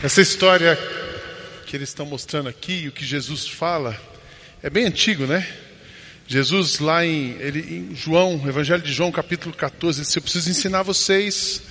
Essa 0.00 0.20
história 0.20 0.78
que 1.66 1.76
eles 1.76 1.88
estão 1.88 2.06
mostrando 2.06 2.48
aqui, 2.48 2.86
o 2.86 2.92
que 2.92 3.04
Jesus 3.04 3.48
fala, 3.48 4.00
é 4.62 4.70
bem 4.70 4.86
antigo, 4.86 5.26
né? 5.26 5.44
Jesus 6.24 6.78
lá 6.78 7.04
em, 7.04 7.32
ele, 7.40 7.58
em 7.90 7.96
João, 7.96 8.40
Evangelho 8.46 8.80
de 8.80 8.92
João, 8.92 9.10
capítulo 9.10 9.52
14, 9.52 10.02
disse, 10.02 10.16
eu 10.16 10.22
preciso 10.22 10.48
ensinar 10.50 10.82
vocês 10.84 11.62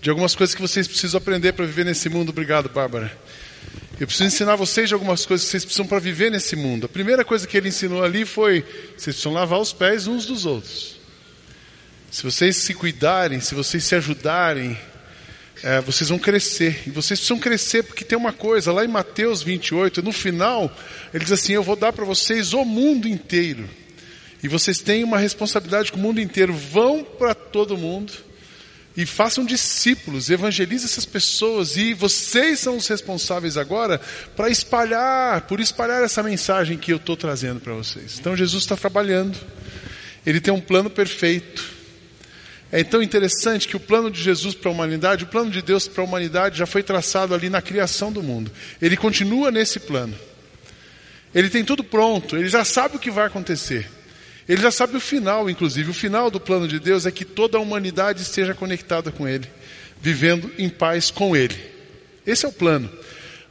de 0.00 0.10
algumas 0.10 0.34
coisas 0.34 0.52
que 0.52 0.60
vocês 0.60 0.88
precisam 0.88 1.18
aprender 1.18 1.52
para 1.52 1.64
viver 1.64 1.84
nesse 1.84 2.08
mundo. 2.08 2.30
Obrigado, 2.30 2.68
Bárbara. 2.68 3.16
Eu 4.00 4.06
preciso 4.08 4.26
ensinar 4.26 4.56
vocês 4.56 4.88
de 4.88 4.94
algumas 4.94 5.24
coisas 5.24 5.46
que 5.46 5.52
vocês 5.52 5.64
precisam 5.64 5.86
para 5.86 6.00
viver 6.00 6.28
nesse 6.28 6.56
mundo. 6.56 6.86
A 6.86 6.88
primeira 6.88 7.24
coisa 7.24 7.46
que 7.46 7.56
ele 7.56 7.68
ensinou 7.68 8.02
ali 8.02 8.24
foi: 8.24 8.62
vocês 8.96 9.14
precisam 9.14 9.32
lavar 9.32 9.60
os 9.60 9.72
pés 9.72 10.08
uns 10.08 10.26
dos 10.26 10.44
outros. 10.44 10.96
Se 12.10 12.24
vocês 12.24 12.56
se 12.56 12.74
cuidarem, 12.74 13.40
se 13.40 13.54
vocês 13.54 13.84
se 13.84 13.94
ajudarem, 13.94 14.76
é, 15.62 15.80
vocês 15.80 16.10
vão 16.10 16.18
crescer. 16.18 16.82
E 16.86 16.90
vocês 16.90 17.18
precisam 17.18 17.38
crescer 17.38 17.82
porque 17.82 18.04
tem 18.04 18.16
uma 18.16 18.32
coisa, 18.32 18.72
lá 18.72 18.84
em 18.84 18.88
Mateus 18.88 19.42
28, 19.42 20.02
no 20.02 20.12
final, 20.12 20.74
ele 21.12 21.24
diz 21.24 21.32
assim: 21.32 21.52
Eu 21.52 21.62
vou 21.62 21.76
dar 21.76 21.92
para 21.92 22.04
vocês 22.04 22.52
o 22.52 22.64
mundo 22.64 23.08
inteiro. 23.08 23.68
E 24.42 24.48
vocês 24.48 24.78
têm 24.78 25.02
uma 25.02 25.18
responsabilidade 25.18 25.90
com 25.90 25.98
o 25.98 26.02
mundo 26.02 26.20
inteiro. 26.20 26.52
Vão 26.52 27.02
para 27.02 27.34
todo 27.34 27.76
mundo 27.76 28.12
e 28.96 29.04
façam 29.04 29.44
discípulos, 29.44 30.30
evangelizem 30.30 30.86
essas 30.86 31.04
pessoas. 31.04 31.76
E 31.76 31.94
vocês 31.94 32.60
são 32.60 32.76
os 32.76 32.86
responsáveis 32.86 33.56
agora 33.56 34.00
para 34.34 34.48
espalhar, 34.48 35.42
por 35.42 35.60
espalhar 35.60 36.02
essa 36.02 36.22
mensagem 36.22 36.78
que 36.78 36.92
eu 36.92 36.96
estou 36.96 37.16
trazendo 37.16 37.60
para 37.60 37.74
vocês. 37.74 38.18
Então 38.18 38.36
Jesus 38.36 38.62
está 38.62 38.76
trabalhando. 38.76 39.36
Ele 40.24 40.40
tem 40.40 40.52
um 40.52 40.60
plano 40.60 40.90
perfeito. 40.90 41.75
É 42.70 42.82
tão 42.82 43.02
interessante 43.02 43.68
que 43.68 43.76
o 43.76 43.80
plano 43.80 44.10
de 44.10 44.20
Jesus 44.20 44.54
para 44.54 44.70
a 44.70 44.74
humanidade, 44.74 45.24
o 45.24 45.28
plano 45.28 45.50
de 45.50 45.62
Deus 45.62 45.86
para 45.86 46.02
a 46.02 46.06
humanidade 46.06 46.58
já 46.58 46.66
foi 46.66 46.82
traçado 46.82 47.34
ali 47.34 47.48
na 47.48 47.62
criação 47.62 48.12
do 48.12 48.22
mundo. 48.22 48.50
Ele 48.82 48.96
continua 48.96 49.50
nesse 49.50 49.78
plano. 49.78 50.14
Ele 51.34 51.48
tem 51.48 51.64
tudo 51.64 51.84
pronto, 51.84 52.36
ele 52.36 52.48
já 52.48 52.64
sabe 52.64 52.96
o 52.96 52.98
que 52.98 53.10
vai 53.10 53.26
acontecer. 53.26 53.88
Ele 54.48 54.62
já 54.62 54.70
sabe 54.70 54.96
o 54.96 55.00
final, 55.00 55.50
inclusive. 55.50 55.90
O 55.90 55.94
final 55.94 56.30
do 56.30 56.40
plano 56.40 56.68
de 56.68 56.78
Deus 56.78 57.04
é 57.04 57.10
que 57.10 57.24
toda 57.24 57.58
a 57.58 57.60
humanidade 57.60 58.22
esteja 58.22 58.54
conectada 58.54 59.10
com 59.10 59.26
Ele, 59.26 59.46
vivendo 60.00 60.50
em 60.56 60.68
paz 60.68 61.10
com 61.10 61.36
Ele. 61.36 61.58
Esse 62.26 62.46
é 62.46 62.48
o 62.48 62.52
plano. 62.52 62.90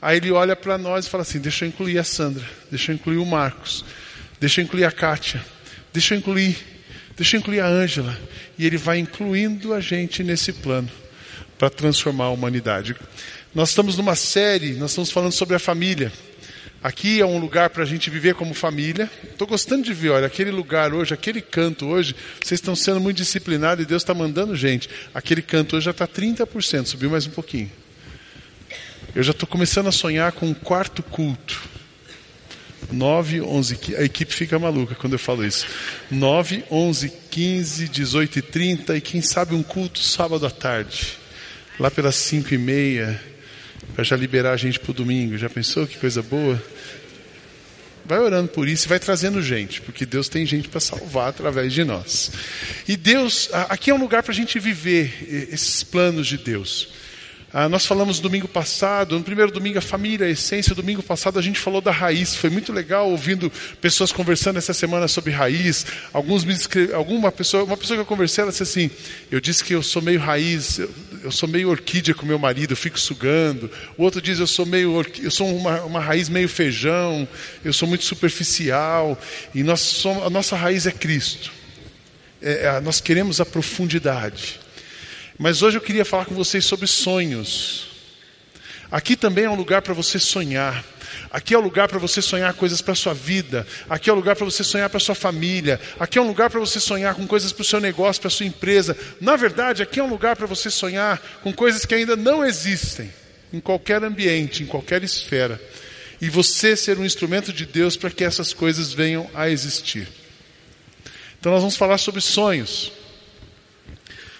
Aí 0.02 0.18
ele 0.18 0.32
olha 0.32 0.56
para 0.56 0.78
nós 0.78 1.06
e 1.06 1.10
fala 1.10 1.24
assim: 1.24 1.40
deixa 1.40 1.66
eu 1.66 1.70
incluir 1.70 1.98
a 1.98 2.04
Sandra, 2.04 2.46
deixa 2.70 2.92
eu 2.92 2.96
incluir 2.96 3.18
o 3.18 3.26
Marcos, 3.26 3.84
deixa 4.40 4.62
eu 4.62 4.66
incluir 4.66 4.86
a 4.86 4.92
Kátia, 4.92 5.44
deixa 5.92 6.14
eu 6.14 6.20
incluir 6.20 6.75
Deixa 7.16 7.38
eu 7.38 7.40
incluir 7.40 7.62
a 7.62 7.68
Ângela. 7.68 8.18
E 8.58 8.66
ele 8.66 8.78
vai 8.78 9.00
incluindo 9.00 9.74
a 9.74 9.80
gente 9.80 10.24
nesse 10.24 10.52
plano 10.52 10.90
para 11.58 11.70
transformar 11.70 12.26
a 12.26 12.30
humanidade. 12.30 12.96
Nós 13.54 13.70
estamos 13.70 13.98
numa 13.98 14.16
série, 14.16 14.74
nós 14.74 14.92
estamos 14.92 15.12
falando 15.12 15.32
sobre 15.32 15.56
a 15.56 15.60
família. 15.60 16.12
Aqui 16.84 17.20
é 17.20 17.26
um 17.26 17.40
lugar 17.40 17.72
para 17.72 17.82
a 17.82 17.86
gente 17.86 18.10
viver 18.10 18.36
como 18.36 18.54
família. 18.54 19.10
Estou 19.24 19.48
gostando 19.48 19.84
de 19.84 19.94
ver, 19.94 20.10
olha, 20.10 20.28
aquele 20.28 20.52
lugar 20.52 20.94
hoje, 20.94 21.14
aquele 21.14 21.42
canto 21.42 21.88
hoje, 21.88 22.16
vocês 22.44 22.60
estão 22.60 22.76
sendo 22.76 23.00
muito 23.00 23.18
disciplinados 23.18 23.84
e 23.84 23.88
Deus 23.88 24.04
está 24.04 24.14
mandando 24.14 24.56
gente. 24.56 24.90
Aquele 25.14 25.42
canto 25.42 25.78
hoje 25.78 25.86
já 25.86 25.92
está 25.92 26.08
30%, 26.08 26.86
subiu 26.86 27.10
mais 27.10 27.26
um 27.26 27.32
pouquinho. 27.32 27.72
Eu 29.16 29.24
já 29.24 29.32
estou 29.32 29.48
começando 29.48 29.88
a 29.88 29.92
sonhar 29.92 30.34
com 30.34 30.46
um 30.46 30.54
quarto 30.54 31.02
culto. 31.02 31.75
9, 32.92 33.42
11, 33.42 33.80
a 33.98 34.04
equipe 34.04 34.34
fica 34.34 34.60
maluca 34.60 34.96
quando 34.96 35.14
eu 35.14 35.20
falo 35.20 35.46
isso. 35.46 35.66
9, 36.12 36.64
11, 36.70 37.12
15, 37.32 37.88
18 37.90 38.40
e 38.40 38.42
30 38.42 38.98
e 38.98 39.02
quem 39.02 39.22
sabe 39.22 39.56
um 39.56 39.64
culto 39.64 40.00
sábado 40.00 40.46
à 40.46 40.52
tarde. 40.52 41.18
Lá 41.80 41.92
pelas 41.92 42.16
5 42.16 42.54
e 42.54 42.58
meia, 42.58 43.22
para 43.94 44.04
já 44.04 44.16
liberar 44.16 44.54
a 44.54 44.58
gente 44.58 44.80
para 44.80 44.92
o 44.92 44.94
domingo. 44.94 45.38
Já 45.38 45.50
pensou 45.50 45.86
que 45.86 45.98
coisa 45.98 46.22
boa? 46.22 46.62
Vai 48.06 48.20
orando 48.20 48.50
por 48.50 48.68
isso 48.68 48.86
e 48.86 48.90
vai 48.90 49.00
trazendo 49.00 49.42
gente, 49.42 49.82
porque 49.82 50.06
Deus 50.06 50.30
tem 50.30 50.46
gente 50.46 50.70
para 50.70 50.80
salvar 50.80 51.30
através 51.30 51.74
de 51.74 51.84
nós. 51.84 52.32
E 52.88 52.96
Deus, 52.96 53.50
aqui 53.68 53.90
é 53.90 53.96
um 53.96 54.00
lugar 54.00 54.22
para 54.22 54.32
a 54.32 54.36
gente 54.36 54.60
viver 54.60 55.48
esses 55.52 55.84
planos 55.84 56.28
de 56.28 56.38
Deus. 56.38 56.90
Ah, 57.58 57.70
nós 57.70 57.86
falamos 57.86 58.20
domingo 58.20 58.50
passado, 58.50 59.18
no 59.18 59.24
primeiro 59.24 59.50
domingo 59.50 59.78
a 59.78 59.82
família, 59.82 60.28
a 60.28 60.30
essência, 60.30 60.76
domingo 60.76 61.02
passado 61.02 61.40
a 61.40 61.42
gente 61.42 61.58
falou 61.58 61.80
da 61.80 61.90
raiz. 61.90 62.36
Foi 62.36 62.50
muito 62.50 62.74
legal 62.74 63.10
ouvindo 63.10 63.50
pessoas 63.80 64.12
conversando 64.12 64.58
essa 64.58 64.74
semana 64.74 65.08
sobre 65.08 65.32
raiz. 65.32 65.86
Alguns 66.12 66.44
me 66.44 66.54
alguma 66.94 67.32
pessoa, 67.32 67.64
uma 67.64 67.78
pessoa 67.78 67.96
que 67.96 68.02
eu 68.02 68.06
conversei, 68.06 68.42
ela 68.42 68.52
disse 68.52 68.64
assim: 68.64 68.92
"Eu 69.32 69.40
disse 69.40 69.64
que 69.64 69.74
eu 69.74 69.82
sou 69.82 70.02
meio 70.02 70.20
raiz, 70.20 70.80
eu, 70.80 70.94
eu 71.24 71.32
sou 71.32 71.48
meio 71.48 71.70
orquídea 71.70 72.14
com 72.14 72.26
meu 72.26 72.38
marido, 72.38 72.74
eu 72.74 72.78
fico 72.78 73.00
sugando". 73.00 73.72
O 73.98 74.04
outro 74.04 74.22
diz: 74.22 74.38
"Eu 74.38 74.48
sou 74.48 74.66
meio 74.66 75.06
eu 75.24 75.32
sou 75.32 75.48
uma, 75.56 75.82
uma 75.84 76.02
raiz 76.02 76.28
meio 76.28 76.50
feijão, 76.50 77.26
eu 77.64 77.72
sou 77.72 77.88
muito 77.88 78.04
superficial". 78.04 79.18
E 79.54 79.64
nós 79.64 79.80
somos, 79.80 80.24
a 80.26 80.30
nossa 80.30 80.58
raiz 80.58 80.86
é 80.88 80.92
Cristo. 80.92 81.54
É, 82.42 82.66
é 82.66 82.82
nós 82.82 83.00
queremos 83.00 83.40
a 83.40 83.46
profundidade. 83.46 84.65
Mas 85.38 85.62
hoje 85.62 85.78
eu 85.78 85.82
queria 85.82 86.06
falar 86.06 86.26
com 86.26 86.34
vocês 86.34 86.66
sobre 86.66 86.88
sonhos. 86.88 87.88
Aqui 88.90 89.16
também 89.16 89.46
é 89.46 89.50
um 89.50 89.56
lugar 89.56 89.82
para 89.82 89.94
você 89.94 90.18
sonhar. 90.18 90.84
Aqui 91.30 91.54
é 91.54 91.58
o 91.58 91.62
um 91.62 91.64
lugar 91.64 91.90
para 91.90 92.00
você 92.00 92.22
sonhar 92.22 92.54
coisas 92.54 92.82
para 92.82 92.94
a 92.94 92.96
sua 92.96 93.14
vida. 93.14 93.68
Aqui 93.90 94.10
é 94.10 94.14
o 94.14 94.16
um 94.16 94.20
lugar 94.20 94.36
para 94.36 94.46
você 94.46 94.64
sonhar 94.64 94.90
para 94.90 94.98
a 94.98 95.02
sua 95.02 95.16
família. 95.16 95.80
Aqui 96.00 96.18
é 96.18 96.22
um 96.22 96.28
lugar 96.28 96.50
para 96.50 96.60
você 96.60 96.80
sonhar 96.80 97.16
com 97.16 97.28
coisas 97.28 97.52
para 97.52 97.62
o 97.62 97.66
seu 97.66 97.82
negócio, 97.82 98.22
para 98.22 98.30
a 98.30 98.32
sua 98.32 98.46
empresa. 98.46 98.98
Na 99.20 99.36
verdade, 99.36 99.84
aqui 99.84 100.00
é 100.00 100.04
um 100.04 100.10
lugar 100.10 100.36
para 100.38 100.48
você 100.48 100.70
sonhar 100.70 101.22
com 101.44 101.52
coisas 101.52 101.86
que 101.86 101.94
ainda 101.94 102.16
não 102.16 102.46
existem 102.46 103.12
em 103.52 103.60
qualquer 103.60 104.04
ambiente, 104.04 104.64
em 104.64 104.66
qualquer 104.66 105.04
esfera. 105.04 105.62
E 106.22 106.30
você 106.30 106.78
ser 106.78 106.98
um 106.98 107.06
instrumento 107.06 107.52
de 107.52 107.66
Deus 107.66 107.98
para 107.98 108.10
que 108.10 108.24
essas 108.24 108.54
coisas 108.54 108.94
venham 108.94 109.30
a 109.34 109.50
existir. 109.50 110.08
Então 111.40 111.52
nós 111.52 111.62
vamos 111.62 111.76
falar 111.76 111.98
sobre 111.98 112.22
sonhos. 112.22 112.92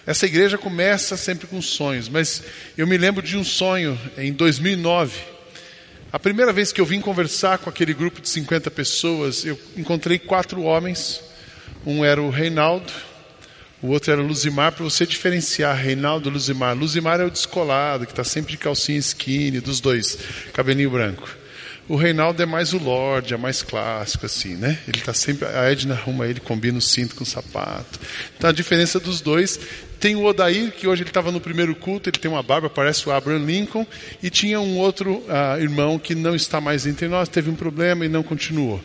Essa 0.06 0.28
igreja 0.28 0.58
começa 0.58 1.18
sempre 1.18 1.48
com 1.48 1.62
sonhos, 1.62 2.08
mas 2.08 2.44
eu 2.78 2.86
me 2.86 2.98
lembro 2.98 3.24
de 3.24 3.38
um 3.38 3.44
sonho 3.44 4.00
em 4.18 4.32
2009. 4.32 5.20
A 6.12 6.20
primeira 6.20 6.54
vez 6.54 6.72
que 6.72 6.80
eu 6.80 6.86
vim 6.86 7.02
conversar 7.02 7.58
com 7.58 7.70
aquele 7.70 7.94
grupo 7.94 8.22
de 8.22 8.30
50 8.30 8.70
pessoas, 8.70 9.44
eu 9.44 9.60
encontrei 9.76 10.20
quatro 10.20 10.62
homens. 10.62 11.22
Um 11.86 12.06
era 12.06 12.22
o 12.22 12.30
Reinaldo, 12.30 12.94
o 13.82 13.88
outro 13.88 14.12
era 14.12 14.22
o 14.22 14.26
Luzimar, 14.26 14.72
para 14.72 14.84
você 14.84 15.06
diferenciar 15.06 15.76
Reinaldo 15.76 16.30
e 16.30 16.32
Luzimar. 16.32 16.78
Luzimar 16.78 17.20
é 17.20 17.26
o 17.26 17.32
descolado, 17.32 18.06
que 18.06 18.12
está 18.12 18.24
sempre 18.24 18.52
de 18.52 18.58
calcinha 18.58 19.00
skinny, 19.00 19.60
dos 19.60 19.82
dois, 19.82 20.18
cabelinho 20.54 20.92
branco. 20.92 21.28
O 21.88 21.96
Reinaldo 21.96 22.42
é 22.42 22.48
mais 22.48 22.74
o 22.74 22.80
Lorde, 22.80 23.36
é 23.36 23.38
mais 23.38 23.62
clássico, 23.62 24.26
assim, 24.26 24.56
né? 24.56 24.80
Ele 24.88 24.98
está 24.98 25.14
sempre. 25.14 25.48
A 25.48 25.72
Edna 25.72 25.94
arruma 25.94 26.28
ele, 26.28 26.40
combina 26.40 26.80
o 26.80 26.82
cinto 26.82 27.14
com 27.16 27.24
o 27.24 27.28
sapato. 27.28 28.00
Então 28.36 28.50
a 28.50 28.54
diferença 28.54 29.00
dos 29.00 29.22
dois. 29.22 29.60
Tem 30.06 30.16
o 30.16 30.24
Odair, 30.24 30.72
que 30.72 30.88
hoje 30.88 31.02
ele 31.02 31.10
estava 31.10 31.32
no 31.32 31.42
primeiro 31.42 31.74
culto, 31.74 32.10
ele 32.12 32.20
tem 32.20 32.30
uma 32.30 32.44
barba, 32.44 32.70
parece 32.70 33.10
o 33.10 33.12
Abraham 33.12 33.44
Lincoln. 33.44 33.88
E 34.22 34.30
tinha 34.30 34.62
um 34.62 34.78
outro 34.78 35.14
uh, 35.14 35.60
irmão 35.60 35.98
que 35.98 36.14
não 36.14 36.36
está 36.36 36.62
mais 36.62 36.86
entre 36.86 37.08
nós, 37.08 37.28
teve 37.28 37.50
um 37.50 37.56
problema 37.56 38.06
e 38.06 38.08
não 38.08 38.22
continuou. 38.22 38.80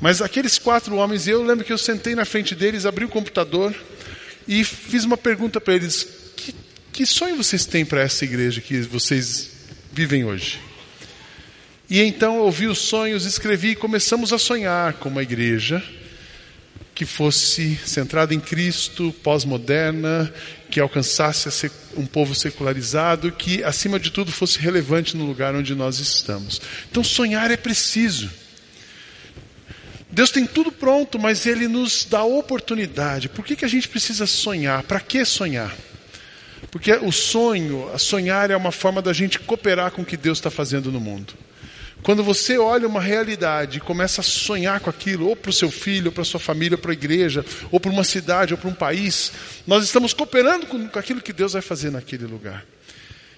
Mas 0.00 0.20
aqueles 0.20 0.58
quatro 0.58 0.96
homens, 0.96 1.28
eu 1.28 1.44
lembro 1.44 1.64
que 1.64 1.72
eu 1.72 1.78
sentei 1.78 2.16
na 2.16 2.24
frente 2.24 2.56
deles, 2.56 2.86
abri 2.86 3.04
o 3.04 3.08
computador 3.08 3.72
e 4.48 4.64
fiz 4.64 5.04
uma 5.04 5.16
pergunta 5.16 5.60
para 5.60 5.74
eles: 5.74 6.08
que, 6.34 6.52
que 6.92 7.06
sonho 7.06 7.36
vocês 7.36 7.64
têm 7.64 7.84
para 7.84 8.00
essa 8.00 8.24
igreja 8.24 8.60
que 8.60 8.80
vocês 8.80 9.52
vivem 9.92 10.24
hoje? 10.24 10.58
E 11.88 12.02
então 12.02 12.40
ouvi 12.40 12.66
os 12.66 12.78
sonhos, 12.78 13.24
escrevi 13.26 13.68
e 13.68 13.76
começamos 13.76 14.32
a 14.32 14.38
sonhar 14.38 14.94
com 14.94 15.08
uma 15.08 15.22
igreja 15.22 15.80
que 16.98 17.06
fosse 17.06 17.78
centrada 17.86 18.34
em 18.34 18.40
Cristo, 18.40 19.14
pós-moderna, 19.22 20.34
que 20.68 20.80
alcançasse 20.80 21.70
um 21.96 22.04
povo 22.04 22.34
secularizado, 22.34 23.30
que 23.30 23.62
acima 23.62 24.00
de 24.00 24.10
tudo 24.10 24.32
fosse 24.32 24.58
relevante 24.58 25.16
no 25.16 25.24
lugar 25.24 25.54
onde 25.54 25.76
nós 25.76 26.00
estamos. 26.00 26.60
Então 26.90 27.04
sonhar 27.04 27.52
é 27.52 27.56
preciso. 27.56 28.28
Deus 30.10 30.32
tem 30.32 30.44
tudo 30.44 30.72
pronto, 30.72 31.20
mas 31.20 31.46
Ele 31.46 31.68
nos 31.68 32.04
dá 32.04 32.24
oportunidade. 32.24 33.28
Por 33.28 33.44
que, 33.44 33.54
que 33.54 33.64
a 33.64 33.68
gente 33.68 33.86
precisa 33.86 34.26
sonhar? 34.26 34.82
Para 34.82 34.98
que 34.98 35.24
sonhar? 35.24 35.72
Porque 36.68 36.92
o 36.94 37.12
sonho, 37.12 37.88
a 37.94 37.98
sonhar 37.98 38.50
é 38.50 38.56
uma 38.56 38.72
forma 38.72 39.00
da 39.00 39.12
gente 39.12 39.38
cooperar 39.38 39.92
com 39.92 40.02
o 40.02 40.04
que 40.04 40.16
Deus 40.16 40.38
está 40.38 40.50
fazendo 40.50 40.90
no 40.90 40.98
mundo. 40.98 41.32
Quando 42.08 42.24
você 42.24 42.56
olha 42.56 42.88
uma 42.88 43.02
realidade 43.02 43.76
e 43.76 43.80
começa 43.82 44.22
a 44.22 44.24
sonhar 44.24 44.80
com 44.80 44.88
aquilo, 44.88 45.26
ou 45.26 45.36
para 45.36 45.50
o 45.50 45.52
seu 45.52 45.70
filho, 45.70 46.06
ou 46.06 46.12
para 46.12 46.22
a 46.22 46.24
sua 46.24 46.40
família, 46.40 46.74
ou 46.74 46.80
para 46.80 46.90
a 46.90 46.94
igreja, 46.94 47.44
ou 47.70 47.78
para 47.78 47.90
uma 47.90 48.02
cidade, 48.02 48.54
ou 48.54 48.58
para 48.58 48.70
um 48.70 48.72
país, 48.72 49.30
nós 49.66 49.84
estamos 49.84 50.14
cooperando 50.14 50.64
com, 50.64 50.88
aquilo 50.98 51.20
que 51.20 51.34
Deus 51.34 51.52
vai 51.52 51.60
fazer 51.60 51.90
naquele 51.90 52.24
lugar. 52.24 52.64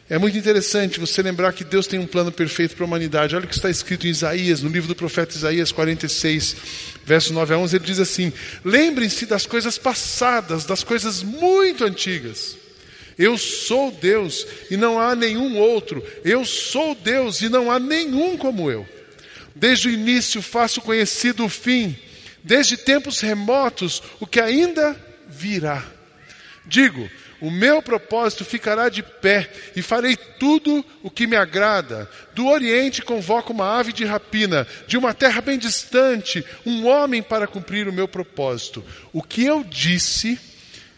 É 0.08 0.18
muito 0.18 0.38
interessante 0.38 1.00
você 1.00 1.20
lembrar 1.20 1.52
que 1.52 1.64
Deus 1.64 1.88
tem 1.88 1.98
um 1.98 2.06
plano 2.06 2.30
perfeito 2.30 2.76
para 2.76 2.84
a 2.84 2.86
humanidade. 2.86 3.34
Olha 3.34 3.44
o 3.44 3.48
que 3.48 3.56
está 3.56 3.68
escrito 3.68 4.06
em 4.06 4.10
Isaías, 4.10 4.62
no 4.62 4.68
livro 4.68 4.86
do 4.86 4.94
profeta 4.94 5.34
Isaías 5.34 5.72
46, 5.72 6.56
verso 7.04 7.32
9 7.32 7.54
a 7.54 7.58
11, 7.58 7.74
ele 7.74 7.84
diz 7.84 7.98
assim: 7.98 8.32
Lembrem-se 8.64 9.26
das 9.26 9.46
coisas 9.46 9.78
passadas, 9.78 10.64
das 10.64 10.84
coisas 10.84 11.24
muito 11.24 11.84
antigas. 11.84 12.56
Eu 13.20 13.36
sou 13.36 13.92
Deus 13.92 14.46
e 14.70 14.78
não 14.78 14.98
há 14.98 15.14
nenhum 15.14 15.58
outro. 15.58 16.02
Eu 16.24 16.42
sou 16.42 16.94
Deus 16.94 17.42
e 17.42 17.50
não 17.50 17.70
há 17.70 17.78
nenhum 17.78 18.34
como 18.38 18.70
eu. 18.70 18.88
Desde 19.54 19.88
o 19.88 19.90
início 19.90 20.40
faço 20.40 20.80
conhecido 20.80 21.44
o 21.44 21.48
fim, 21.48 21.94
desde 22.42 22.78
tempos 22.78 23.20
remotos 23.20 24.02
o 24.20 24.26
que 24.26 24.40
ainda 24.40 24.96
virá. 25.28 25.84
Digo, 26.64 27.10
o 27.42 27.50
meu 27.50 27.82
propósito 27.82 28.42
ficará 28.42 28.88
de 28.88 29.02
pé 29.02 29.50
e 29.76 29.82
farei 29.82 30.16
tudo 30.16 30.82
o 31.02 31.10
que 31.10 31.26
me 31.26 31.36
agrada. 31.36 32.10
Do 32.34 32.46
Oriente 32.46 33.02
convoco 33.02 33.52
uma 33.52 33.78
ave 33.78 33.92
de 33.92 34.06
rapina, 34.06 34.66
de 34.86 34.96
uma 34.96 35.12
terra 35.12 35.42
bem 35.42 35.58
distante, 35.58 36.42
um 36.64 36.86
homem 36.86 37.22
para 37.22 37.46
cumprir 37.46 37.86
o 37.86 37.92
meu 37.92 38.08
propósito. 38.08 38.82
O 39.12 39.22
que 39.22 39.44
eu 39.44 39.62
disse, 39.62 40.40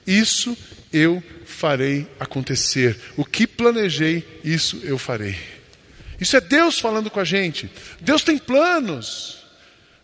isso 0.06 0.56
eu 0.92 1.22
farei 1.46 2.06
acontecer. 2.18 2.98
O 3.16 3.24
que 3.24 3.46
planejei, 3.46 4.40
isso 4.44 4.80
eu 4.84 4.98
farei. 4.98 5.36
Isso 6.20 6.36
é 6.36 6.40
Deus 6.40 6.78
falando 6.78 7.10
com 7.10 7.20
a 7.20 7.24
gente. 7.24 7.70
Deus 8.00 8.22
tem 8.22 8.38
planos. 8.38 9.38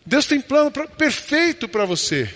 Deus 0.05 0.25
tem 0.25 0.41
plano 0.41 0.71
pra, 0.71 0.87
perfeito 0.87 1.67
para 1.67 1.85
você. 1.85 2.29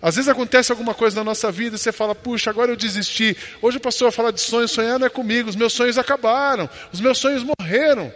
Às 0.00 0.16
vezes 0.16 0.28
acontece 0.28 0.72
alguma 0.72 0.94
coisa 0.94 1.14
na 1.14 1.22
nossa 1.22 1.52
vida 1.52 1.76
e 1.76 1.78
você 1.78 1.92
fala, 1.92 2.14
puxa, 2.14 2.50
agora 2.50 2.72
eu 2.72 2.76
desisti. 2.76 3.36
Hoje 3.60 3.76
o 3.76 3.80
pastor 3.80 4.10
vai 4.10 4.16
falar 4.16 4.30
de 4.32 4.40
sonhos, 4.40 4.72
sonhar 4.72 4.98
não 4.98 5.06
é 5.06 5.10
comigo, 5.10 5.48
os 5.48 5.54
meus 5.54 5.72
sonhos 5.72 5.96
acabaram, 5.96 6.68
os 6.92 7.00
meus 7.00 7.18
sonhos 7.18 7.44
morreram. 7.44 8.12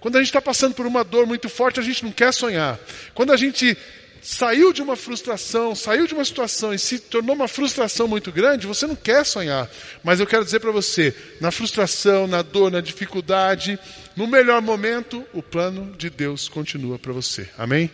Quando 0.00 0.16
a 0.16 0.18
gente 0.18 0.28
está 0.28 0.42
passando 0.42 0.74
por 0.74 0.86
uma 0.86 1.04
dor 1.04 1.26
muito 1.26 1.48
forte, 1.48 1.78
a 1.78 1.82
gente 1.82 2.04
não 2.04 2.10
quer 2.10 2.32
sonhar. 2.32 2.78
Quando 3.14 3.32
a 3.32 3.36
gente 3.36 3.76
saiu 4.22 4.72
de 4.72 4.82
uma 4.82 4.96
frustração, 4.96 5.74
saiu 5.74 6.06
de 6.06 6.14
uma 6.14 6.24
situação 6.24 6.72
e 6.72 6.78
se 6.78 6.98
tornou 6.98 7.34
uma 7.34 7.48
frustração 7.48 8.08
muito 8.08 8.30
grande, 8.32 8.66
você 8.66 8.86
não 8.86 8.96
quer 8.96 9.24
sonhar. 9.24 9.70
Mas 10.02 10.20
eu 10.20 10.26
quero 10.26 10.44
dizer 10.44 10.60
para 10.60 10.70
você, 10.70 11.14
na 11.40 11.50
frustração, 11.50 12.26
na 12.26 12.42
dor, 12.42 12.70
na 12.70 12.80
dificuldade, 12.80 13.78
no 14.16 14.26
melhor 14.26 14.60
momento, 14.60 15.24
o 15.32 15.42
plano 15.42 15.94
de 15.96 16.10
Deus 16.10 16.48
continua 16.48 16.98
para 16.98 17.12
você. 17.12 17.48
Amém? 17.56 17.90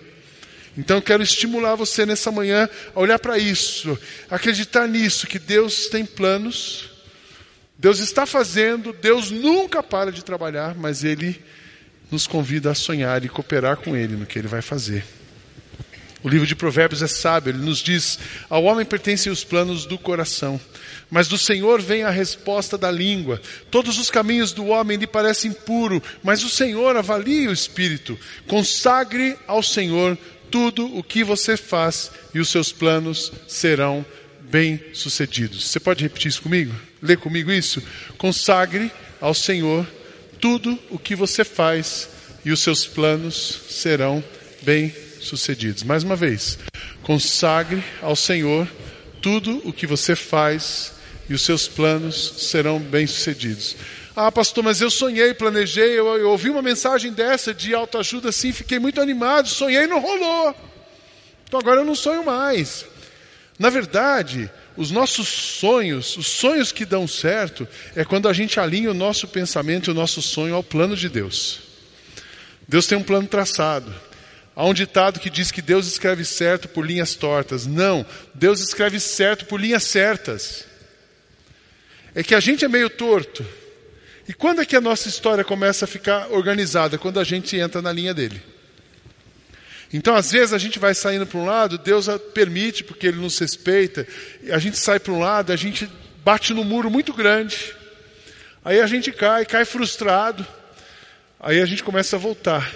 Então 0.77 1.01
quero 1.01 1.23
estimular 1.23 1.77
você 1.77 2.05
nessa 2.05 2.33
manhã 2.33 2.69
a 2.95 3.01
olhar 3.01 3.19
para 3.19 3.39
isso, 3.39 3.97
acreditar 4.29 4.89
nisso, 4.89 5.27
que 5.27 5.39
Deus 5.39 5.87
tem 5.87 6.05
planos, 6.05 6.91
Deus 7.79 8.01
está 8.01 8.27
fazendo, 8.27 8.93
Deus 8.93 9.31
nunca 9.31 9.83
para 9.83 10.11
de 10.11 10.25
trabalhar, 10.25 10.75
mas 10.75 11.05
Ele 11.05 11.41
nos 12.11 12.27
convida 12.27 12.71
a 12.71 12.75
sonhar 12.75 13.25
e 13.25 13.29
cooperar 13.29 13.77
com 13.77 13.97
Ele 13.97 14.17
no 14.17 14.27
que 14.27 14.39
Ele 14.39 14.49
vai 14.49 14.63
fazer. 14.63 15.05
O 16.25 16.29
livro 16.29 16.47
de 16.47 16.57
Provérbios 16.57 17.03
é 17.03 17.07
sábio, 17.07 17.51
ele 17.51 17.63
nos 17.63 17.81
diz: 17.81 18.19
ao 18.49 18.65
homem 18.65 18.87
pertencem 18.87 19.31
os 19.31 19.45
planos 19.45 19.85
do 19.85 19.99
coração, 19.99 20.59
mas 21.11 21.29
do 21.29 21.37
Senhor 21.37 21.83
vem 21.83 22.03
a 22.03 22.09
resposta 22.09 22.79
da 22.79 22.91
língua. 22.91 23.41
Todos 23.71 23.99
os 23.99 24.11
caminhos 24.11 24.51
do 24.51 24.69
homem 24.69 24.97
lhe 24.97 25.07
parecem 25.07 25.53
puros, 25.53 26.01
mas 26.23 26.43
o 26.43 26.49
Senhor 26.49 26.97
avalia 26.97 27.51
o 27.51 27.53
espírito. 27.53 28.19
Consagre 28.49 29.37
ao 29.47 29.63
Senhor 29.63 30.17
tudo 30.51 30.87
o 30.97 31.03
que 31.03 31.23
você 31.23 31.59
faz 31.59 32.11
e 32.33 32.41
os 32.41 32.49
seus 32.49 32.73
planos 32.73 33.31
serão 33.47 34.05
bem-sucedidos. 34.41 35.69
Você 35.69 35.79
pode 35.79 36.03
repetir 36.03 36.31
isso 36.31 36.41
comigo? 36.41 36.75
Lê 37.03 37.17
comigo 37.17 37.53
isso? 37.53 37.83
Consagre 38.17 38.91
ao 39.21 39.35
Senhor 39.35 39.87
tudo 40.41 40.79
o 40.89 40.99
que 40.99 41.15
você 41.15 41.45
faz 41.45 42.09
e 42.47 42.51
os 42.51 42.61
seus 42.61 42.87
planos 42.87 43.61
serão 43.69 44.25
bem-sucedidos. 44.63 45.04
Mais 45.85 46.03
uma 46.03 46.17
vez, 46.17 46.59
consagre 47.03 47.83
ao 48.03 48.15
Senhor 48.17 48.69
tudo 49.23 49.61
o 49.65 49.73
que 49.73 49.87
você 49.87 50.15
faz 50.15 50.93
e 51.29 51.35
os 51.35 51.43
seus 51.43 51.67
planos 51.67 52.35
serão 52.39 52.79
bem-sucedidos. 52.79 53.77
Ah, 54.17 54.31
pastor, 54.31 54.63
mas 54.63 54.81
eu 54.81 54.91
sonhei, 54.91 55.35
planejei, 55.35 55.99
eu, 55.99 56.07
eu 56.17 56.31
ouvi 56.31 56.49
uma 56.51 56.63
mensagem 56.63 57.13
dessa 57.13 57.53
de 57.53 57.75
autoajuda 57.75 58.29
assim, 58.29 58.53
fiquei 58.53 58.79
muito 58.79 59.01
animado, 59.01 59.49
sonhei 59.49 59.85
e 59.85 59.87
não 59.87 60.01
rolou. 60.01 60.55
Então 61.47 61.59
agora 61.59 61.81
eu 61.81 61.85
não 61.85 61.95
sonho 61.95 62.25
mais. 62.25 62.87
Na 63.59 63.71
verdade, 63.71 64.51
os 64.77 64.91
nossos 64.91 65.29
sonhos, 65.29 66.17
os 66.17 66.27
sonhos 66.27 66.71
que 66.73 66.85
dão 66.85 67.07
certo, 67.07 67.67
é 67.95 68.05
quando 68.05 68.29
a 68.29 68.33
gente 68.33 68.59
alinha 68.61 68.91
o 68.91 68.95
nosso 68.95 69.27
pensamento 69.27 69.91
e 69.91 69.93
o 69.93 69.95
nosso 69.95 70.21
sonho 70.21 70.55
ao 70.55 70.63
plano 70.63 70.97
de 70.97 71.09
Deus. 71.09 71.61
Deus 72.69 72.87
tem 72.87 72.99
um 72.99 73.03
plano 73.03 73.27
traçado. 73.27 73.95
Há 74.57 74.65
um 74.65 74.75
ditado 74.75 75.19
que 75.19 75.29
diz 75.29 75.51
que 75.51 75.61
Deus 75.61 75.87
escreve 75.87 76.25
certo 76.25 76.69
por 76.69 76.87
linhas 76.87 77.17
tortas. 77.17 77.67
Não, 77.67 78.07
Deus 78.33 78.61
escreve 78.61 79.01
certo 79.01 79.47
por 79.47 79.61
linhas 79.61 79.83
certas. 79.83 80.65
É 82.15 82.23
que 82.23 82.35
a 82.35 82.41
gente 82.41 82.65
é 82.65 82.69
meio 82.69 82.89
torto. 82.89 83.45
E 84.29 84.33
quando 84.33 84.63
é 84.63 84.65
que 84.65 84.77
a 84.77 84.81
nossa 84.81 85.09
história 85.09 85.43
começa 85.43 85.85
a 85.85 85.89
ficar 85.89 86.29
organizada? 86.31 86.97
Quando 86.97 87.19
a 87.19 87.25
gente 87.25 87.57
entra 87.57 87.83
na 87.83 87.93
linha 87.93 88.15
dele. 88.15 88.41
Então, 89.93 90.15
às 90.15 90.31
vezes, 90.33 90.53
a 90.53 90.59
gente 90.59 90.79
vai 90.79 90.95
saindo 90.95 91.27
para 91.27 91.39
um 91.39 91.45
lado, 91.45 91.79
Deus 91.79 92.09
permite, 92.33 92.83
porque 92.83 93.07
Ele 93.07 93.19
nos 93.19 93.39
respeita, 93.39 94.07
a 94.51 94.59
gente 94.59 94.77
sai 94.77 94.99
para 94.99 95.13
um 95.13 95.21
lado, 95.21 95.53
a 95.53 95.57
gente 95.57 95.89
bate 96.25 96.53
no 96.53 96.65
muro 96.65 96.91
muito 96.91 97.13
grande, 97.13 97.73
aí 98.65 98.81
a 98.81 98.89
gente 98.89 99.13
cai, 99.13 99.45
cai 99.45 99.65
frustrado, 99.65 100.45
aí 101.39 101.61
a 101.61 101.67
gente 101.67 101.85
começa 101.85 102.17
a 102.17 102.19
voltar. 102.19 102.73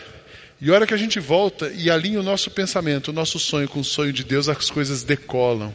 E 0.60 0.70
a 0.70 0.74
hora 0.74 0.86
que 0.86 0.94
a 0.94 0.98
gente 0.98 1.20
volta 1.20 1.70
e 1.74 1.88
alinha 1.88 2.18
o 2.18 2.22
nosso 2.22 2.50
pensamento, 2.50 3.08
o 3.08 3.12
nosso 3.12 3.38
sonho 3.38 3.68
com 3.68 3.78
o 3.78 3.84
sonho 3.84 4.12
de 4.12 4.24
Deus, 4.24 4.48
as 4.48 4.70
coisas 4.70 5.04
decolam. 5.04 5.72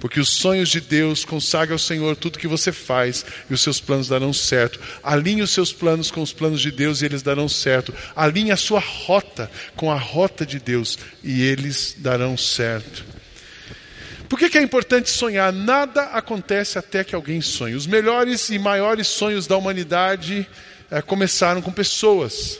Porque 0.00 0.18
os 0.18 0.30
sonhos 0.30 0.70
de 0.70 0.80
Deus 0.80 1.24
consagra 1.24 1.74
ao 1.74 1.78
Senhor 1.78 2.16
tudo 2.16 2.38
que 2.38 2.48
você 2.48 2.72
faz 2.72 3.24
e 3.48 3.54
os 3.54 3.60
seus 3.60 3.80
planos 3.80 4.08
darão 4.08 4.32
certo. 4.32 4.80
Alinhe 5.02 5.42
os 5.42 5.50
seus 5.50 5.72
planos 5.72 6.10
com 6.10 6.22
os 6.22 6.32
planos 6.32 6.60
de 6.60 6.70
Deus 6.70 7.00
e 7.00 7.04
eles 7.04 7.22
darão 7.22 7.48
certo. 7.48 7.94
Alinhe 8.16 8.50
a 8.50 8.56
sua 8.56 8.80
rota 8.80 9.50
com 9.76 9.90
a 9.90 9.98
rota 9.98 10.44
de 10.44 10.58
Deus 10.58 10.98
e 11.22 11.42
eles 11.42 11.94
darão 11.98 12.36
certo. 12.36 13.04
Por 14.28 14.38
que, 14.38 14.48
que 14.48 14.58
é 14.58 14.62
importante 14.62 15.10
sonhar? 15.10 15.52
Nada 15.52 16.02
acontece 16.06 16.78
até 16.78 17.04
que 17.04 17.14
alguém 17.14 17.40
sonhe. 17.40 17.74
Os 17.74 17.86
melhores 17.86 18.48
e 18.48 18.58
maiores 18.58 19.06
sonhos 19.06 19.46
da 19.46 19.56
humanidade 19.56 20.46
é, 20.90 21.00
começaram 21.02 21.60
com 21.60 21.70
pessoas. 21.70 22.58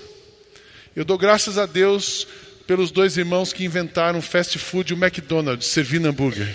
Eu 0.96 1.04
dou 1.04 1.18
graças 1.18 1.58
a 1.58 1.66
Deus 1.66 2.26
pelos 2.66 2.90
dois 2.90 3.16
irmãos 3.16 3.52
que 3.52 3.64
inventaram 3.64 4.20
o 4.20 4.22
fast 4.22 4.58
food 4.58 4.92
e 4.92 4.96
o 4.96 5.02
McDonald's, 5.02 5.66
servindo 5.66 6.06
hambúrguer. 6.06 6.54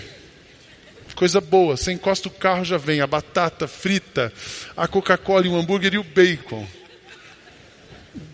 Coisa 1.14 1.40
boa, 1.40 1.76
você 1.76 1.92
encosta 1.92 2.28
o 2.28 2.30
carro 2.30 2.64
já 2.64 2.78
vem 2.78 3.02
a 3.02 3.06
batata 3.06 3.68
frita, 3.68 4.32
a 4.74 4.88
Coca-Cola 4.88 5.44
e 5.44 5.50
o 5.50 5.56
hambúrguer 5.56 5.92
e 5.92 5.98
o 5.98 6.02
bacon. 6.02 6.66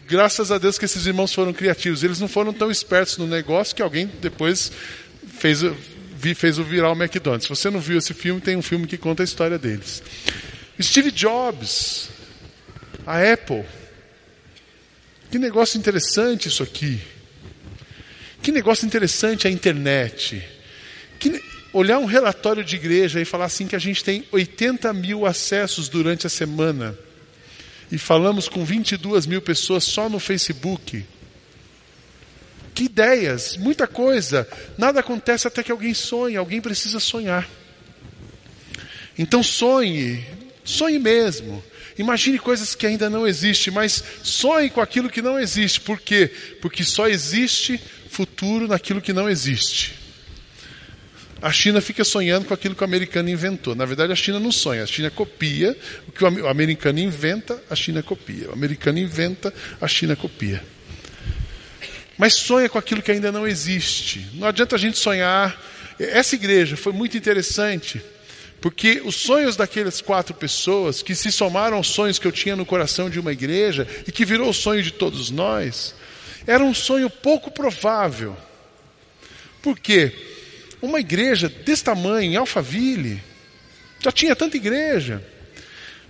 Graças 0.06 0.52
a 0.52 0.58
Deus 0.58 0.78
que 0.78 0.84
esses 0.84 1.04
irmãos 1.04 1.34
foram 1.34 1.52
criativos. 1.52 2.04
Eles 2.04 2.20
não 2.20 2.28
foram 2.28 2.52
tão 2.52 2.70
espertos 2.70 3.18
no 3.18 3.26
negócio 3.26 3.74
que 3.74 3.82
alguém 3.82 4.06
depois 4.20 4.70
fez, 5.26 5.62
fez 6.36 6.58
o 6.58 6.62
virar 6.62 6.92
o 6.92 6.96
McDonald's. 6.96 7.42
Se 7.42 7.48
você 7.48 7.68
não 7.68 7.80
viu 7.80 7.98
esse 7.98 8.14
filme, 8.14 8.40
tem 8.40 8.54
um 8.56 8.62
filme 8.62 8.86
que 8.86 8.96
conta 8.96 9.24
a 9.24 9.24
história 9.24 9.58
deles. 9.58 10.00
Steve 10.80 11.10
Jobs, 11.10 12.08
a 13.04 13.32
Apple. 13.32 13.64
Que 15.30 15.38
negócio 15.38 15.78
interessante 15.78 16.48
isso 16.48 16.62
aqui. 16.62 17.00
Que 18.42 18.52
negócio 18.52 18.86
interessante 18.86 19.46
a 19.46 19.50
internet. 19.50 20.42
Que, 21.18 21.42
olhar 21.72 21.98
um 21.98 22.06
relatório 22.06 22.64
de 22.64 22.76
igreja 22.76 23.20
e 23.20 23.24
falar 23.24 23.46
assim 23.46 23.66
que 23.66 23.76
a 23.76 23.78
gente 23.78 24.02
tem 24.02 24.24
80 24.32 24.92
mil 24.92 25.26
acessos 25.26 25.88
durante 25.88 26.26
a 26.26 26.30
semana 26.30 26.96
e 27.90 27.98
falamos 27.98 28.48
com 28.48 28.64
22 28.64 29.26
mil 29.26 29.40
pessoas 29.40 29.84
só 29.84 30.08
no 30.08 30.18
Facebook. 30.18 31.04
Que 32.74 32.84
ideias, 32.84 33.56
muita 33.56 33.86
coisa. 33.86 34.46
Nada 34.76 35.00
acontece 35.00 35.46
até 35.46 35.62
que 35.62 35.72
alguém 35.72 35.94
sonhe, 35.94 36.36
alguém 36.36 36.60
precisa 36.60 37.00
sonhar. 37.00 37.48
Então 39.18 39.42
sonhe, 39.42 40.24
sonhe 40.64 40.98
mesmo. 40.98 41.62
Imagine 41.98 42.38
coisas 42.38 42.74
que 42.74 42.86
ainda 42.86 43.08
não 43.08 43.26
existem, 43.26 43.72
mas 43.72 44.02
sonhe 44.22 44.68
com 44.68 44.80
aquilo 44.80 45.08
que 45.08 45.22
não 45.22 45.38
existe. 45.38 45.80
Por 45.80 45.98
quê? 45.98 46.30
Porque 46.60 46.84
só 46.84 47.08
existe 47.08 47.80
futuro 48.10 48.68
naquilo 48.68 49.00
que 49.00 49.12
não 49.12 49.28
existe. 49.28 49.94
A 51.40 51.52
China 51.52 51.80
fica 51.80 52.02
sonhando 52.02 52.46
com 52.46 52.54
aquilo 52.54 52.74
que 52.74 52.82
o 52.82 52.84
americano 52.84 53.28
inventou. 53.28 53.74
Na 53.74 53.84
verdade, 53.84 54.12
a 54.12 54.16
China 54.16 54.40
não 54.40 54.50
sonha, 54.50 54.82
a 54.82 54.86
China 54.86 55.10
copia. 55.10 55.76
O 56.08 56.12
que 56.12 56.24
o 56.24 56.48
americano 56.48 56.98
inventa, 56.98 57.62
a 57.68 57.76
China 57.76 58.02
copia. 58.02 58.48
O 58.50 58.52
americano 58.52 58.98
inventa, 58.98 59.52
a 59.80 59.86
China 59.86 60.16
copia. 60.16 60.62
Mas 62.16 62.34
sonha 62.34 62.68
com 62.68 62.78
aquilo 62.78 63.02
que 63.02 63.10
ainda 63.10 63.30
não 63.30 63.46
existe. 63.46 64.26
Não 64.34 64.48
adianta 64.48 64.76
a 64.76 64.78
gente 64.78 64.98
sonhar. 64.98 65.62
Essa 65.98 66.34
igreja 66.34 66.76
foi 66.76 66.92
muito 66.92 67.16
interessante, 67.16 68.02
porque 68.66 69.00
os 69.04 69.14
sonhos 69.14 69.54
daquelas 69.54 70.00
quatro 70.00 70.34
pessoas, 70.34 71.00
que 71.00 71.14
se 71.14 71.30
somaram 71.30 71.76
aos 71.76 71.86
sonhos 71.86 72.18
que 72.18 72.26
eu 72.26 72.32
tinha 72.32 72.56
no 72.56 72.66
coração 72.66 73.08
de 73.08 73.20
uma 73.20 73.30
igreja, 73.30 73.86
e 74.08 74.10
que 74.10 74.24
virou 74.24 74.50
o 74.50 74.52
sonho 74.52 74.82
de 74.82 74.90
todos 74.90 75.30
nós, 75.30 75.94
era 76.48 76.64
um 76.64 76.74
sonho 76.74 77.08
pouco 77.08 77.48
provável. 77.48 78.36
Por 79.62 79.78
quê? 79.78 80.12
Uma 80.82 80.98
igreja 80.98 81.48
desse 81.48 81.84
tamanho, 81.84 82.32
em 82.32 82.34
Alphaville, 82.34 83.22
já 84.00 84.10
tinha 84.10 84.34
tanta 84.34 84.56
igreja. 84.56 85.24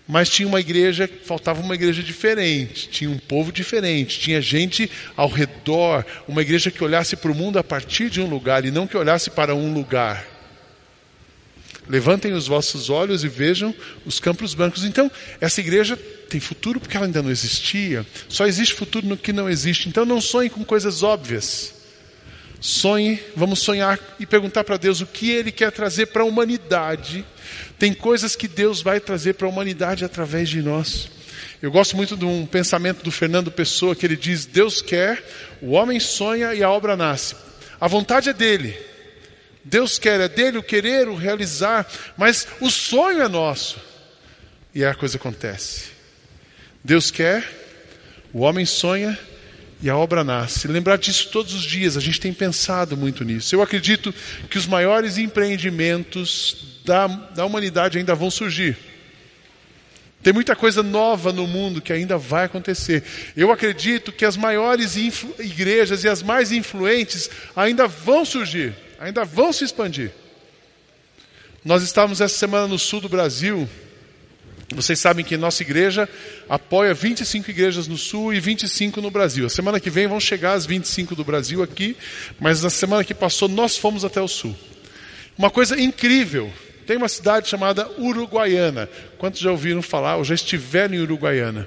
Mas 0.08 0.30
tinha 0.30 0.48
uma 0.48 0.58
igreja, 0.58 1.10
faltava 1.26 1.60
uma 1.60 1.74
igreja 1.74 2.02
diferente, 2.02 2.88
tinha 2.88 3.10
um 3.10 3.18
povo 3.18 3.52
diferente, 3.52 4.18
tinha 4.18 4.40
gente 4.40 4.90
ao 5.14 5.28
redor, 5.28 6.06
uma 6.26 6.40
igreja 6.40 6.70
que 6.70 6.82
olhasse 6.82 7.16
para 7.16 7.30
o 7.30 7.34
mundo 7.34 7.58
a 7.58 7.62
partir 7.62 8.08
de 8.08 8.18
um 8.18 8.26
lugar 8.26 8.64
e 8.64 8.70
não 8.70 8.86
que 8.86 8.96
olhasse 8.96 9.28
para 9.28 9.54
um 9.54 9.74
lugar. 9.74 10.35
Levantem 11.88 12.32
os 12.32 12.48
vossos 12.48 12.90
olhos 12.90 13.22
e 13.22 13.28
vejam 13.28 13.74
os 14.04 14.18
campos 14.18 14.54
brancos. 14.54 14.84
Então, 14.84 15.10
essa 15.40 15.60
igreja 15.60 15.96
tem 16.28 16.40
futuro 16.40 16.80
porque 16.80 16.96
ela 16.96 17.06
ainda 17.06 17.22
não 17.22 17.30
existia. 17.30 18.04
Só 18.28 18.46
existe 18.46 18.74
futuro 18.74 19.06
no 19.06 19.16
que 19.16 19.32
não 19.32 19.48
existe. 19.48 19.88
Então, 19.88 20.04
não 20.04 20.20
sonhe 20.20 20.50
com 20.50 20.64
coisas 20.64 21.02
óbvias. 21.02 21.74
Sonhe, 22.60 23.20
vamos 23.36 23.60
sonhar 23.60 24.00
e 24.18 24.26
perguntar 24.26 24.64
para 24.64 24.76
Deus 24.76 25.00
o 25.00 25.06
que 25.06 25.30
Ele 25.30 25.52
quer 25.52 25.70
trazer 25.70 26.06
para 26.06 26.22
a 26.22 26.26
humanidade. 26.26 27.24
Tem 27.78 27.94
coisas 27.94 28.34
que 28.34 28.48
Deus 28.48 28.82
vai 28.82 28.98
trazer 28.98 29.34
para 29.34 29.46
a 29.46 29.50
humanidade 29.50 30.04
através 30.04 30.48
de 30.48 30.62
nós. 30.62 31.08
Eu 31.62 31.70
gosto 31.70 31.96
muito 31.96 32.16
de 32.16 32.24
um 32.24 32.44
pensamento 32.44 33.02
do 33.02 33.10
Fernando 33.10 33.50
Pessoa 33.50 33.94
que 33.94 34.04
ele 34.04 34.16
diz: 34.16 34.44
Deus 34.44 34.82
quer, 34.82 35.22
o 35.62 35.72
homem 35.72 36.00
sonha 36.00 36.54
e 36.54 36.62
a 36.62 36.70
obra 36.70 36.96
nasce. 36.96 37.34
A 37.80 37.88
vontade 37.88 38.28
é 38.28 38.32
dele. 38.32 38.76
Deus 39.68 39.98
quer, 39.98 40.20
é 40.20 40.28
dele 40.28 40.58
o 40.58 40.62
querer, 40.62 41.08
o 41.08 41.16
realizar, 41.16 41.84
mas 42.16 42.46
o 42.60 42.70
sonho 42.70 43.20
é 43.20 43.28
nosso. 43.28 43.80
E 44.72 44.84
a 44.84 44.94
coisa 44.94 45.16
acontece. 45.16 45.86
Deus 46.84 47.10
quer, 47.10 47.44
o 48.32 48.40
homem 48.42 48.64
sonha 48.64 49.18
e 49.82 49.90
a 49.90 49.96
obra 49.96 50.22
nasce. 50.22 50.68
Lembrar 50.68 50.98
disso 50.98 51.30
todos 51.32 51.52
os 51.52 51.64
dias, 51.64 51.96
a 51.96 52.00
gente 52.00 52.20
tem 52.20 52.32
pensado 52.32 52.96
muito 52.96 53.24
nisso. 53.24 53.56
Eu 53.56 53.60
acredito 53.60 54.14
que 54.48 54.56
os 54.56 54.68
maiores 54.68 55.18
empreendimentos 55.18 56.80
da, 56.84 57.08
da 57.08 57.44
humanidade 57.44 57.98
ainda 57.98 58.14
vão 58.14 58.30
surgir. 58.30 58.76
Tem 60.22 60.32
muita 60.32 60.54
coisa 60.54 60.80
nova 60.80 61.32
no 61.32 61.46
mundo 61.46 61.80
que 61.80 61.92
ainda 61.92 62.16
vai 62.16 62.44
acontecer. 62.44 63.02
Eu 63.36 63.50
acredito 63.50 64.12
que 64.12 64.24
as 64.24 64.36
maiores 64.36 64.94
igrejas 65.40 66.04
e 66.04 66.08
as 66.08 66.22
mais 66.22 66.52
influentes 66.52 67.28
ainda 67.56 67.88
vão 67.88 68.24
surgir 68.24 68.85
ainda 68.98 69.24
vão 69.24 69.52
se 69.52 69.64
expandir. 69.64 70.12
Nós 71.64 71.82
estávamos 71.82 72.20
essa 72.20 72.36
semana 72.36 72.66
no 72.66 72.78
sul 72.78 73.00
do 73.00 73.08
Brasil. 73.08 73.68
Vocês 74.74 74.98
sabem 74.98 75.24
que 75.24 75.36
nossa 75.36 75.62
igreja 75.62 76.08
apoia 76.48 76.92
25 76.94 77.50
igrejas 77.50 77.86
no 77.88 77.96
sul 77.96 78.32
e 78.32 78.40
25 78.40 79.00
no 79.00 79.10
Brasil. 79.10 79.46
A 79.46 79.50
semana 79.50 79.80
que 79.80 79.90
vem 79.90 80.06
vão 80.06 80.20
chegar 80.20 80.52
as 80.52 80.66
25 80.66 81.14
do 81.14 81.24
Brasil 81.24 81.62
aqui, 81.62 81.96
mas 82.38 82.62
na 82.62 82.70
semana 82.70 83.04
que 83.04 83.14
passou 83.14 83.48
nós 83.48 83.76
fomos 83.76 84.04
até 84.04 84.20
o 84.20 84.28
sul. 84.28 84.56
Uma 85.36 85.50
coisa 85.50 85.80
incrível. 85.80 86.52
Tem 86.86 86.96
uma 86.96 87.08
cidade 87.08 87.48
chamada 87.48 87.88
Uruguaiana. 87.98 88.88
Quantos 89.18 89.40
já 89.40 89.50
ouviram 89.50 89.82
falar 89.82 90.16
ou 90.16 90.24
já 90.24 90.34
estiveram 90.34 90.94
em 90.94 91.00
Uruguaiana? 91.00 91.66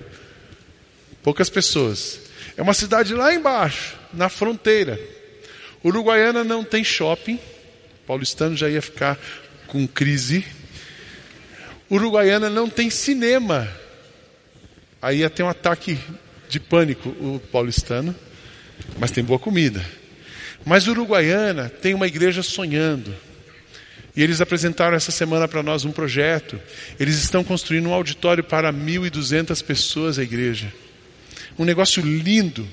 Poucas 1.22 1.50
pessoas. 1.50 2.22
É 2.56 2.62
uma 2.62 2.74
cidade 2.74 3.14
lá 3.14 3.34
embaixo, 3.34 3.98
na 4.14 4.30
fronteira. 4.30 5.00
Uruguaiana 5.84 6.44
não 6.44 6.64
tem 6.64 6.84
shopping. 6.84 7.40
Paulistano 8.06 8.58
já 8.58 8.70
ia 8.70 8.82
ficar 8.82 9.18
com 9.68 9.88
crise. 9.88 10.44
Uruguaiana 11.90 12.50
não 12.50 12.70
tem 12.70 12.90
cinema. 12.90 13.68
Aí 15.02 15.20
ia 15.20 15.30
ter 15.30 15.44
um 15.44 15.50
ataque 15.50 15.98
de 16.50 16.60
pânico 16.60 17.10
o 17.10 17.42
paulistano. 17.52 18.16
Mas 18.98 19.12
tem 19.12 19.24
boa 19.24 19.40
comida. 19.40 19.84
Mas 20.66 20.88
Uruguaiana 20.88 21.70
tem 21.70 21.94
uma 21.94 22.08
igreja 22.08 22.44
sonhando. 22.44 23.16
E 24.16 24.24
eles 24.24 24.42
apresentaram 24.42 24.98
essa 24.98 25.12
semana 25.12 25.48
para 25.48 25.64
nós 25.64 25.86
um 25.86 25.92
projeto. 25.92 26.60
Eles 27.00 27.16
estão 27.16 27.44
construindo 27.44 27.88
um 27.88 27.94
auditório 27.94 28.44
para 28.44 28.74
1.200 28.74 29.64
pessoas 29.64 30.20
a 30.20 30.24
igreja. 30.24 30.74
Um 31.58 31.64
negócio 31.64 32.04
lindo 32.04 32.68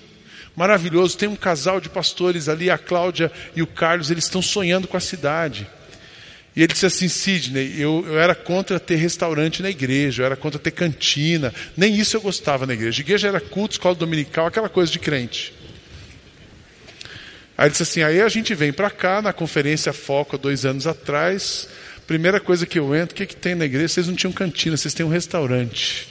maravilhoso. 0.56 1.18
Tem 1.18 1.28
um 1.28 1.36
casal 1.36 1.80
de 1.80 1.88
pastores 1.88 2.48
ali, 2.48 2.70
a 2.70 2.78
Cláudia 2.78 3.30
e 3.54 3.62
o 3.62 3.66
Carlos, 3.66 4.10
eles 4.10 4.24
estão 4.24 4.40
sonhando 4.40 4.88
com 4.88 4.96
a 4.96 5.00
cidade. 5.00 5.68
E 6.56 6.62
ele 6.62 6.72
disse 6.72 6.86
assim, 6.86 7.06
Sidney, 7.06 7.74
eu, 7.78 8.02
eu, 8.06 8.18
era 8.18 8.34
contra 8.34 8.80
ter 8.80 8.96
restaurante 8.96 9.62
na 9.62 9.68
igreja, 9.68 10.22
eu 10.22 10.26
era 10.26 10.34
contra 10.34 10.58
ter 10.58 10.70
cantina, 10.70 11.52
nem 11.76 11.94
isso 11.94 12.16
eu 12.16 12.20
gostava 12.22 12.64
na 12.64 12.72
igreja. 12.72 13.02
A 13.02 13.04
igreja 13.04 13.28
era 13.28 13.40
culto, 13.40 13.74
escola 13.74 13.94
dominical, 13.94 14.46
aquela 14.46 14.70
coisa 14.70 14.90
de 14.90 14.98
crente. 14.98 15.52
Aí 17.58 17.66
ele 17.66 17.70
disse 17.70 17.82
assim, 17.82 18.02
aí 18.02 18.22
a 18.22 18.28
gente 18.30 18.54
vem 18.54 18.72
para 18.72 18.90
cá, 18.90 19.20
na 19.20 19.34
conferência 19.34 19.92
Foco, 19.92 20.38
dois 20.38 20.64
anos 20.64 20.86
atrás, 20.86 21.68
primeira 22.06 22.40
coisa 22.40 22.64
que 22.64 22.78
eu 22.78 22.94
entro, 22.94 23.14
o 23.14 23.16
que, 23.16 23.26
que 23.26 23.36
tem 23.36 23.54
na 23.54 23.66
igreja? 23.66 23.88
Vocês 23.88 24.06
não 24.06 24.14
tinham 24.14 24.32
cantina, 24.32 24.78
vocês 24.78 24.94
têm 24.94 25.04
um 25.04 25.10
restaurante. 25.10 26.08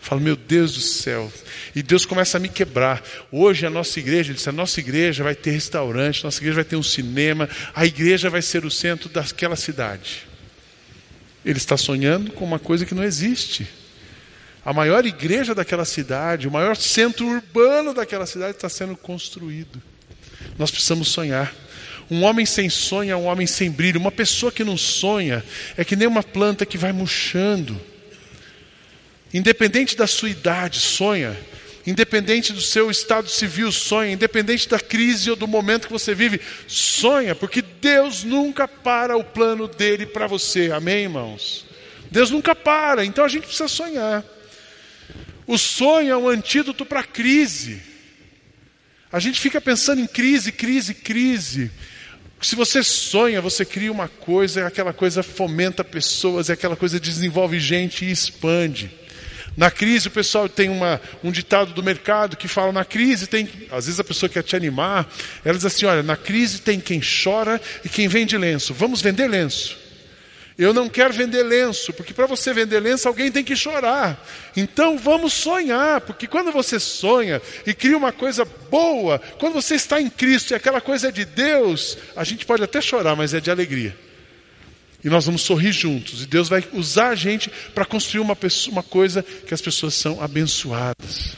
Eu 0.00 0.02
falo, 0.02 0.20
meu 0.20 0.34
Deus 0.34 0.72
do 0.72 0.80
céu, 0.80 1.32
e 1.74 1.82
Deus 1.82 2.06
começa 2.06 2.36
a 2.36 2.40
me 2.40 2.48
quebrar. 2.48 3.02
Hoje 3.32 3.66
a 3.66 3.70
nossa 3.70 3.98
igreja, 3.98 4.30
ele 4.30 4.36
disse, 4.36 4.48
a 4.48 4.52
nossa 4.52 4.78
igreja 4.78 5.24
vai 5.24 5.34
ter 5.34 5.50
restaurante, 5.50 6.22
nossa 6.22 6.38
igreja 6.38 6.54
vai 6.54 6.64
ter 6.64 6.76
um 6.76 6.82
cinema, 6.82 7.48
a 7.74 7.84
igreja 7.84 8.30
vai 8.30 8.42
ser 8.42 8.64
o 8.64 8.70
centro 8.70 9.08
daquela 9.08 9.56
cidade. 9.56 10.22
Ele 11.44 11.58
está 11.58 11.76
sonhando 11.76 12.32
com 12.32 12.44
uma 12.44 12.58
coisa 12.58 12.86
que 12.86 12.94
não 12.94 13.02
existe. 13.02 13.66
A 14.64 14.72
maior 14.72 15.04
igreja 15.04 15.54
daquela 15.54 15.84
cidade, 15.84 16.46
o 16.46 16.50
maior 16.50 16.76
centro 16.76 17.26
urbano 17.26 17.92
daquela 17.92 18.24
cidade 18.24 18.52
está 18.52 18.68
sendo 18.68 18.96
construído. 18.96 19.82
Nós 20.56 20.70
precisamos 20.70 21.08
sonhar. 21.08 21.52
Um 22.10 22.22
homem 22.22 22.46
sem 22.46 22.70
sonho 22.70 23.10
é 23.10 23.16
um 23.16 23.26
homem 23.26 23.46
sem 23.46 23.70
brilho. 23.70 23.98
Uma 23.98 24.12
pessoa 24.12 24.52
que 24.52 24.62
não 24.62 24.76
sonha 24.76 25.44
é 25.76 25.84
que 25.84 25.96
nem 25.96 26.06
uma 26.06 26.22
planta 26.22 26.64
que 26.64 26.78
vai 26.78 26.92
murchando. 26.92 27.78
Independente 29.34 29.96
da 29.96 30.06
sua 30.06 30.30
idade, 30.30 30.78
sonha 30.78 31.36
independente 31.86 32.52
do 32.52 32.60
seu 32.60 32.90
estado 32.90 33.28
civil, 33.28 33.70
sonha, 33.70 34.12
independente 34.12 34.68
da 34.68 34.80
crise 34.80 35.30
ou 35.30 35.36
do 35.36 35.46
momento 35.46 35.86
que 35.86 35.92
você 35.92 36.14
vive, 36.14 36.40
sonha, 36.66 37.34
porque 37.34 37.60
Deus 37.62 38.24
nunca 38.24 38.66
para 38.66 39.16
o 39.16 39.24
plano 39.24 39.68
dele 39.68 40.06
para 40.06 40.26
você, 40.26 40.70
amém, 40.72 41.02
irmãos? 41.04 41.66
Deus 42.10 42.30
nunca 42.30 42.54
para, 42.54 43.04
então 43.04 43.24
a 43.24 43.28
gente 43.28 43.46
precisa 43.46 43.68
sonhar. 43.68 44.24
O 45.46 45.58
sonho 45.58 46.12
é 46.12 46.16
um 46.16 46.28
antídoto 46.28 46.86
para 46.86 47.00
a 47.00 47.04
crise. 47.04 47.82
A 49.12 49.20
gente 49.20 49.38
fica 49.38 49.60
pensando 49.60 50.00
em 50.00 50.06
crise, 50.06 50.50
crise, 50.50 50.94
crise. 50.94 51.70
Se 52.40 52.56
você 52.56 52.82
sonha, 52.82 53.40
você 53.40 53.64
cria 53.64 53.92
uma 53.92 54.08
coisa, 54.08 54.60
e 54.60 54.64
aquela 54.64 54.92
coisa 54.92 55.22
fomenta 55.22 55.84
pessoas, 55.84 56.48
e 56.48 56.52
aquela 56.52 56.76
coisa 56.76 56.98
desenvolve 56.98 57.58
gente 57.58 58.04
e 58.04 58.10
expande. 58.10 58.90
Na 59.56 59.70
crise, 59.70 60.08
o 60.08 60.10
pessoal 60.10 60.48
tem 60.48 60.68
uma, 60.68 61.00
um 61.22 61.30
ditado 61.30 61.72
do 61.72 61.82
mercado 61.82 62.36
que 62.36 62.48
fala: 62.48 62.72
na 62.72 62.84
crise 62.84 63.26
tem. 63.26 63.48
Às 63.70 63.86
vezes 63.86 64.00
a 64.00 64.04
pessoa 64.04 64.28
quer 64.28 64.42
te 64.42 64.56
animar, 64.56 65.08
ela 65.44 65.56
diz 65.56 65.64
assim: 65.64 65.86
olha, 65.86 66.02
na 66.02 66.16
crise 66.16 66.60
tem 66.60 66.80
quem 66.80 67.00
chora 67.00 67.60
e 67.84 67.88
quem 67.88 68.08
vende 68.08 68.36
lenço. 68.36 68.74
Vamos 68.74 69.00
vender 69.00 69.28
lenço. 69.28 69.84
Eu 70.56 70.72
não 70.72 70.88
quero 70.88 71.12
vender 71.12 71.42
lenço, 71.42 71.92
porque 71.92 72.14
para 72.14 72.26
você 72.26 72.52
vender 72.52 72.78
lenço 72.78 73.08
alguém 73.08 73.30
tem 73.30 73.42
que 73.42 73.56
chorar. 73.56 74.24
Então 74.56 74.96
vamos 74.96 75.32
sonhar, 75.32 76.00
porque 76.02 76.28
quando 76.28 76.52
você 76.52 76.78
sonha 76.78 77.42
e 77.66 77.74
cria 77.74 77.96
uma 77.96 78.12
coisa 78.12 78.44
boa, 78.70 79.20
quando 79.38 79.54
você 79.54 79.74
está 79.74 80.00
em 80.00 80.08
Cristo 80.08 80.52
e 80.52 80.54
aquela 80.54 80.80
coisa 80.80 81.08
é 81.08 81.12
de 81.12 81.24
Deus, 81.24 81.98
a 82.14 82.22
gente 82.22 82.46
pode 82.46 82.62
até 82.62 82.80
chorar, 82.80 83.16
mas 83.16 83.34
é 83.34 83.40
de 83.40 83.50
alegria. 83.50 83.96
E 85.04 85.10
nós 85.10 85.26
vamos 85.26 85.42
sorrir 85.42 85.70
juntos. 85.70 86.22
E 86.22 86.26
Deus 86.26 86.48
vai 86.48 86.64
usar 86.72 87.10
a 87.10 87.14
gente 87.14 87.50
para 87.74 87.84
construir 87.84 88.20
uma, 88.20 88.34
pessoa, 88.34 88.72
uma 88.72 88.82
coisa 88.82 89.22
que 89.22 89.52
as 89.52 89.60
pessoas 89.60 89.94
são 89.94 90.22
abençoadas. 90.22 91.36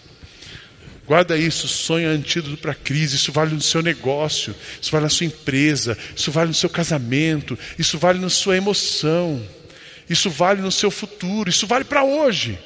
Guarda 1.05 1.37
isso, 1.37 1.67
sonho 1.67 2.09
antídoto 2.09 2.57
para 2.57 2.73
a 2.73 2.75
crise, 2.75 3.17
isso 3.17 3.33
vale 3.33 3.55
no 3.55 3.61
seu 3.61 3.81
negócio, 3.83 4.55
isso 4.81 4.91
vale 4.91 5.05
na 5.05 5.09
sua 5.09 5.27
empresa, 5.27 5.97
isso 6.17 6.33
vale 6.33 6.49
no 6.49 6.55
seu 6.55 6.69
casamento, 6.69 7.59
isso 7.79 7.97
vale 7.97 8.19
na 8.19 8.29
sua 8.29 8.57
emoção, 8.57 9.41
isso 10.11 10.29
vale 10.29 10.61
no 10.61 10.73
seu 10.73 10.91
futuro, 10.91 11.49
isso 11.49 11.67
vale 11.67 11.85
para 11.85 12.05
hoje. 12.05 12.59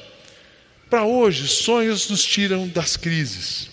Para 0.89 1.03
hoje, 1.03 1.47
sonhos 1.47 2.09
nos 2.09 2.23
tiram 2.23 2.67
das 2.67 2.97
crises. 2.97 3.70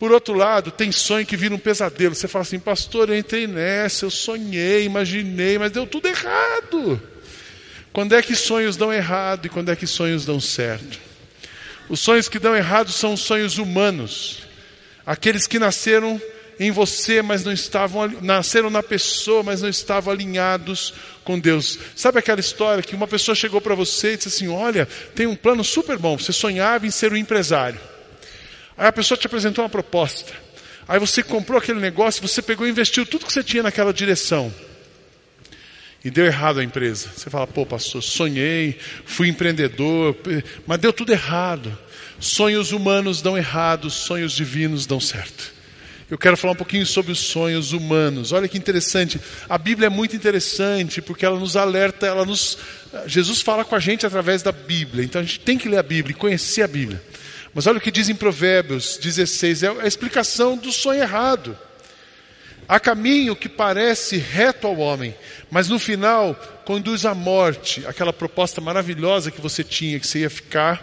Por 0.00 0.12
outro 0.12 0.32
lado, 0.32 0.70
tem 0.70 0.90
sonho 0.90 1.26
que 1.26 1.36
vira 1.36 1.54
um 1.54 1.58
pesadelo. 1.58 2.14
Você 2.14 2.26
fala 2.26 2.42
assim, 2.42 2.58
pastor, 2.58 3.10
eu 3.10 3.18
entrei 3.18 3.46
nessa, 3.46 4.06
eu 4.06 4.10
sonhei, 4.10 4.84
imaginei, 4.84 5.58
mas 5.58 5.70
deu 5.70 5.86
tudo 5.86 6.08
errado. 6.08 6.98
Quando 7.92 8.14
é 8.14 8.22
que 8.22 8.34
sonhos 8.34 8.78
dão 8.78 8.90
errado 8.90 9.44
e 9.44 9.50
quando 9.50 9.70
é 9.70 9.76
que 9.76 9.86
sonhos 9.86 10.24
dão 10.24 10.40
certo? 10.40 10.98
Os 11.86 12.00
sonhos 12.00 12.30
que 12.30 12.38
dão 12.38 12.56
errado 12.56 12.90
são 12.90 13.12
os 13.12 13.20
sonhos 13.20 13.58
humanos. 13.58 14.44
Aqueles 15.04 15.46
que 15.46 15.58
nasceram 15.58 16.18
em 16.58 16.70
você, 16.70 17.20
mas 17.20 17.44
não 17.44 17.52
estavam 17.52 18.08
nasceram 18.22 18.70
na 18.70 18.82
pessoa, 18.82 19.42
mas 19.42 19.60
não 19.60 19.68
estavam 19.68 20.14
alinhados 20.14 20.94
com 21.24 21.38
Deus. 21.38 21.78
Sabe 21.94 22.18
aquela 22.18 22.40
história 22.40 22.82
que 22.82 22.94
uma 22.94 23.06
pessoa 23.06 23.34
chegou 23.34 23.60
para 23.60 23.74
você 23.74 24.14
e 24.14 24.16
disse 24.16 24.28
assim: 24.28 24.48
"Olha, 24.48 24.88
tem 25.14 25.26
um 25.26 25.36
plano 25.36 25.62
super 25.62 25.98
bom. 25.98 26.16
Você 26.16 26.32
sonhava 26.32 26.86
em 26.86 26.90
ser 26.90 27.12
um 27.12 27.16
empresário. 27.16 27.78
Aí 28.80 28.86
a 28.86 28.92
pessoa 28.92 29.18
te 29.18 29.26
apresentou 29.26 29.62
uma 29.62 29.68
proposta. 29.68 30.32
Aí 30.88 30.98
você 30.98 31.22
comprou 31.22 31.58
aquele 31.58 31.78
negócio, 31.78 32.26
você 32.26 32.40
pegou 32.40 32.66
e 32.66 32.70
investiu 32.70 33.04
tudo 33.04 33.26
que 33.26 33.32
você 33.32 33.44
tinha 33.44 33.62
naquela 33.62 33.92
direção. 33.92 34.50
e 36.02 36.10
deu 36.10 36.24
errado 36.24 36.60
a 36.60 36.64
empresa. 36.64 37.10
Você 37.14 37.28
fala, 37.28 37.46
pô, 37.46 37.66
pastor, 37.66 38.02
sonhei, 38.02 38.78
fui 39.04 39.28
empreendedor, 39.28 40.16
mas 40.66 40.78
deu 40.78 40.94
tudo 40.94 41.12
errado. 41.12 41.76
Sonhos 42.18 42.72
humanos 42.72 43.20
dão 43.20 43.36
errado, 43.36 43.90
sonhos 43.90 44.32
divinos 44.32 44.86
dão 44.86 44.98
certo. 44.98 45.52
Eu 46.08 46.16
quero 46.18 46.38
falar 46.38 46.54
um 46.54 46.56
pouquinho 46.56 46.86
sobre 46.86 47.12
os 47.12 47.20
sonhos 47.20 47.72
humanos. 47.72 48.32
Olha 48.32 48.48
que 48.48 48.58
interessante. 48.58 49.20
A 49.48 49.56
Bíblia 49.56 49.86
é 49.86 49.90
muito 49.90 50.16
interessante 50.16 51.00
porque 51.02 51.24
ela 51.24 51.38
nos 51.38 51.54
alerta, 51.54 52.06
ela 52.06 52.24
nos 52.24 52.58
Jesus 53.06 53.42
fala 53.42 53.64
com 53.64 53.76
a 53.76 53.78
gente 53.78 54.04
através 54.04 54.42
da 54.42 54.50
Bíblia. 54.50 55.04
Então 55.04 55.20
a 55.20 55.24
gente 55.24 55.38
tem 55.40 55.56
que 55.56 55.68
ler 55.68 55.76
a 55.76 55.82
Bíblia 55.82 56.12
e 56.12 56.18
conhecer 56.18 56.62
a 56.62 56.66
Bíblia. 56.66 57.00
Mas 57.54 57.66
olha 57.66 57.78
o 57.78 57.80
que 57.80 57.90
diz 57.90 58.08
em 58.08 58.14
Provérbios 58.14 58.96
16, 58.98 59.62
é 59.62 59.68
a 59.68 59.86
explicação 59.86 60.56
do 60.56 60.70
sonho 60.70 61.02
errado. 61.02 61.56
Há 62.68 62.78
caminho 62.78 63.34
que 63.34 63.48
parece 63.48 64.16
reto 64.16 64.66
ao 64.66 64.78
homem, 64.78 65.12
mas 65.50 65.68
no 65.68 65.78
final 65.78 66.36
conduz 66.64 67.04
à 67.04 67.14
morte. 67.14 67.84
Aquela 67.84 68.12
proposta 68.12 68.60
maravilhosa 68.60 69.32
que 69.32 69.40
você 69.40 69.64
tinha, 69.64 69.98
que 69.98 70.06
você 70.06 70.20
ia 70.20 70.30
ficar, 70.30 70.80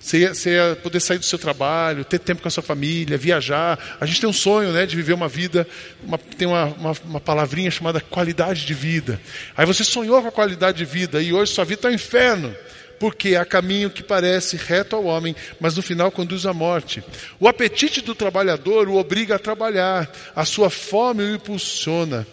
você 0.00 0.20
ia, 0.20 0.34
você 0.34 0.50
ia, 0.54 0.78
poder 0.82 1.00
sair 1.00 1.18
do 1.18 1.26
seu 1.26 1.38
trabalho, 1.38 2.06
ter 2.06 2.18
tempo 2.18 2.40
com 2.40 2.48
a 2.48 2.50
sua 2.50 2.62
família, 2.62 3.18
viajar. 3.18 3.98
A 4.00 4.06
gente 4.06 4.22
tem 4.22 4.30
um 4.30 4.32
sonho 4.32 4.72
né, 4.72 4.86
de 4.86 4.96
viver 4.96 5.12
uma 5.12 5.28
vida, 5.28 5.68
uma, 6.02 6.16
tem 6.16 6.48
uma, 6.48 6.64
uma, 6.64 6.92
uma, 7.04 7.20
palavrinha 7.20 7.70
chamada 7.70 8.00
qualidade 8.00 8.64
de 8.64 8.72
vida. 8.72 9.20
Aí 9.54 9.66
você 9.66 9.84
sonhou 9.84 10.22
com 10.22 10.28
a 10.28 10.32
qualidade 10.32 10.78
de 10.78 10.86
vida 10.86 11.20
e 11.20 11.34
hoje 11.34 11.52
sua 11.52 11.66
vida 11.66 11.80
está 11.80 11.88
um 11.88 11.92
inferno 11.92 12.56
porque 12.98 13.36
há 13.36 13.44
caminho 13.44 13.90
que 13.90 14.02
parece 14.02 14.56
reto 14.56 14.96
ao 14.96 15.04
homem, 15.04 15.34
mas 15.60 15.76
no 15.76 15.82
final 15.82 16.10
conduz 16.10 16.46
à 16.46 16.52
morte. 16.52 17.02
O 17.38 17.48
apetite 17.48 18.00
do 18.00 18.14
trabalhador 18.14 18.88
o 18.88 18.96
obriga 18.96 19.36
a 19.36 19.38
trabalhar, 19.38 20.10
a 20.34 20.44
sua 20.44 20.70
fome 20.70 21.22
o 21.22 21.34
impulsiona. 21.34 22.26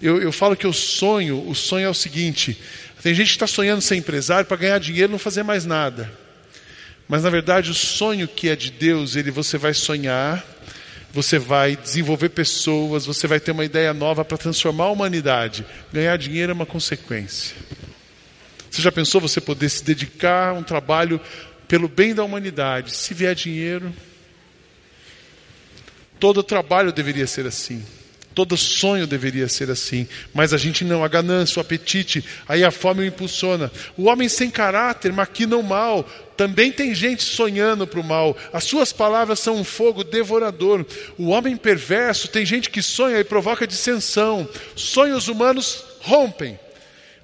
Eu, 0.00 0.22
eu 0.22 0.30
falo 0.30 0.56
que 0.56 0.66
o 0.66 0.72
sonho, 0.72 1.48
o 1.48 1.54
sonho 1.54 1.86
é 1.86 1.90
o 1.90 1.94
seguinte: 1.94 2.60
tem 3.02 3.14
gente 3.14 3.28
que 3.28 3.32
está 3.32 3.46
sonhando 3.46 3.80
ser 3.80 3.96
empresário 3.96 4.46
para 4.46 4.56
ganhar 4.56 4.78
dinheiro 4.78 5.10
e 5.10 5.12
não 5.12 5.18
fazer 5.18 5.42
mais 5.42 5.64
nada. 5.64 6.10
Mas 7.08 7.22
na 7.22 7.30
verdade 7.30 7.70
o 7.70 7.74
sonho 7.74 8.28
que 8.28 8.48
é 8.48 8.56
de 8.56 8.70
Deus, 8.70 9.16
ele 9.16 9.30
você 9.30 9.56
vai 9.56 9.72
sonhar, 9.72 10.44
você 11.12 11.38
vai 11.38 11.74
desenvolver 11.74 12.28
pessoas, 12.28 13.06
você 13.06 13.26
vai 13.26 13.40
ter 13.40 13.52
uma 13.52 13.64
ideia 13.64 13.94
nova 13.94 14.24
para 14.24 14.36
transformar 14.36 14.84
a 14.84 14.90
humanidade. 14.90 15.64
Ganhar 15.92 16.16
dinheiro 16.18 16.52
é 16.52 16.54
uma 16.54 16.66
consequência. 16.66 17.56
Você 18.78 18.82
já 18.82 18.92
pensou 18.92 19.20
você 19.20 19.40
poder 19.40 19.68
se 19.68 19.82
dedicar 19.82 20.50
a 20.50 20.52
um 20.52 20.62
trabalho 20.62 21.20
pelo 21.66 21.88
bem 21.88 22.14
da 22.14 22.22
humanidade? 22.22 22.94
Se 22.94 23.12
vier 23.12 23.34
dinheiro, 23.34 23.92
todo 26.20 26.44
trabalho 26.44 26.92
deveria 26.92 27.26
ser 27.26 27.44
assim. 27.44 27.84
Todo 28.32 28.56
sonho 28.56 29.04
deveria 29.04 29.48
ser 29.48 29.68
assim, 29.68 30.06
mas 30.32 30.54
a 30.54 30.56
gente 30.56 30.84
não, 30.84 31.02
a 31.02 31.08
ganância, 31.08 31.58
o 31.58 31.60
apetite, 31.60 32.24
aí 32.48 32.62
a 32.62 32.70
fome 32.70 33.00
o 33.00 33.04
impulsiona. 33.04 33.68
O 33.96 34.04
homem 34.04 34.28
sem 34.28 34.48
caráter 34.48 35.12
maquina 35.12 35.56
o 35.56 35.62
mal, 35.64 36.08
também 36.36 36.70
tem 36.70 36.94
gente 36.94 37.24
sonhando 37.24 37.84
para 37.84 37.98
o 37.98 38.04
mal. 38.04 38.36
As 38.52 38.62
suas 38.62 38.92
palavras 38.92 39.40
são 39.40 39.56
um 39.56 39.64
fogo 39.64 40.04
devorador. 40.04 40.86
O 41.18 41.30
homem 41.30 41.56
perverso 41.56 42.28
tem 42.28 42.46
gente 42.46 42.70
que 42.70 42.80
sonha 42.80 43.18
e 43.18 43.24
provoca 43.24 43.66
dissensão. 43.66 44.48
Sonhos 44.76 45.26
humanos 45.26 45.82
rompem. 45.98 46.56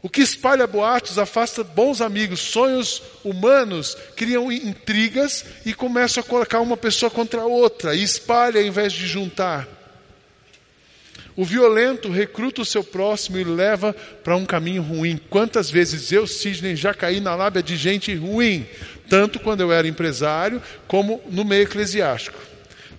O 0.04 0.08
que 0.10 0.20
espalha 0.20 0.66
boatos 0.66 1.18
afasta 1.18 1.64
bons 1.64 2.02
amigos. 2.02 2.38
Sonhos 2.38 3.02
humanos 3.24 3.96
criam 4.14 4.52
intrigas 4.52 5.46
e 5.64 5.72
começam 5.72 6.22
a 6.22 6.26
colocar 6.26 6.60
uma 6.60 6.76
pessoa 6.76 7.10
contra 7.10 7.40
a 7.40 7.46
outra 7.46 7.94
e 7.94 8.02
espalha 8.02 8.60
ao 8.60 8.66
invés 8.66 8.92
de 8.92 9.06
juntar. 9.06 9.66
O 11.34 11.42
violento 11.42 12.10
recruta 12.10 12.60
o 12.60 12.66
seu 12.66 12.84
próximo 12.84 13.38
e 13.38 13.44
leva 13.44 13.94
para 14.22 14.36
um 14.36 14.44
caminho 14.44 14.82
ruim. 14.82 15.18
Quantas 15.30 15.70
vezes 15.70 16.12
eu, 16.12 16.26
Sidney, 16.26 16.76
já 16.76 16.92
caí 16.92 17.18
na 17.18 17.34
lábia 17.34 17.62
de 17.62 17.74
gente 17.74 18.14
ruim, 18.14 18.66
tanto 19.08 19.40
quando 19.40 19.62
eu 19.62 19.72
era 19.72 19.88
empresário 19.88 20.60
como 20.86 21.22
no 21.30 21.46
meio 21.46 21.62
eclesiástico. 21.62 22.38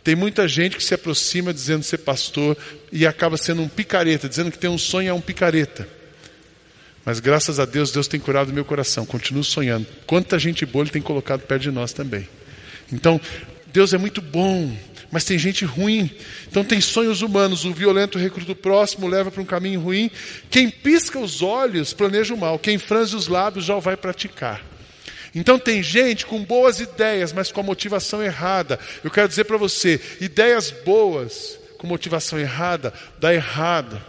Tem 0.04 0.16
muita 0.16 0.48
gente 0.48 0.76
que 0.76 0.84
se 0.84 0.96
aproxima 0.96 1.54
dizendo 1.54 1.84
ser 1.84 2.00
pastor 2.00 2.58
e 2.92 3.06
acaba 3.06 3.38
sendo 3.38 3.62
um 3.62 3.70
picareta, 3.70 4.28
dizendo 4.28 4.50
que 4.50 4.58
tem 4.58 4.72
um 4.72 4.78
sonho 4.80 5.10
é 5.10 5.14
um 5.14 5.22
picareta. 5.22 5.95
Mas 7.06 7.20
graças 7.20 7.60
a 7.60 7.66
Deus, 7.66 7.92
Deus 7.92 8.08
tem 8.08 8.20
curado 8.20 8.52
meu 8.52 8.66
coração. 8.66 9.06
Continuo 9.06 9.44
sonhando. 9.44 9.86
Quanta 10.08 10.40
gente 10.40 10.66
boa 10.66 10.84
Ele 10.84 10.90
tem 10.90 11.02
colocado 11.02 11.42
perto 11.42 11.62
de 11.62 11.72
nós 11.72 11.94
também. 11.94 12.28
Então, 12.92 13.22
Deus 13.68 13.94
é 13.94 13.98
muito 13.98 14.22
bom, 14.22 14.76
mas 15.12 15.24
tem 15.24 15.38
gente 15.38 15.64
ruim. 15.66 16.10
Então, 16.48 16.64
tem 16.64 16.82
sonhos 16.82 17.22
humanos. 17.22 17.64
O 17.64 17.72
violento 17.72 18.18
recruta 18.18 18.54
o 18.54 18.56
próximo, 18.56 19.08
leva 19.08 19.30
para 19.30 19.42
um 19.42 19.46
caminho 19.46 19.80
ruim. 19.80 20.10
Quem 20.50 20.70
pisca 20.70 21.20
os 21.20 21.44
olhos 21.44 21.94
planeja 21.94 22.34
o 22.34 22.38
mal. 22.38 22.58
Quem 22.58 22.80
franze 22.80 23.16
os 23.16 23.28
lábios 23.28 23.66
já 23.66 23.76
o 23.76 23.82
vai 23.82 23.96
praticar. 23.96 24.64
Então 25.36 25.60
tem 25.60 25.84
gente 25.84 26.26
com 26.26 26.42
boas 26.44 26.80
ideias, 26.80 27.34
mas 27.34 27.52
com 27.52 27.60
a 27.60 27.64
motivação 27.64 28.24
errada. 28.24 28.80
Eu 29.04 29.12
quero 29.12 29.28
dizer 29.28 29.44
para 29.44 29.58
você, 29.58 30.00
ideias 30.22 30.72
boas 30.72 31.60
com 31.78 31.86
motivação 31.86 32.40
errada 32.40 32.94
dá 33.20 33.34
errado. 33.34 34.02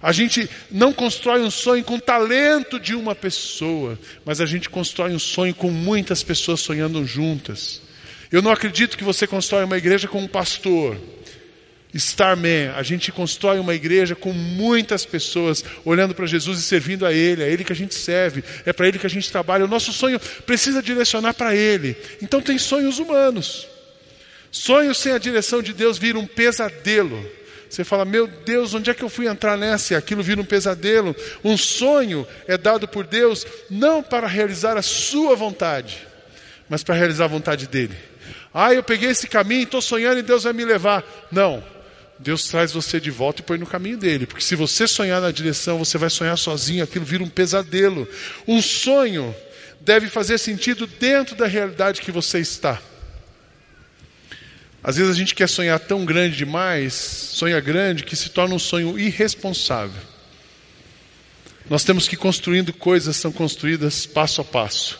A 0.00 0.12
gente 0.12 0.48
não 0.70 0.92
constrói 0.92 1.42
um 1.42 1.50
sonho 1.50 1.82
com 1.82 1.96
o 1.96 2.00
talento 2.00 2.78
de 2.78 2.94
uma 2.94 3.14
pessoa, 3.14 3.98
mas 4.24 4.40
a 4.40 4.46
gente 4.46 4.70
constrói 4.70 5.12
um 5.12 5.18
sonho 5.18 5.54
com 5.54 5.70
muitas 5.70 6.22
pessoas 6.22 6.60
sonhando 6.60 7.04
juntas. 7.04 7.82
Eu 8.30 8.42
não 8.42 8.50
acredito 8.50 8.96
que 8.96 9.04
você 9.04 9.26
constrói 9.26 9.64
uma 9.64 9.76
igreja 9.76 10.06
com 10.06 10.20
um 10.20 10.28
pastor. 10.28 10.96
Starman, 11.94 12.68
a 12.76 12.82
gente 12.82 13.10
constrói 13.10 13.58
uma 13.58 13.74
igreja 13.74 14.14
com 14.14 14.32
muitas 14.32 15.06
pessoas 15.06 15.64
olhando 15.84 16.14
para 16.14 16.26
Jesus 16.26 16.58
e 16.58 16.62
servindo 16.62 17.06
a 17.06 17.12
Ele, 17.12 17.42
é 17.42 17.50
Ele 17.50 17.64
que 17.64 17.72
a 17.72 17.76
gente 17.76 17.94
serve, 17.94 18.44
é 18.66 18.72
para 18.74 18.86
Ele 18.86 18.98
que 18.98 19.06
a 19.06 19.10
gente 19.10 19.32
trabalha. 19.32 19.64
O 19.64 19.68
nosso 19.68 19.92
sonho 19.92 20.20
precisa 20.44 20.82
direcionar 20.82 21.32
para 21.32 21.56
Ele. 21.56 21.96
Então 22.22 22.42
tem 22.42 22.58
sonhos 22.58 22.98
humanos. 22.98 23.66
Sonhos 24.50 24.98
sem 24.98 25.12
a 25.12 25.18
direção 25.18 25.62
de 25.62 25.72
Deus 25.72 25.98
viram 25.98 26.20
um 26.20 26.26
pesadelo. 26.26 27.37
Você 27.68 27.84
fala, 27.84 28.04
meu 28.04 28.26
Deus, 28.26 28.72
onde 28.74 28.90
é 28.90 28.94
que 28.94 29.02
eu 29.02 29.08
fui 29.08 29.26
entrar 29.26 29.56
nessa? 29.56 29.92
E 29.92 29.96
aquilo 29.96 30.22
vira 30.22 30.40
um 30.40 30.44
pesadelo. 30.44 31.14
Um 31.44 31.56
sonho 31.56 32.26
é 32.46 32.56
dado 32.56 32.88
por 32.88 33.06
Deus 33.06 33.46
não 33.70 34.02
para 34.02 34.26
realizar 34.26 34.76
a 34.76 34.82
sua 34.82 35.36
vontade, 35.36 36.06
mas 36.68 36.82
para 36.82 36.94
realizar 36.94 37.24
a 37.24 37.28
vontade 37.28 37.66
dele. 37.66 37.96
Ah, 38.52 38.72
eu 38.72 38.82
peguei 38.82 39.10
esse 39.10 39.28
caminho, 39.28 39.64
estou 39.64 39.82
sonhando 39.82 40.18
e 40.18 40.22
Deus 40.22 40.44
vai 40.44 40.52
me 40.52 40.64
levar. 40.64 41.04
Não. 41.30 41.62
Deus 42.18 42.44
traz 42.44 42.72
você 42.72 42.98
de 42.98 43.10
volta 43.10 43.40
e 43.40 43.44
põe 43.44 43.58
no 43.58 43.66
caminho 43.66 43.96
dele. 43.96 44.26
Porque 44.26 44.42
se 44.42 44.56
você 44.56 44.86
sonhar 44.86 45.20
na 45.20 45.30
direção, 45.30 45.78
você 45.78 45.96
vai 45.96 46.10
sonhar 46.10 46.36
sozinho, 46.36 46.82
aquilo 46.82 47.04
vira 47.04 47.22
um 47.22 47.28
pesadelo. 47.28 48.08
Um 48.46 48.60
sonho 48.60 49.34
deve 49.80 50.08
fazer 50.08 50.38
sentido 50.38 50.86
dentro 50.86 51.36
da 51.36 51.46
realidade 51.46 52.00
que 52.00 52.10
você 52.10 52.40
está. 52.40 52.80
Às 54.82 54.96
vezes 54.96 55.10
a 55.10 55.18
gente 55.18 55.34
quer 55.34 55.48
sonhar 55.48 55.78
tão 55.80 56.04
grande 56.04 56.36
demais, 56.36 56.92
sonha 56.94 57.60
grande, 57.60 58.04
que 58.04 58.14
se 58.14 58.30
torna 58.30 58.54
um 58.54 58.58
sonho 58.58 58.98
irresponsável. 58.98 60.00
Nós 61.68 61.84
temos 61.84 62.08
que 62.08 62.14
ir 62.14 62.18
construindo 62.18 62.72
coisas, 62.72 63.16
são 63.16 63.30
construídas 63.30 64.06
passo 64.06 64.40
a 64.40 64.44
passo. 64.44 64.98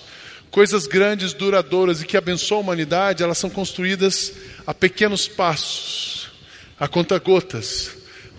Coisas 0.50 0.86
grandes, 0.86 1.32
duradouras 1.32 2.02
e 2.02 2.06
que 2.06 2.16
abençoam 2.16 2.58
a 2.60 2.62
humanidade, 2.62 3.22
elas 3.22 3.38
são 3.38 3.48
construídas 3.48 4.32
a 4.66 4.74
pequenos 4.74 5.28
passos, 5.28 6.30
a 6.78 6.88
conta-gotas. 6.88 7.90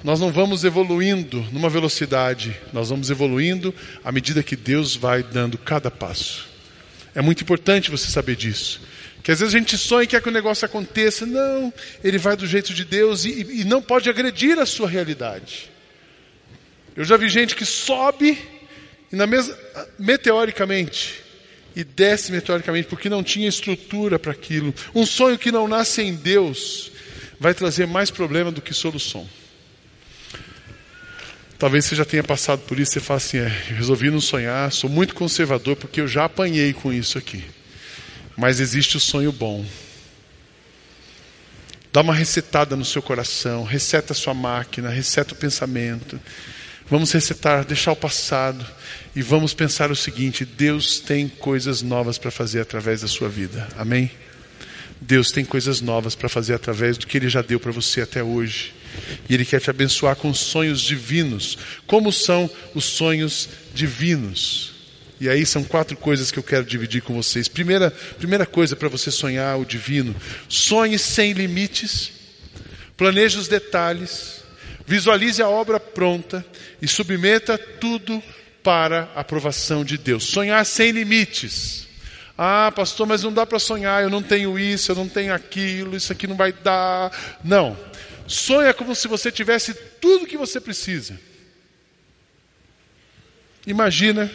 Nós 0.03 0.19
não 0.19 0.31
vamos 0.31 0.63
evoluindo 0.63 1.45
numa 1.51 1.69
velocidade, 1.69 2.55
nós 2.71 2.89
vamos 2.89 3.09
evoluindo 3.09 3.73
à 4.03 4.11
medida 4.11 4.43
que 4.43 4.55
Deus 4.55 4.95
vai 4.95 5.23
dando 5.23 5.57
cada 5.57 5.89
passo. 5.91 6.47
É 7.15 7.21
muito 7.21 7.43
importante 7.43 7.91
você 7.91 8.09
saber 8.09 8.35
disso. 8.35 8.81
Que 9.23 9.31
às 9.31 9.39
vezes 9.39 9.53
a 9.53 9.57
gente 9.57 9.77
sonha 9.77 10.03
e 10.03 10.07
quer 10.07 10.21
que 10.21 10.29
o 10.29 10.31
negócio 10.31 10.65
aconteça. 10.65 11.25
Não, 11.25 11.73
ele 12.03 12.17
vai 12.17 12.35
do 12.35 12.47
jeito 12.47 12.73
de 12.73 12.85
Deus 12.85 13.25
e, 13.25 13.61
e 13.61 13.63
não 13.63 13.81
pode 13.81 14.09
agredir 14.09 14.57
a 14.59 14.65
sua 14.65 14.87
realidade. 14.87 15.69
Eu 16.95 17.03
já 17.03 17.17
vi 17.17 17.29
gente 17.29 17.55
que 17.55 17.65
sobe 17.65 18.37
e 19.11 19.15
na 19.15 19.25
mesma, 19.25 19.55
meteoricamente 19.97 21.23
e 21.75 21.83
desce 21.83 22.31
meteoricamente 22.31 22.87
porque 22.87 23.09
não 23.09 23.23
tinha 23.23 23.47
estrutura 23.47 24.19
para 24.19 24.31
aquilo. 24.31 24.73
Um 24.93 25.05
sonho 25.05 25.37
que 25.37 25.51
não 25.51 25.67
nasce 25.67 26.01
em 26.01 26.15
Deus 26.15 26.91
vai 27.39 27.53
trazer 27.53 27.87
mais 27.87 28.11
problema 28.11 28.51
do 28.51 28.61
que 28.61 28.73
solução. 28.73 29.27
Talvez 31.57 31.85
você 31.85 31.95
já 31.95 32.05
tenha 32.05 32.23
passado 32.23 32.61
por 32.61 32.79
isso, 32.79 32.93
você 32.93 32.99
fala 32.99 33.17
assim, 33.17 33.37
é, 33.37 33.47
resolvi 33.47 34.09
não 34.09 34.21
sonhar, 34.21 34.71
sou 34.71 34.89
muito 34.89 35.13
conservador 35.13 35.75
porque 35.75 35.99
eu 35.99 36.07
já 36.07 36.25
apanhei 36.25 36.73
com 36.73 36.91
isso 36.91 37.17
aqui. 37.17 37.43
Mas 38.39 38.61
existe 38.61 38.95
o 38.95 39.01
sonho 39.01 39.33
bom. 39.33 39.65
Dá 41.91 41.99
uma 41.99 42.13
resetada 42.13 42.73
no 42.73 42.85
seu 42.85 43.01
coração, 43.01 43.65
reseta 43.65 44.13
a 44.13 44.15
sua 44.15 44.33
máquina, 44.33 44.89
reseta 44.89 45.33
o 45.33 45.37
pensamento. 45.37 46.17
Vamos 46.89 47.11
resetar, 47.11 47.65
deixar 47.65 47.91
o 47.91 47.97
passado 47.97 48.65
e 49.13 49.21
vamos 49.21 49.53
pensar 49.53 49.91
o 49.91 49.95
seguinte: 49.95 50.45
Deus 50.45 51.01
tem 51.01 51.27
coisas 51.27 51.81
novas 51.81 52.17
para 52.17 52.31
fazer 52.31 52.61
através 52.61 53.01
da 53.01 53.07
sua 53.07 53.27
vida. 53.27 53.67
Amém? 53.75 54.09
Deus 55.01 55.31
tem 55.31 55.43
coisas 55.43 55.81
novas 55.81 56.15
para 56.15 56.29
fazer 56.29 56.53
através 56.53 56.97
do 56.97 57.07
que 57.07 57.17
Ele 57.17 57.27
já 57.27 57.41
deu 57.41 57.59
para 57.59 57.73
você 57.73 58.01
até 58.01 58.23
hoje. 58.23 58.73
E 59.27 59.33
Ele 59.33 59.43
quer 59.43 59.59
te 59.59 59.69
abençoar 59.69 60.15
com 60.15 60.33
sonhos 60.33 60.79
divinos. 60.79 61.57
Como 61.85 62.09
são 62.09 62.49
os 62.73 62.85
sonhos 62.85 63.49
divinos? 63.73 64.78
E 65.19 65.27
aí 65.27 65.45
são 65.45 65.63
quatro 65.63 65.97
coisas 65.97 66.31
que 66.31 66.39
eu 66.39 66.43
quero 66.43 66.63
dividir 66.63 67.01
com 67.01 67.13
vocês. 67.13 67.47
Primeira, 67.47 67.91
primeira 68.17 68.45
coisa 68.45 68.75
para 68.75 68.87
você 68.87 69.11
sonhar 69.11 69.59
o 69.59 69.65
divino: 69.65 70.15
sonhe 70.47 70.97
sem 70.97 71.33
limites, 71.33 72.11
planeje 72.95 73.37
os 73.37 73.47
detalhes, 73.47 74.41
visualize 74.85 75.41
a 75.41 75.49
obra 75.49 75.79
pronta 75.79 76.45
e 76.81 76.87
submeta 76.87 77.57
tudo 77.57 78.23
para 78.63 79.09
a 79.13 79.19
aprovação 79.19 79.83
de 79.83 79.97
Deus. 79.97 80.23
Sonhar 80.23 80.65
sem 80.65 80.91
limites. 80.91 81.87
Ah, 82.37 82.71
pastor, 82.73 83.05
mas 83.05 83.21
não 83.21 83.33
dá 83.33 83.45
para 83.45 83.59
sonhar, 83.59 84.01
eu 84.01 84.09
não 84.09 84.23
tenho 84.23 84.57
isso, 84.57 84.89
eu 84.89 84.95
não 84.95 85.09
tenho 85.09 85.33
aquilo, 85.33 85.97
isso 85.97 86.13
aqui 86.13 86.25
não 86.25 86.37
vai 86.37 86.53
dar. 86.53 87.11
Não. 87.43 87.77
Sonha 88.25 88.73
como 88.73 88.95
se 88.95 89.09
você 89.09 89.29
tivesse 89.29 89.73
tudo 89.99 90.25
que 90.25 90.37
você 90.37 90.61
precisa. 90.61 91.19
Imagina 93.67 94.31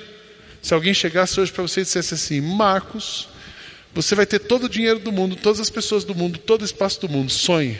se 0.64 0.72
alguém 0.72 0.94
chegasse 0.94 1.38
hoje 1.38 1.52
para 1.52 1.60
você 1.60 1.80
e 1.80 1.84
dissesse 1.84 2.14
assim: 2.14 2.40
Marcos, 2.40 3.28
você 3.92 4.14
vai 4.14 4.24
ter 4.24 4.38
todo 4.38 4.64
o 4.64 4.68
dinheiro 4.68 4.98
do 4.98 5.12
mundo, 5.12 5.36
todas 5.36 5.60
as 5.60 5.68
pessoas 5.68 6.04
do 6.04 6.14
mundo, 6.14 6.38
todo 6.38 6.62
o 6.62 6.64
espaço 6.64 7.02
do 7.02 7.08
mundo. 7.08 7.30
Sonhe. 7.30 7.78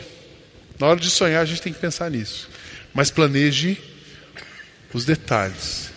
Na 0.79 0.85
hora 0.85 0.99
de 0.99 1.09
sonhar, 1.09 1.41
a 1.41 1.45
gente 1.45 1.63
tem 1.63 1.73
que 1.73 1.79
pensar 1.79 2.11
nisso. 2.11 2.47
Mas 2.93 3.09
planeje 3.09 3.75
os 4.93 5.03
detalhes. 5.03 5.89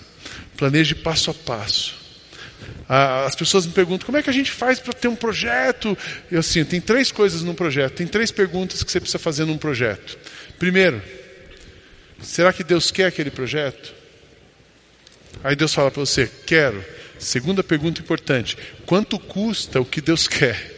Planeje 0.57 0.95
passo 0.95 1.31
a 1.31 1.35
passo. 1.35 1.95
As 2.89 3.37
pessoas 3.37 3.67
me 3.67 3.73
perguntam 3.75 4.07
como 4.07 4.17
é 4.17 4.23
que 4.23 4.31
a 4.31 4.33
gente 4.33 4.51
faz 4.51 4.81
para 4.81 4.95
ter 4.95 5.09
um 5.09 5.17
projeto. 5.17 5.97
Eu 6.33 6.41
assim, 6.41 6.65
tem 6.65 6.81
três 6.81 7.13
coisas 7.13 7.43
num 7.43 7.55
projeto, 7.55 7.97
tem 7.97 8.07
três 8.07 8.31
perguntas 8.31 8.83
que 8.83 8.91
você 8.91 8.99
precisa 8.99 9.19
fazer 9.19 9.45
num 9.45 9.59
projeto. 9.59 10.19
Primeiro, 10.59 11.03
será 12.23 12.51
que 12.51 12.65
Deus 12.65 12.91
quer 12.91 13.05
aquele 13.05 13.31
projeto? 13.31 13.98
Aí 15.43 15.55
Deus 15.55 15.73
fala 15.73 15.91
para 15.91 16.01
você, 16.01 16.31
quero. 16.47 16.85
Segunda 17.19 17.63
pergunta 17.65 18.01
importante: 18.01 18.57
quanto 18.87 19.19
custa 19.19 19.81
o 19.81 19.85
que 19.85 20.01
Deus 20.01 20.27
quer? 20.29 20.77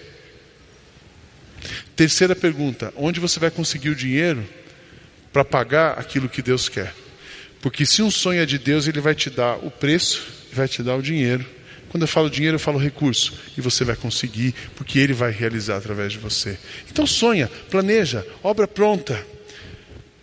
Terceira 1.97 2.35
pergunta: 2.35 2.93
onde 2.97 3.21
você 3.21 3.39
vai 3.39 3.51
conseguir 3.51 3.91
o 3.91 3.97
dinheiro 3.97 4.47
para 5.33 5.45
pagar 5.45 5.99
aquilo 5.99 6.29
que 6.29 6.43
Deus 6.43 6.69
quer? 6.69 6.95
Porque 7.61 7.85
se 7.85 8.03
um 8.03 8.11
sonho 8.11 8.41
é 8.41 8.47
de 8.47 8.59
Deus, 8.59 8.87
Ele 8.89 9.01
vai 9.01 9.15
te 9.15 9.29
dar 9.29 9.57
o 9.57 9.71
preço 9.71 10.41
vai 10.53 10.67
te 10.67 10.83
dar 10.83 10.97
o 10.97 11.03
dinheiro 11.03 11.47
quando 11.91 12.05
eu 12.05 12.09
falo 12.09 12.31
dinheiro, 12.31 12.55
eu 12.55 12.61
falo 12.61 12.79
recurso. 12.79 13.35
E 13.59 13.61
você 13.61 13.85
vai 13.85 13.97
conseguir, 13.97 14.55
porque 14.77 14.99
Ele 14.99 15.13
vai 15.13 15.33
realizar 15.33 15.77
através 15.77 16.13
de 16.13 16.19
você. 16.19 16.57
Então 16.89 17.05
sonha, 17.05 17.51
planeja, 17.69 18.25
obra 18.45 18.67
pronta. 18.67 19.21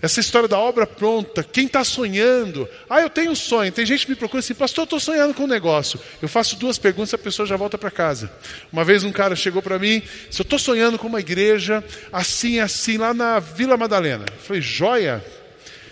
Essa 0.08 0.22
história 0.22 0.48
da 0.48 0.58
obra 0.58 0.88
pronta, 0.88 1.44
quem 1.44 1.66
está 1.66 1.84
sonhando? 1.84 2.66
Ah, 2.90 3.02
eu 3.02 3.10
tenho 3.10 3.32
um 3.32 3.36
sonho. 3.36 3.70
Tem 3.74 3.86
gente 3.86 4.06
que 4.06 4.12
me 4.14 4.16
procura 4.16 4.40
assim, 4.40 4.54
pastor, 4.54 4.84
eu 4.84 4.86
estou 4.86 5.00
sonhando 5.02 5.34
com 5.34 5.44
um 5.44 5.48
negócio. 5.48 6.00
Eu 6.22 6.30
faço 6.30 6.56
duas 6.56 6.78
perguntas, 6.78 7.14
a 7.14 7.18
pessoa 7.18 7.46
já 7.46 7.58
volta 7.58 7.78
para 7.78 7.92
casa. 7.92 8.32
Uma 8.72 8.86
vez 8.86 9.04
um 9.04 9.12
cara 9.12 9.36
chegou 9.36 9.62
para 9.62 9.78
mim, 9.78 10.02
se 10.32 10.40
eu 10.40 10.44
estou 10.44 10.58
sonhando 10.58 10.98
com 10.98 11.08
uma 11.08 11.20
igreja 11.20 11.84
assim, 12.10 12.58
assim, 12.62 12.98
lá 12.98 13.14
na 13.14 13.38
Vila 13.40 13.76
Madalena. 13.76 14.24
Eu 14.32 14.42
falei, 14.42 14.62
joia, 14.62 15.22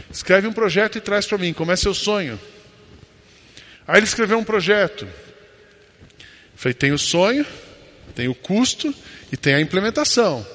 escreve 0.09 0.47
um 0.47 0.53
projeto 0.53 0.97
e 0.97 1.01
traz 1.01 1.27
para 1.27 1.37
mim, 1.37 1.51
como 1.51 1.73
é 1.73 1.75
seu 1.75 1.93
sonho? 1.93 2.39
Aí 3.85 3.97
ele 3.97 4.05
escreveu 4.05 4.37
um 4.39 4.45
projeto. 4.45 5.05
Falei, 6.55 6.73
tem 6.73 6.93
o 6.93 6.97
sonho, 6.97 7.45
tem 8.15 8.29
o 8.29 8.33
custo 8.33 8.95
e 9.29 9.35
tem 9.35 9.55
a 9.55 9.59
implementação. 9.59 10.47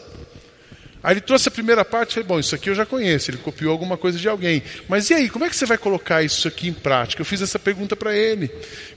Aí 1.02 1.14
ele 1.14 1.20
trouxe 1.20 1.48
a 1.48 1.50
primeira 1.50 1.84
parte 1.84 2.10
e 2.10 2.14
falei, 2.14 2.28
bom, 2.28 2.38
isso 2.38 2.54
aqui 2.54 2.68
eu 2.68 2.74
já 2.74 2.84
conheço, 2.84 3.30
ele 3.30 3.38
copiou 3.38 3.72
alguma 3.72 3.96
coisa 3.96 4.18
de 4.18 4.28
alguém. 4.28 4.62
Mas 4.88 5.08
e 5.08 5.14
aí, 5.14 5.30
como 5.30 5.44
é 5.44 5.48
que 5.48 5.56
você 5.56 5.64
vai 5.64 5.78
colocar 5.78 6.22
isso 6.22 6.46
aqui 6.46 6.68
em 6.68 6.72
prática? 6.72 7.20
Eu 7.20 7.24
fiz 7.24 7.40
essa 7.40 7.58
pergunta 7.58 7.96
para 7.96 8.14
ele. 8.14 8.48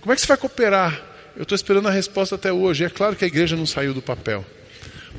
Como 0.01 0.11
é 0.11 0.15
que 0.15 0.21
você 0.21 0.27
vai 0.27 0.37
cooperar? 0.37 1.01
Eu 1.35 1.43
estou 1.43 1.55
esperando 1.55 1.87
a 1.87 1.91
resposta 1.91 2.35
até 2.35 2.51
hoje. 2.51 2.83
É 2.83 2.89
claro 2.89 3.15
que 3.15 3.23
a 3.23 3.27
igreja 3.27 3.55
não 3.55 3.65
saiu 3.65 3.93
do 3.93 4.01
papel. 4.01 4.45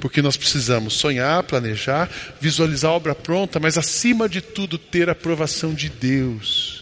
Porque 0.01 0.21
nós 0.21 0.37
precisamos 0.37 0.95
sonhar, 0.95 1.43
planejar, 1.45 2.11
visualizar 2.41 2.91
a 2.91 2.95
obra 2.95 3.15
pronta, 3.15 3.59
mas 3.59 3.79
acima 3.79 4.29
de 4.29 4.41
tudo 4.41 4.77
ter 4.77 5.09
a 5.09 5.13
aprovação 5.13 5.73
de 5.73 5.89
Deus. 5.89 6.74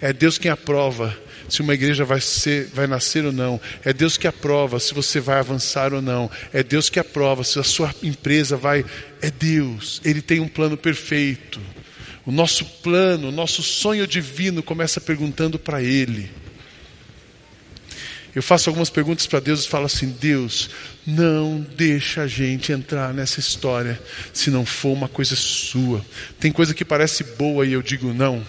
É 0.00 0.12
Deus 0.12 0.38
quem 0.38 0.50
aprova 0.50 1.16
se 1.48 1.62
uma 1.62 1.74
igreja 1.74 2.04
vai, 2.04 2.20
ser, 2.20 2.66
vai 2.74 2.86
nascer 2.86 3.24
ou 3.24 3.32
não. 3.32 3.60
É 3.84 3.92
Deus 3.92 4.16
que 4.16 4.26
aprova 4.26 4.78
se 4.78 4.94
você 4.94 5.18
vai 5.18 5.38
avançar 5.38 5.92
ou 5.94 6.02
não. 6.02 6.30
É 6.52 6.62
Deus 6.62 6.90
que 6.90 6.98
aprova 6.98 7.42
se 7.42 7.58
a 7.58 7.64
sua 7.64 7.94
empresa 8.02 8.56
vai. 8.56 8.84
É 9.22 9.30
Deus. 9.30 10.00
Ele 10.04 10.20
tem 10.20 10.40
um 10.40 10.48
plano 10.48 10.76
perfeito. 10.76 11.60
O 12.26 12.30
nosso 12.30 12.64
plano, 12.64 13.28
o 13.28 13.32
nosso 13.32 13.62
sonho 13.62 14.06
divino 14.06 14.62
começa 14.62 15.00
perguntando 15.00 15.58
para 15.58 15.82
Ele. 15.82 16.30
Eu 18.34 18.42
faço 18.42 18.68
algumas 18.68 18.90
perguntas 18.90 19.26
para 19.26 19.40
Deus 19.40 19.64
e 19.64 19.68
falo 19.68 19.86
assim: 19.86 20.14
Deus, 20.20 20.68
não 21.06 21.66
deixa 21.76 22.22
a 22.22 22.26
gente 22.26 22.70
entrar 22.70 23.14
nessa 23.14 23.40
história 23.40 24.00
se 24.32 24.50
não 24.50 24.66
for 24.66 24.92
uma 24.92 25.08
coisa 25.08 25.34
sua. 25.34 26.04
Tem 26.38 26.52
coisa 26.52 26.74
que 26.74 26.84
parece 26.84 27.24
boa 27.24 27.66
e 27.66 27.72
eu 27.72 27.82
digo 27.82 28.12
não. 28.12 28.44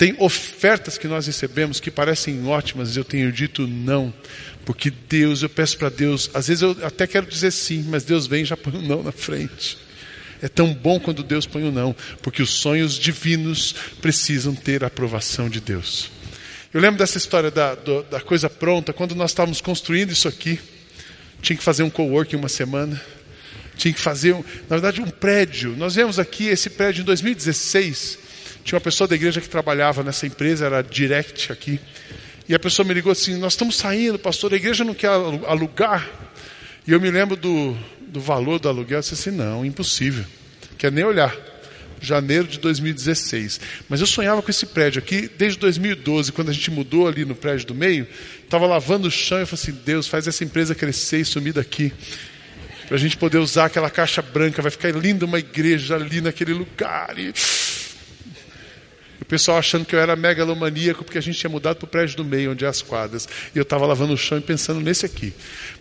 Tem 0.00 0.16
ofertas 0.18 0.96
que 0.96 1.06
nós 1.06 1.26
recebemos 1.26 1.78
que 1.78 1.90
parecem 1.90 2.46
ótimas 2.46 2.96
eu 2.96 3.04
tenho 3.04 3.30
dito 3.30 3.66
não, 3.66 4.10
porque 4.64 4.90
Deus, 4.90 5.42
eu 5.42 5.48
peço 5.50 5.76
para 5.76 5.90
Deus, 5.90 6.30
às 6.32 6.48
vezes 6.48 6.62
eu 6.62 6.74
até 6.82 7.06
quero 7.06 7.26
dizer 7.26 7.50
sim, 7.50 7.84
mas 7.86 8.02
Deus 8.02 8.26
vem 8.26 8.40
e 8.40 8.46
já 8.46 8.56
põe 8.56 8.72
o 8.72 8.78
um 8.78 8.80
não 8.80 9.02
na 9.02 9.12
frente. 9.12 9.76
É 10.40 10.48
tão 10.48 10.72
bom 10.72 10.98
quando 10.98 11.22
Deus 11.22 11.44
põe 11.44 11.64
o 11.64 11.66
um 11.66 11.70
não, 11.70 11.94
porque 12.22 12.40
os 12.40 12.48
sonhos 12.48 12.94
divinos 12.94 13.74
precisam 14.00 14.54
ter 14.54 14.82
a 14.82 14.86
aprovação 14.86 15.50
de 15.50 15.60
Deus. 15.60 16.10
Eu 16.72 16.80
lembro 16.80 16.98
dessa 16.98 17.18
história 17.18 17.50
da, 17.50 17.74
do, 17.74 18.02
da 18.04 18.22
coisa 18.22 18.48
pronta, 18.48 18.94
quando 18.94 19.14
nós 19.14 19.32
estávamos 19.32 19.60
construindo 19.60 20.12
isso 20.12 20.28
aqui, 20.28 20.58
tinha 21.42 21.58
que 21.58 21.62
fazer 21.62 21.82
um 21.82 21.90
co-work 21.90 22.34
uma 22.34 22.48
semana, 22.48 22.98
tinha 23.76 23.92
que 23.92 24.00
fazer, 24.00 24.34
na 24.34 24.76
verdade, 24.76 25.02
um 25.02 25.10
prédio. 25.10 25.76
Nós 25.76 25.94
viemos 25.94 26.18
aqui, 26.18 26.46
esse 26.46 26.70
prédio 26.70 27.02
em 27.02 27.04
2016, 27.04 28.29
tinha 28.64 28.76
uma 28.76 28.82
pessoa 28.82 29.06
da 29.08 29.14
igreja 29.14 29.40
que 29.40 29.48
trabalhava 29.48 30.02
nessa 30.02 30.26
empresa, 30.26 30.66
era 30.66 30.82
direct 30.82 31.52
aqui. 31.52 31.80
E 32.50 32.54
a 32.54 32.58
pessoa 32.58 32.84
me 32.84 32.92
ligou 32.92 33.12
assim: 33.12 33.36
Nós 33.36 33.52
estamos 33.52 33.76
saindo, 33.76 34.18
pastor, 34.18 34.52
a 34.52 34.56
igreja 34.56 34.84
não 34.84 34.92
quer 34.92 35.08
alugar. 35.08 36.08
E 36.84 36.90
eu 36.90 37.00
me 37.00 37.08
lembro 37.08 37.36
do, 37.36 37.76
do 38.00 38.20
valor 38.20 38.58
do 38.58 38.68
aluguel. 38.68 38.98
Eu 38.98 39.02
disse 39.02 39.14
assim: 39.14 39.30
Não, 39.30 39.64
impossível. 39.64 40.24
Quer 40.76 40.90
nem 40.90 41.04
olhar. 41.04 41.32
Janeiro 42.00 42.48
de 42.48 42.58
2016. 42.58 43.60
Mas 43.88 44.00
eu 44.00 44.06
sonhava 44.06 44.42
com 44.42 44.50
esse 44.50 44.66
prédio 44.66 45.00
aqui 45.00 45.30
desde 45.38 45.60
2012, 45.60 46.32
quando 46.32 46.48
a 46.48 46.52
gente 46.52 46.72
mudou 46.72 47.06
ali 47.06 47.24
no 47.24 47.36
prédio 47.36 47.68
do 47.68 47.74
meio. 47.74 48.04
Estava 48.42 48.66
lavando 48.66 49.06
o 49.06 49.10
chão 49.12 49.38
e 49.38 49.42
eu 49.42 49.46
falei 49.46 49.62
assim: 49.62 49.78
Deus, 49.84 50.08
faz 50.08 50.26
essa 50.26 50.42
empresa 50.42 50.74
crescer 50.74 51.20
e 51.20 51.24
sumir 51.24 51.52
daqui. 51.52 51.92
Para 52.88 52.96
a 52.96 53.00
gente 53.00 53.16
poder 53.16 53.38
usar 53.38 53.66
aquela 53.66 53.88
caixa 53.88 54.20
branca. 54.22 54.60
Vai 54.60 54.72
ficar 54.72 54.90
linda 54.90 55.24
uma 55.24 55.38
igreja 55.38 55.94
ali 55.94 56.20
naquele 56.20 56.52
lugar. 56.52 57.16
E 57.16 57.32
o 59.20 59.24
pessoal 59.24 59.58
achando 59.58 59.84
que 59.84 59.94
eu 59.94 60.00
era 60.00 60.16
megalomaníaco 60.16 61.04
porque 61.04 61.18
a 61.18 61.20
gente 61.20 61.38
tinha 61.38 61.50
mudado 61.50 61.76
para 61.76 61.84
o 61.84 61.88
prédio 61.88 62.16
do 62.16 62.24
meio, 62.24 62.52
onde 62.52 62.64
é 62.64 62.68
as 62.68 62.80
quadras. 62.80 63.28
E 63.54 63.58
eu 63.58 63.62
estava 63.62 63.86
lavando 63.86 64.14
o 64.14 64.16
chão 64.16 64.38
e 64.38 64.40
pensando 64.40 64.80
nesse 64.80 65.04
aqui. 65.04 65.32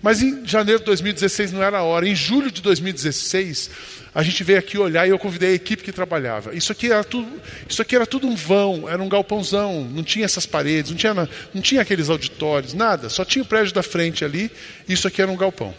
Mas 0.01 0.21
em 0.21 0.45
janeiro 0.45 0.79
de 0.79 0.85
2016 0.85 1.53
não 1.53 1.63
era 1.63 1.79
a 1.79 1.83
hora. 1.83 2.07
Em 2.07 2.15
julho 2.15 2.51
de 2.51 2.61
2016, 2.61 3.69
a 4.13 4.21
gente 4.21 4.43
veio 4.43 4.59
aqui 4.59 4.77
olhar 4.77 5.07
e 5.07 5.11
eu 5.11 5.19
convidei 5.19 5.51
a 5.51 5.53
equipe 5.53 5.83
que 5.83 5.91
trabalhava. 5.91 6.53
Isso 6.53 6.71
aqui 6.71 6.91
era 6.91 7.03
tudo, 7.03 7.29
isso 7.67 7.81
aqui 7.81 7.95
era 7.95 8.05
tudo 8.05 8.27
um 8.27 8.35
vão, 8.35 8.89
era 8.89 9.01
um 9.01 9.07
galpãozão, 9.07 9.85
não 9.85 10.03
tinha 10.03 10.25
essas 10.25 10.45
paredes, 10.45 10.91
não 10.91 10.97
tinha, 10.97 11.13
não 11.53 11.61
tinha 11.61 11.81
aqueles 11.81 12.09
auditórios, 12.09 12.73
nada. 12.73 13.09
Só 13.09 13.23
tinha 13.23 13.43
o 13.43 13.45
prédio 13.45 13.73
da 13.73 13.83
frente 13.83 14.25
ali, 14.25 14.51
isso 14.87 15.07
aqui 15.07 15.21
era 15.21 15.31
um 15.31 15.37
galpão. 15.37 15.73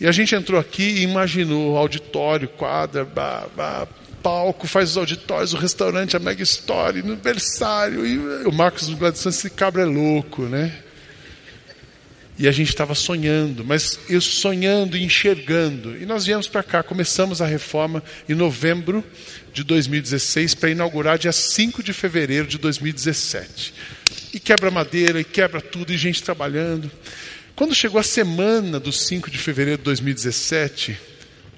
E 0.00 0.06
a 0.06 0.12
gente 0.12 0.34
entrou 0.34 0.60
aqui 0.60 0.82
e 0.82 1.02
imaginou 1.02 1.76
auditório, 1.76 2.48
quadra, 2.48 3.04
bah, 3.04 3.46
bah, 3.56 3.88
palco, 4.22 4.66
faz 4.66 4.90
os 4.90 4.96
auditórios, 4.96 5.52
o 5.52 5.56
restaurante, 5.56 6.16
a 6.16 6.20
Mega 6.20 6.42
Story, 6.42 7.02
no 7.02 7.16
berçário. 7.16 8.06
E 8.06 8.46
o 8.46 8.52
Marcos 8.52 8.88
Gladson, 8.90 9.28
esse 9.28 9.50
cabra 9.50 9.82
é 9.82 9.86
louco, 9.86 10.42
né? 10.42 10.72
E 12.38 12.46
a 12.46 12.52
gente 12.52 12.68
estava 12.68 12.94
sonhando, 12.94 13.64
mas 13.64 13.98
eu 14.08 14.20
sonhando 14.20 14.96
e 14.96 15.02
enxergando. 15.02 15.96
E 15.96 16.06
nós 16.06 16.24
viemos 16.24 16.46
para 16.46 16.62
cá, 16.62 16.84
começamos 16.84 17.42
a 17.42 17.46
reforma 17.46 18.00
em 18.28 18.34
novembro 18.34 19.04
de 19.52 19.64
2016 19.64 20.54
para 20.54 20.70
inaugurar 20.70 21.18
dia 21.18 21.32
5 21.32 21.82
de 21.82 21.92
fevereiro 21.92 22.46
de 22.46 22.56
2017. 22.56 23.74
E 24.32 24.38
quebra 24.38 24.70
madeira, 24.70 25.20
e 25.20 25.24
quebra 25.24 25.60
tudo, 25.60 25.92
e 25.92 25.96
gente 25.96 26.22
trabalhando. 26.22 26.88
Quando 27.56 27.74
chegou 27.74 27.98
a 27.98 28.04
semana 28.04 28.78
do 28.78 28.92
5 28.92 29.32
de 29.32 29.38
fevereiro 29.38 29.78
de 29.78 29.84
2017, 29.84 30.96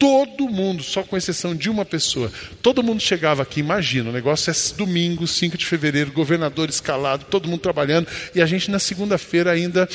todo 0.01 0.49
mundo, 0.49 0.83
só 0.83 1.03
com 1.03 1.15
exceção 1.15 1.55
de 1.55 1.69
uma 1.69 1.85
pessoa, 1.85 2.33
todo 2.63 2.83
mundo 2.83 3.03
chegava 3.03 3.43
aqui, 3.43 3.61
imagina, 3.61 4.09
o 4.09 4.13
negócio 4.13 4.51
é 4.51 4.55
domingo, 4.75 5.27
5 5.27 5.59
de 5.59 5.67
fevereiro, 5.67 6.11
governador 6.11 6.71
escalado, 6.71 7.27
todo 7.27 7.47
mundo 7.47 7.61
trabalhando, 7.61 8.09
e 8.35 8.41
a 8.41 8.47
gente 8.47 8.71
na 8.71 8.79
segunda-feira 8.79 9.53
ainda, 9.53 9.87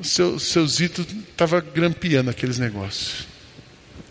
seu, 0.00 0.38
seu 0.38 0.64
Zito 0.64 1.04
estava 1.28 1.60
grampeando 1.60 2.30
aqueles 2.30 2.56
negócios. 2.56 3.26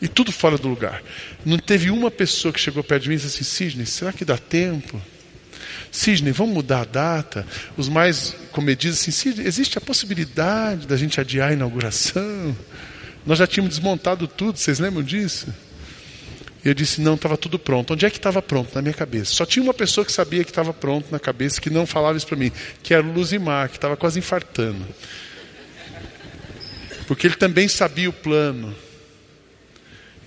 E 0.01 0.07
tudo 0.07 0.33
fora 0.33 0.57
do 0.57 0.67
lugar. 0.67 1.01
Não 1.45 1.57
teve 1.57 1.89
uma 1.89 2.11
pessoa 2.11 2.53
que 2.53 2.59
chegou 2.59 2.83
perto 2.83 3.03
de 3.03 3.09
mim 3.09 3.15
e 3.15 3.17
disse 3.17 3.27
assim: 3.27 3.43
Sidney, 3.43 3.85
será 3.85 4.13
que 4.13 4.23
dá 4.23 4.37
tempo? 4.37 5.01
Sidney, 5.91 6.31
vamos 6.31 6.53
mudar 6.53 6.81
a 6.81 6.85
data? 6.85 7.47
Os 7.75 7.89
mais 7.89 8.35
comedidos 8.51 8.99
assim: 8.99 9.09
Sidney, 9.09 9.47
existe 9.47 9.77
a 9.77 9.81
possibilidade 9.81 10.85
da 10.85 10.95
gente 10.95 11.19
adiar 11.19 11.49
a 11.49 11.53
inauguração? 11.53 12.55
Nós 13.27 13.37
já 13.37 13.45
tínhamos 13.45 13.75
desmontado 13.75 14.25
tudo, 14.25 14.57
vocês 14.57 14.79
lembram 14.79 15.03
disso? 15.03 15.53
E 16.63 16.69
eu 16.69 16.73
disse: 16.73 17.01
não, 17.01 17.15
estava 17.15 17.35
tudo 17.35 17.59
pronto. 17.59 17.93
Onde 17.93 18.05
é 18.05 18.09
que 18.09 18.15
estava 18.15 18.41
pronto? 18.41 18.73
Na 18.73 18.81
minha 18.81 18.93
cabeça. 18.93 19.33
Só 19.33 19.45
tinha 19.45 19.61
uma 19.61 19.73
pessoa 19.73 20.05
que 20.05 20.11
sabia 20.13 20.45
que 20.45 20.49
estava 20.49 20.73
pronto 20.73 21.07
na 21.11 21.19
cabeça, 21.19 21.59
que 21.59 21.69
não 21.69 21.85
falava 21.85 22.17
isso 22.17 22.25
para 22.25 22.37
mim, 22.37 22.53
que 22.81 22.93
era 22.93 23.05
o 23.05 23.11
Luzimar, 23.11 23.67
que 23.67 23.75
estava 23.75 23.97
quase 23.97 24.17
infartando. 24.17 24.87
Porque 27.05 27.27
ele 27.27 27.35
também 27.35 27.67
sabia 27.67 28.09
o 28.09 28.13
plano. 28.13 28.73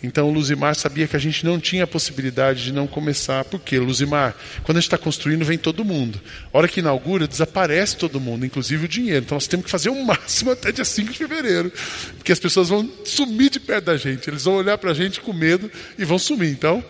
Então 0.02 0.30
Luzimar 0.30 0.74
sabia 0.74 1.06
que 1.06 1.14
a 1.14 1.18
gente 1.18 1.44
não 1.44 1.60
tinha 1.60 1.84
a 1.84 1.86
possibilidade 1.86 2.64
de 2.64 2.72
não 2.72 2.86
começar. 2.86 3.44
Por 3.44 3.60
quê? 3.60 3.78
Luzimar, 3.78 4.34
quando 4.62 4.78
a 4.78 4.80
gente 4.80 4.88
está 4.88 4.96
construindo, 4.96 5.44
vem 5.44 5.58
todo 5.58 5.84
mundo. 5.84 6.20
A 6.52 6.58
hora 6.58 6.68
que 6.68 6.80
inaugura, 6.80 7.28
desaparece 7.28 7.96
todo 7.96 8.20
mundo, 8.20 8.46
inclusive 8.46 8.86
o 8.86 8.88
dinheiro. 8.88 9.24
Então 9.24 9.36
nós 9.36 9.46
temos 9.46 9.66
que 9.66 9.70
fazer 9.70 9.90
o 9.90 10.00
máximo 10.04 10.50
até 10.52 10.72
dia 10.72 10.84
5 10.84 11.12
de 11.12 11.18
fevereiro. 11.18 11.70
Porque 12.16 12.32
as 12.32 12.38
pessoas 12.38 12.68
vão 12.68 12.88
sumir 13.04 13.50
de 13.50 13.60
perto 13.60 13.86
da 13.86 13.96
gente. 13.96 14.28
Eles 14.28 14.44
vão 14.44 14.54
olhar 14.54 14.78
para 14.78 14.90
a 14.92 14.94
gente 14.94 15.20
com 15.20 15.32
medo 15.32 15.70
e 15.98 16.04
vão 16.04 16.18
sumir. 16.18 16.50
Então, 16.50 16.82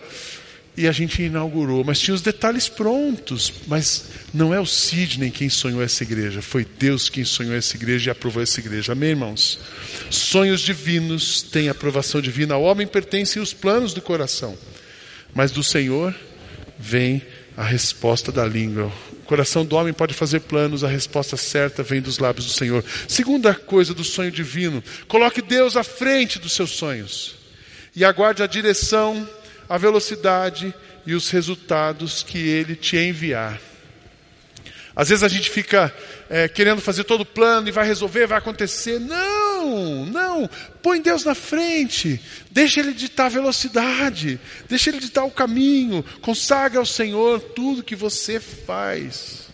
e 0.75 0.87
a 0.87 0.91
gente 0.91 1.21
inaugurou, 1.21 1.83
mas 1.83 1.99
tinha 1.99 2.15
os 2.15 2.21
detalhes 2.21 2.69
prontos. 2.69 3.51
Mas 3.67 4.05
não 4.33 4.53
é 4.53 4.59
o 4.59 4.65
Sidney 4.65 5.29
quem 5.29 5.49
sonhou 5.49 5.81
essa 5.81 6.03
igreja, 6.03 6.41
foi 6.41 6.65
Deus 6.65 7.09
quem 7.09 7.25
sonhou 7.25 7.53
essa 7.53 7.75
igreja 7.75 8.09
e 8.09 8.11
aprovou 8.11 8.41
essa 8.41 8.59
igreja. 8.59 8.93
Amém, 8.93 9.09
irmãos? 9.09 9.59
Sonhos 10.09 10.61
divinos 10.61 11.41
têm 11.41 11.69
aprovação 11.69 12.21
divina. 12.21 12.53
Ao 12.53 12.63
homem 12.63 12.87
pertencem 12.87 13.41
os 13.41 13.53
planos 13.53 13.93
do 13.93 14.01
coração, 14.01 14.57
mas 15.33 15.51
do 15.51 15.63
Senhor 15.63 16.15
vem 16.79 17.21
a 17.57 17.63
resposta 17.63 18.31
da 18.31 18.45
língua. 18.45 18.91
O 19.11 19.25
coração 19.25 19.65
do 19.65 19.75
homem 19.75 19.93
pode 19.93 20.13
fazer 20.13 20.41
planos, 20.41 20.83
a 20.83 20.87
resposta 20.87 21.35
certa 21.37 21.83
vem 21.83 22.01
dos 22.01 22.17
lábios 22.17 22.45
do 22.45 22.53
Senhor. 22.53 22.83
Segunda 23.07 23.53
coisa 23.53 23.93
do 23.93 24.03
sonho 24.03 24.31
divino: 24.31 24.81
coloque 25.07 25.41
Deus 25.41 25.75
à 25.75 25.83
frente 25.83 26.39
dos 26.39 26.53
seus 26.53 26.71
sonhos 26.71 27.35
e 27.93 28.05
aguarde 28.05 28.41
a 28.41 28.47
direção 28.47 29.27
a 29.71 29.77
velocidade 29.77 30.73
e 31.05 31.13
os 31.13 31.29
resultados 31.29 32.23
que 32.23 32.37
ele 32.37 32.75
te 32.75 32.97
enviar. 32.97 33.57
Às 34.93 35.07
vezes 35.07 35.23
a 35.23 35.29
gente 35.29 35.49
fica 35.49 35.93
é, 36.29 36.49
querendo 36.49 36.81
fazer 36.81 37.05
todo 37.05 37.21
o 37.21 37.25
plano 37.25 37.69
e 37.69 37.71
vai 37.71 37.85
resolver, 37.85 38.27
vai 38.27 38.37
acontecer. 38.37 38.99
Não, 38.99 40.05
não. 40.05 40.49
Põe 40.81 41.01
Deus 41.01 41.23
na 41.23 41.33
frente. 41.33 42.19
Deixa 42.51 42.81
Ele 42.81 42.93
ditar 42.93 43.27
a 43.27 43.29
velocidade. 43.29 44.37
Deixa 44.67 44.89
Ele 44.89 44.99
ditar 44.99 45.23
o 45.23 45.31
caminho. 45.31 46.03
Consagra 46.21 46.77
ao 46.79 46.85
Senhor 46.85 47.39
tudo 47.39 47.81
que 47.81 47.95
você 47.95 48.41
faz. 48.41 49.50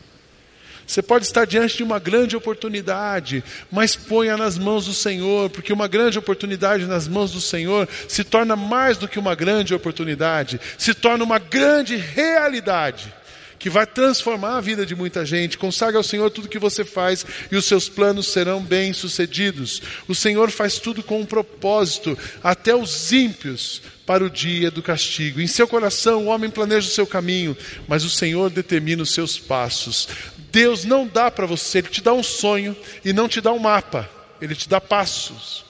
Você 0.87 1.01
pode 1.01 1.25
estar 1.25 1.45
diante 1.45 1.75
de 1.75 1.83
uma 1.83 1.99
grande 1.99 2.37
oportunidade, 2.37 3.43
mas 3.69 3.93
ponha 3.93 4.37
nas 4.37 4.57
mãos 4.57 4.85
do 4.85 4.93
Senhor, 4.93 5.49
porque 5.49 5.73
uma 5.73 5.87
grande 5.87 6.17
oportunidade 6.17 6.85
nas 6.85 7.09
mãos 7.09 7.33
do 7.33 7.41
Senhor 7.41 7.89
se 8.07 8.23
torna 8.23 8.55
mais 8.55 8.97
do 8.97 9.05
que 9.05 9.19
uma 9.19 9.35
grande 9.35 9.75
oportunidade, 9.75 10.61
se 10.77 10.93
torna 10.93 11.25
uma 11.25 11.39
grande 11.39 11.97
realidade 11.97 13.13
que 13.59 13.69
vai 13.69 13.85
transformar 13.85 14.57
a 14.57 14.61
vida 14.61 14.85
de 14.85 14.95
muita 14.95 15.25
gente. 15.25 15.57
Consagra 15.57 15.97
ao 15.97 16.03
Senhor 16.03 16.29
tudo 16.29 16.47
que 16.47 16.59
você 16.59 16.85
faz 16.85 17.25
e 17.51 17.57
os 17.57 17.65
seus 17.65 17.89
planos 17.89 18.27
serão 18.27 18.61
bem-sucedidos. 18.61 19.81
O 20.07 20.15
Senhor 20.15 20.49
faz 20.51 20.79
tudo 20.79 21.03
com 21.03 21.19
um 21.19 21.25
propósito, 21.25 22.17
até 22.43 22.75
os 22.75 23.11
ímpios 23.11 23.81
para 24.05 24.23
o 24.23 24.29
dia 24.29 24.71
do 24.71 24.81
castigo. 24.81 25.41
Em 25.41 25.47
seu 25.47 25.67
coração 25.67 26.25
o 26.25 26.27
homem 26.27 26.49
planeja 26.49 26.87
o 26.87 26.91
seu 26.91 27.05
caminho, 27.05 27.57
mas 27.87 28.05
o 28.05 28.09
Senhor 28.09 28.49
determina 28.49 29.03
os 29.03 29.13
seus 29.13 29.37
passos. 29.37 30.07
Deus 30.51 30.83
não 30.85 31.07
dá 31.07 31.29
para 31.29 31.45
você, 31.45 31.79
Ele 31.79 31.89
te 31.89 32.01
dá 32.01 32.13
um 32.13 32.23
sonho 32.23 32.75
e 33.03 33.13
não 33.13 33.27
te 33.27 33.41
dá 33.41 33.51
um 33.51 33.59
mapa, 33.59 34.09
Ele 34.41 34.55
te 34.55 34.67
dá 34.67 34.79
passos. 34.79 35.65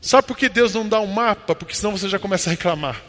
Sabe 0.00 0.28
por 0.28 0.36
que 0.36 0.48
Deus 0.48 0.74
não 0.74 0.88
dá 0.88 1.00
um 1.00 1.06
mapa? 1.06 1.54
Porque 1.54 1.74
senão 1.74 1.96
você 1.96 2.08
já 2.08 2.18
começa 2.18 2.48
a 2.48 2.52
reclamar. 2.52 3.02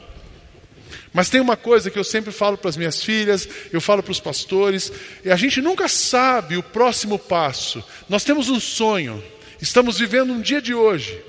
Mas 1.13 1.29
tem 1.29 1.41
uma 1.41 1.57
coisa 1.57 1.89
que 1.89 1.97
eu 1.97 2.03
sempre 2.03 2.31
falo 2.31 2.57
para 2.57 2.69
as 2.69 2.77
minhas 2.77 3.03
filhas, 3.03 3.47
eu 3.71 3.81
falo 3.81 4.03
para 4.03 4.11
os 4.11 4.19
pastores, 4.19 4.91
e 5.23 5.31
a 5.31 5.35
gente 5.35 5.61
nunca 5.61 5.87
sabe 5.87 6.57
o 6.57 6.63
próximo 6.63 7.17
passo. 7.17 7.83
Nós 8.09 8.23
temos 8.23 8.49
um 8.49 8.59
sonho, 8.59 9.23
estamos 9.61 9.97
vivendo 9.97 10.31
um 10.33 10.41
dia 10.41 10.61
de 10.61 10.73
hoje. 10.73 11.19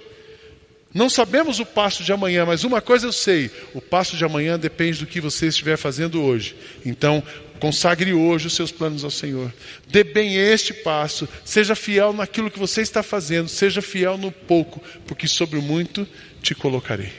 Não 0.92 1.08
sabemos 1.08 1.60
o 1.60 1.66
passo 1.66 2.02
de 2.02 2.12
amanhã, 2.12 2.46
mas 2.46 2.64
uma 2.64 2.80
coisa 2.80 3.06
eu 3.06 3.12
sei: 3.12 3.50
o 3.74 3.80
passo 3.80 4.16
de 4.16 4.24
amanhã 4.24 4.58
depende 4.58 5.00
do 5.00 5.06
que 5.06 5.20
você 5.20 5.46
estiver 5.46 5.76
fazendo 5.76 6.22
hoje. 6.22 6.56
Então, 6.84 7.22
consagre 7.58 8.12
hoje 8.12 8.46
os 8.46 8.54
seus 8.54 8.72
planos 8.72 9.04
ao 9.04 9.10
Senhor. 9.10 9.52
Dê 9.88 10.04
bem 10.04 10.36
este 10.36 10.72
passo, 10.72 11.28
seja 11.44 11.74
fiel 11.74 12.12
naquilo 12.12 12.50
que 12.50 12.58
você 12.58 12.80
está 12.80 13.02
fazendo, 13.02 13.48
seja 13.48 13.82
fiel 13.82 14.16
no 14.16 14.30
pouco, 14.32 14.82
porque 15.06 15.28
sobre 15.28 15.58
o 15.58 15.62
muito 15.62 16.06
te 16.42 16.54
colocarei. 16.54 17.12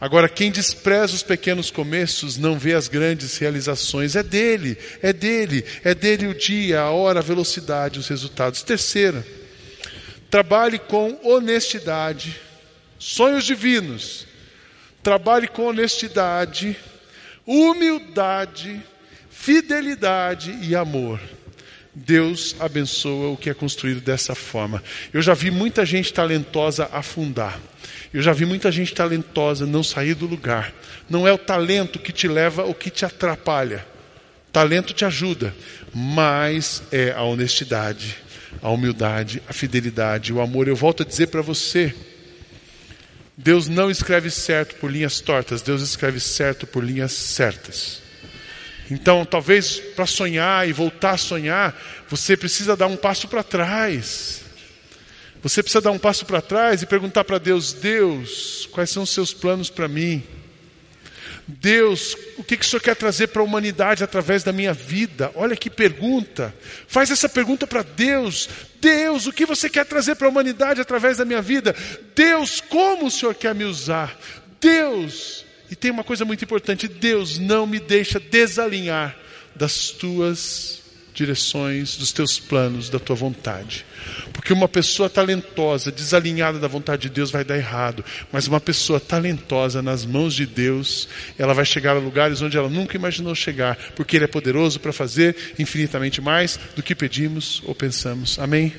Agora, 0.00 0.28
quem 0.28 0.50
despreza 0.50 1.14
os 1.14 1.22
pequenos 1.22 1.70
começos 1.70 2.36
não 2.36 2.58
vê 2.58 2.74
as 2.74 2.86
grandes 2.86 3.38
realizações. 3.38 4.14
É 4.14 4.22
dele, 4.22 4.76
é 5.00 5.12
dele, 5.12 5.64
é 5.82 5.94
dele 5.94 6.26
o 6.26 6.34
dia, 6.34 6.80
a 6.80 6.90
hora, 6.90 7.20
a 7.20 7.22
velocidade, 7.22 7.98
os 7.98 8.08
resultados. 8.08 8.62
Terceira, 8.62 9.24
Trabalhe 10.30 10.78
com 10.78 11.18
honestidade. 11.22 12.38
Sonhos 12.98 13.44
divinos. 13.44 14.26
Trabalhe 15.02 15.46
com 15.46 15.66
honestidade, 15.66 16.76
humildade, 17.46 18.82
fidelidade 19.38 20.58
e 20.62 20.74
amor. 20.74 21.20
Deus 21.94 22.56
abençoa 22.58 23.30
o 23.30 23.36
que 23.36 23.48
é 23.48 23.54
construído 23.54 24.00
dessa 24.00 24.34
forma. 24.34 24.82
Eu 25.12 25.22
já 25.22 25.34
vi 25.34 25.50
muita 25.50 25.84
gente 25.86 26.12
talentosa 26.12 26.88
afundar. 26.92 27.58
Eu 28.12 28.22
já 28.22 28.32
vi 28.32 28.44
muita 28.44 28.70
gente 28.72 28.94
talentosa 28.94 29.66
não 29.66 29.82
sair 29.82 30.14
do 30.14 30.26
lugar. 30.26 30.72
Não 31.08 31.26
é 31.26 31.32
o 31.32 31.38
talento 31.38 31.98
que 31.98 32.12
te 32.12 32.28
leva 32.28 32.64
ou 32.64 32.74
que 32.74 32.90
te 32.90 33.04
atrapalha. 33.04 33.86
Talento 34.52 34.92
te 34.92 35.04
ajuda, 35.04 35.54
mas 35.94 36.82
é 36.90 37.12
a 37.12 37.22
honestidade 37.22 38.26
a 38.62 38.70
humildade, 38.70 39.42
a 39.48 39.52
fidelidade, 39.52 40.32
o 40.32 40.40
amor. 40.40 40.68
Eu 40.68 40.76
volto 40.76 41.02
a 41.02 41.06
dizer 41.06 41.28
para 41.28 41.42
você: 41.42 41.94
Deus 43.36 43.68
não 43.68 43.90
escreve 43.90 44.30
certo 44.30 44.76
por 44.76 44.90
linhas 44.90 45.20
tortas, 45.20 45.62
Deus 45.62 45.82
escreve 45.82 46.20
certo 46.20 46.66
por 46.66 46.82
linhas 46.82 47.12
certas. 47.12 48.05
Então, 48.90 49.24
talvez 49.24 49.80
para 49.94 50.06
sonhar 50.06 50.68
e 50.68 50.72
voltar 50.72 51.12
a 51.12 51.18
sonhar, 51.18 51.74
você 52.08 52.36
precisa 52.36 52.76
dar 52.76 52.86
um 52.86 52.96
passo 52.96 53.26
para 53.26 53.42
trás. 53.42 54.42
Você 55.42 55.62
precisa 55.62 55.80
dar 55.80 55.90
um 55.90 55.98
passo 55.98 56.24
para 56.24 56.40
trás 56.40 56.82
e 56.82 56.86
perguntar 56.86 57.24
para 57.24 57.38
Deus: 57.38 57.72
Deus, 57.72 58.68
quais 58.72 58.90
são 58.90 59.02
os 59.02 59.10
seus 59.10 59.32
planos 59.32 59.70
para 59.70 59.88
mim? 59.88 60.22
Deus, 61.48 62.16
o 62.36 62.42
que, 62.42 62.56
que 62.56 62.64
o 62.64 62.68
Senhor 62.68 62.80
quer 62.80 62.96
trazer 62.96 63.28
para 63.28 63.40
a 63.40 63.44
humanidade 63.44 64.02
através 64.02 64.42
da 64.42 64.52
minha 64.52 64.72
vida? 64.72 65.30
Olha 65.36 65.56
que 65.56 65.70
pergunta. 65.70 66.52
Faz 66.88 67.08
essa 67.08 67.28
pergunta 67.28 67.68
para 67.68 67.82
Deus. 67.82 68.48
Deus, 68.80 69.26
o 69.28 69.32
que 69.32 69.46
você 69.46 69.70
quer 69.70 69.86
trazer 69.86 70.16
para 70.16 70.26
a 70.26 70.30
humanidade 70.30 70.80
através 70.80 71.18
da 71.18 71.24
minha 71.24 71.40
vida? 71.40 71.74
Deus, 72.16 72.60
como 72.60 73.06
o 73.06 73.10
Senhor 73.10 73.34
quer 73.36 73.54
me 73.54 73.62
usar? 73.62 74.18
Deus, 74.60 75.45
e 75.70 75.76
tem 75.76 75.90
uma 75.90 76.04
coisa 76.04 76.24
muito 76.24 76.44
importante: 76.44 76.88
Deus 76.88 77.38
não 77.38 77.66
me 77.66 77.78
deixa 77.78 78.20
desalinhar 78.20 79.16
das 79.54 79.90
tuas 79.90 80.82
direções, 81.16 81.96
dos 81.96 82.12
teus 82.12 82.38
planos, 82.38 82.90
da 82.90 82.98
tua 82.98 83.16
vontade. 83.16 83.86
Porque 84.34 84.52
uma 84.52 84.68
pessoa 84.68 85.08
talentosa, 85.08 85.90
desalinhada 85.90 86.58
da 86.58 86.68
vontade 86.68 87.02
de 87.02 87.08
Deus, 87.08 87.30
vai 87.30 87.42
dar 87.42 87.56
errado. 87.56 88.04
Mas 88.30 88.46
uma 88.46 88.60
pessoa 88.60 89.00
talentosa 89.00 89.80
nas 89.80 90.04
mãos 90.04 90.34
de 90.34 90.44
Deus, 90.44 91.08
ela 91.38 91.54
vai 91.54 91.64
chegar 91.64 91.96
a 91.96 92.00
lugares 92.00 92.42
onde 92.42 92.58
ela 92.58 92.68
nunca 92.68 92.96
imaginou 92.96 93.34
chegar. 93.34 93.76
Porque 93.96 94.16
Ele 94.16 94.26
é 94.26 94.28
poderoso 94.28 94.78
para 94.78 94.92
fazer 94.92 95.34
infinitamente 95.58 96.20
mais 96.20 96.60
do 96.76 96.82
que 96.82 96.94
pedimos 96.94 97.62
ou 97.64 97.74
pensamos. 97.74 98.38
Amém? 98.38 98.74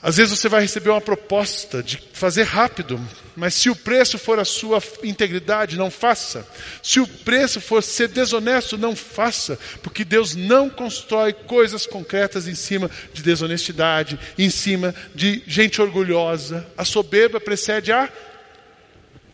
Às 0.00 0.16
vezes 0.16 0.38
você 0.38 0.48
vai 0.48 0.62
receber 0.62 0.90
uma 0.90 1.00
proposta 1.00 1.82
de 1.82 2.00
fazer 2.12 2.44
rápido, 2.44 3.00
mas 3.36 3.54
se 3.54 3.68
o 3.68 3.74
preço 3.74 4.16
for 4.16 4.38
a 4.38 4.44
sua 4.44 4.80
integridade, 5.02 5.76
não 5.76 5.90
faça. 5.90 6.46
Se 6.82 7.00
o 7.00 7.06
preço 7.06 7.60
for 7.60 7.82
ser 7.82 8.06
desonesto, 8.08 8.78
não 8.78 8.94
faça, 8.94 9.58
porque 9.82 10.04
Deus 10.04 10.36
não 10.36 10.70
constrói 10.70 11.32
coisas 11.32 11.84
concretas 11.84 12.46
em 12.46 12.54
cima 12.54 12.88
de 13.12 13.22
desonestidade, 13.22 14.18
em 14.38 14.50
cima 14.50 14.94
de 15.14 15.42
gente 15.46 15.82
orgulhosa. 15.82 16.64
A 16.76 16.84
soberba 16.84 17.40
precede 17.40 17.90
a 17.90 18.08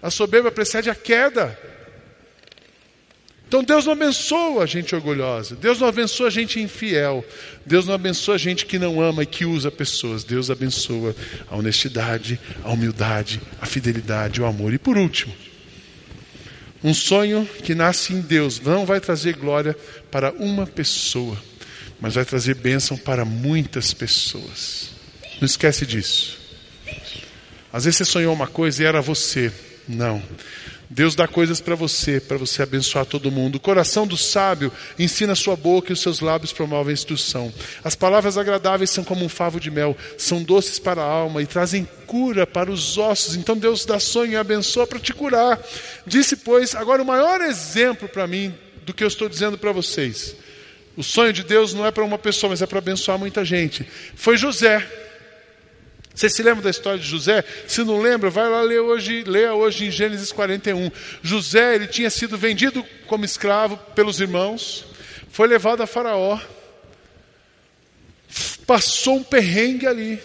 a 0.05 0.11
soberba 0.11 0.53
precede 0.53 0.91
a 0.91 0.95
queda. 0.95 1.59
Então 3.47 3.63
Deus 3.63 3.85
não 3.85 3.93
abençoa 3.93 4.65
a 4.65 4.67
gente 4.67 4.95
orgulhosa, 4.95 5.55
Deus 5.55 5.79
não 5.79 5.87
abençoa 5.87 6.27
a 6.27 6.31
gente 6.31 6.61
infiel, 6.61 7.25
Deus 7.65 7.87
não 7.87 7.95
abençoa 7.95 8.35
a 8.35 8.39
gente 8.39 8.67
que 8.67 8.79
não 8.79 9.01
ama 9.01 9.23
e 9.23 9.27
que 9.27 9.45
usa 9.45 9.71
pessoas, 9.71 10.25
Deus 10.25 10.51
abençoa 10.51 11.15
a 11.49 11.57
honestidade, 11.57 12.41
a 12.65 12.71
humildade, 12.73 13.41
a 13.61 13.67
fidelidade, 13.67 14.41
o 14.41 14.47
amor. 14.47 14.73
E 14.73 14.79
por 14.79 14.97
último, 14.97 15.33
um 16.83 16.93
sonho 16.93 17.49
que 17.63 17.75
nasce 17.75 18.13
em 18.13 18.21
Deus 18.21 18.61
não 18.61 18.85
vai 18.85 19.01
trazer 19.01 19.37
glória 19.37 19.77
para 20.11 20.33
uma 20.33 20.67
pessoa, 20.67 21.41
mas 22.01 22.15
vai 22.15 22.25
trazer 22.25 22.55
bênção 22.57 22.97
para 22.97 23.25
muitas 23.25 23.95
pessoas. 23.95 24.91
Não 25.41 25.47
esquece 25.47 25.87
disso. 25.87 26.39
Às 27.73 27.85
vezes 27.85 27.99
você 27.99 28.05
sonhou 28.05 28.35
uma 28.35 28.47
coisa 28.47 28.83
e 28.83 28.87
era 28.87 29.01
você. 29.01 29.51
Não. 29.89 30.23
Deus 30.89 31.15
dá 31.15 31.27
coisas 31.27 31.61
para 31.61 31.75
você, 31.75 32.21
para 32.21 32.37
você 32.37 32.63
abençoar 32.63 33.07
todo 33.07 33.31
mundo. 33.31 33.57
O 33.57 33.61
coração 33.61 34.07
do 34.07 34.17
sábio 34.17 34.71
ensina 34.99 35.35
sua 35.35 35.57
boca 35.57 35.91
e 35.91 35.93
os 35.93 36.01
seus 36.01 36.21
lábios 36.21 36.53
promovem 36.53 36.91
a 36.91 36.95
instrução. 36.95 37.53
As 37.83 37.95
palavras 37.95 38.37
agradáveis 38.37 38.91
são 38.91 39.03
como 39.03 39.25
um 39.25 39.29
favo 39.29 39.59
de 39.59 39.71
mel, 39.71 39.97
são 40.19 40.43
doces 40.43 40.79
para 40.79 41.03
a 41.03 41.07
alma 41.07 41.43
e 41.43 41.47
trazem 41.47 41.89
cura 42.07 42.47
para 42.47 42.71
os 42.71 42.99
ossos. 42.99 43.35
Então 43.35 43.57
Deus 43.57 43.85
dá 43.85 43.99
sonho 43.99 44.33
e 44.33 44.37
abençoa 44.37 44.87
para 44.87 44.99
te 44.99 45.13
curar. 45.13 45.61
Disse, 46.07 46.37
pois, 46.37 46.75
agora 46.75 47.03
o 47.03 47.07
maior 47.07 47.41
exemplo 47.41 48.09
para 48.09 48.27
mim 48.27 48.55
do 48.85 48.93
que 48.93 49.03
eu 49.03 49.09
estou 49.09 49.29
dizendo 49.29 49.57
para 49.57 49.73
vocês. 49.73 50.37
O 50.97 51.03
sonho 51.03 51.33
de 51.33 51.43
Deus 51.43 51.75
não 51.75 51.85
é 51.85 51.91
para 51.91 52.05
uma 52.05 52.19
pessoa, 52.19 52.51
mas 52.51 52.63
é 52.63 52.67
para 52.67 52.79
abençoar 52.79 53.19
muita 53.19 53.45
gente. 53.45 53.87
Foi 54.15 54.37
José. 54.37 55.04
Você 56.15 56.29
se 56.31 56.43
lembra 56.45 56.63
da 56.63 56.71
história 56.71 56.99
de 56.99 57.07
José? 57.07 57.43
Se 57.67 57.83
não 57.83 58.01
lembra, 58.01 58.31
vai 58.31 58.49
lá 58.49 58.63
ler 58.63 58.79
hoje, 58.79 59.25
leia 59.25 59.53
hoje 59.53 59.87
em 59.87 59.91
Gênesis 59.91 60.31
41. 60.31 60.91
José, 61.23 61.75
ele 61.75 61.89
tinha 61.89 62.09
sido 62.09 62.39
vendido 62.39 62.87
como 63.09 63.25
escravo 63.25 63.77
pelos 63.97 64.21
irmãos, 64.21 64.85
foi 65.31 65.49
levado 65.49 65.83
a 65.83 65.87
Faraó, 65.87 66.39
passou 68.65 69.17
um 69.17 69.25
perrengue 69.25 69.87
ali. 69.89 70.21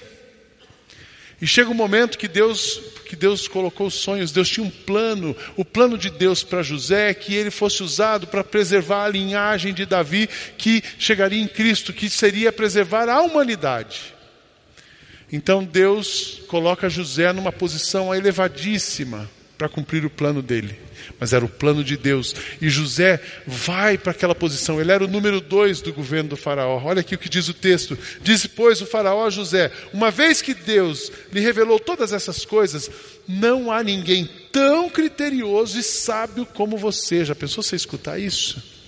E 1.42 1.48
chega 1.48 1.72
um 1.72 1.74
momento 1.74 2.18
que 2.18 2.28
Deus, 2.28 2.80
que 3.08 3.16
Deus 3.16 3.48
colocou 3.48 3.88
os 3.88 3.94
sonhos, 3.94 4.32
Deus 4.32 4.50
tinha 4.50 4.66
um 4.66 4.70
plano, 4.70 5.36
o 5.56 5.64
plano 5.64 5.98
de 5.98 6.10
Deus 6.10 6.44
para 6.44 6.62
José, 6.62 7.14
que 7.14 7.34
ele 7.34 7.50
fosse 7.50 7.82
usado 7.82 8.28
para 8.28 8.44
preservar 8.44 9.06
a 9.06 9.10
linhagem 9.10 9.74
de 9.74 9.86
Davi, 9.86 10.30
que 10.58 10.84
chegaria 11.00 11.42
em 11.42 11.48
Cristo, 11.48 11.94
que 11.94 12.10
seria 12.10 12.52
preservar 12.52 13.08
a 13.10 13.22
humanidade. 13.22 14.19
Então 15.32 15.64
Deus 15.64 16.42
coloca 16.48 16.90
José 16.90 17.32
numa 17.32 17.52
posição 17.52 18.14
elevadíssima 18.14 19.30
para 19.58 19.68
cumprir 19.68 20.06
o 20.06 20.10
plano 20.10 20.42
dele. 20.42 20.80
Mas 21.20 21.34
era 21.34 21.44
o 21.44 21.50
plano 21.50 21.84
de 21.84 21.98
Deus. 21.98 22.34
E 22.62 22.70
José 22.70 23.22
vai 23.46 23.98
para 23.98 24.12
aquela 24.12 24.34
posição. 24.34 24.80
Ele 24.80 24.92
era 24.92 25.04
o 25.04 25.08
número 25.08 25.42
dois 25.42 25.82
do 25.82 25.92
governo 25.92 26.30
do 26.30 26.38
Faraó. 26.38 26.82
Olha 26.84 27.02
aqui 27.02 27.16
o 27.16 27.18
que 27.18 27.28
diz 27.28 27.50
o 27.50 27.54
texto. 27.54 27.98
Diz, 28.22 28.48
pois, 28.48 28.82
o 28.82 28.86
Faraó 28.86 29.26
a 29.26 29.30
José: 29.30 29.70
Uma 29.94 30.10
vez 30.12 30.42
que 30.42 30.54
Deus 30.54 31.12
lhe 31.32 31.42
revelou 31.42 31.78
todas 31.78 32.14
essas 32.14 32.46
coisas, 32.46 32.90
não 33.28 33.70
há 33.70 33.84
ninguém 33.84 34.30
tão 34.52 34.90
criterioso 34.90 35.78
e 35.78 35.84
sábio 35.84 36.46
como 36.46 36.78
você. 36.78 37.26
Já 37.26 37.36
pensou 37.36 37.62
você 37.62 37.76
escutar 37.76 38.18
isso? 38.18 38.79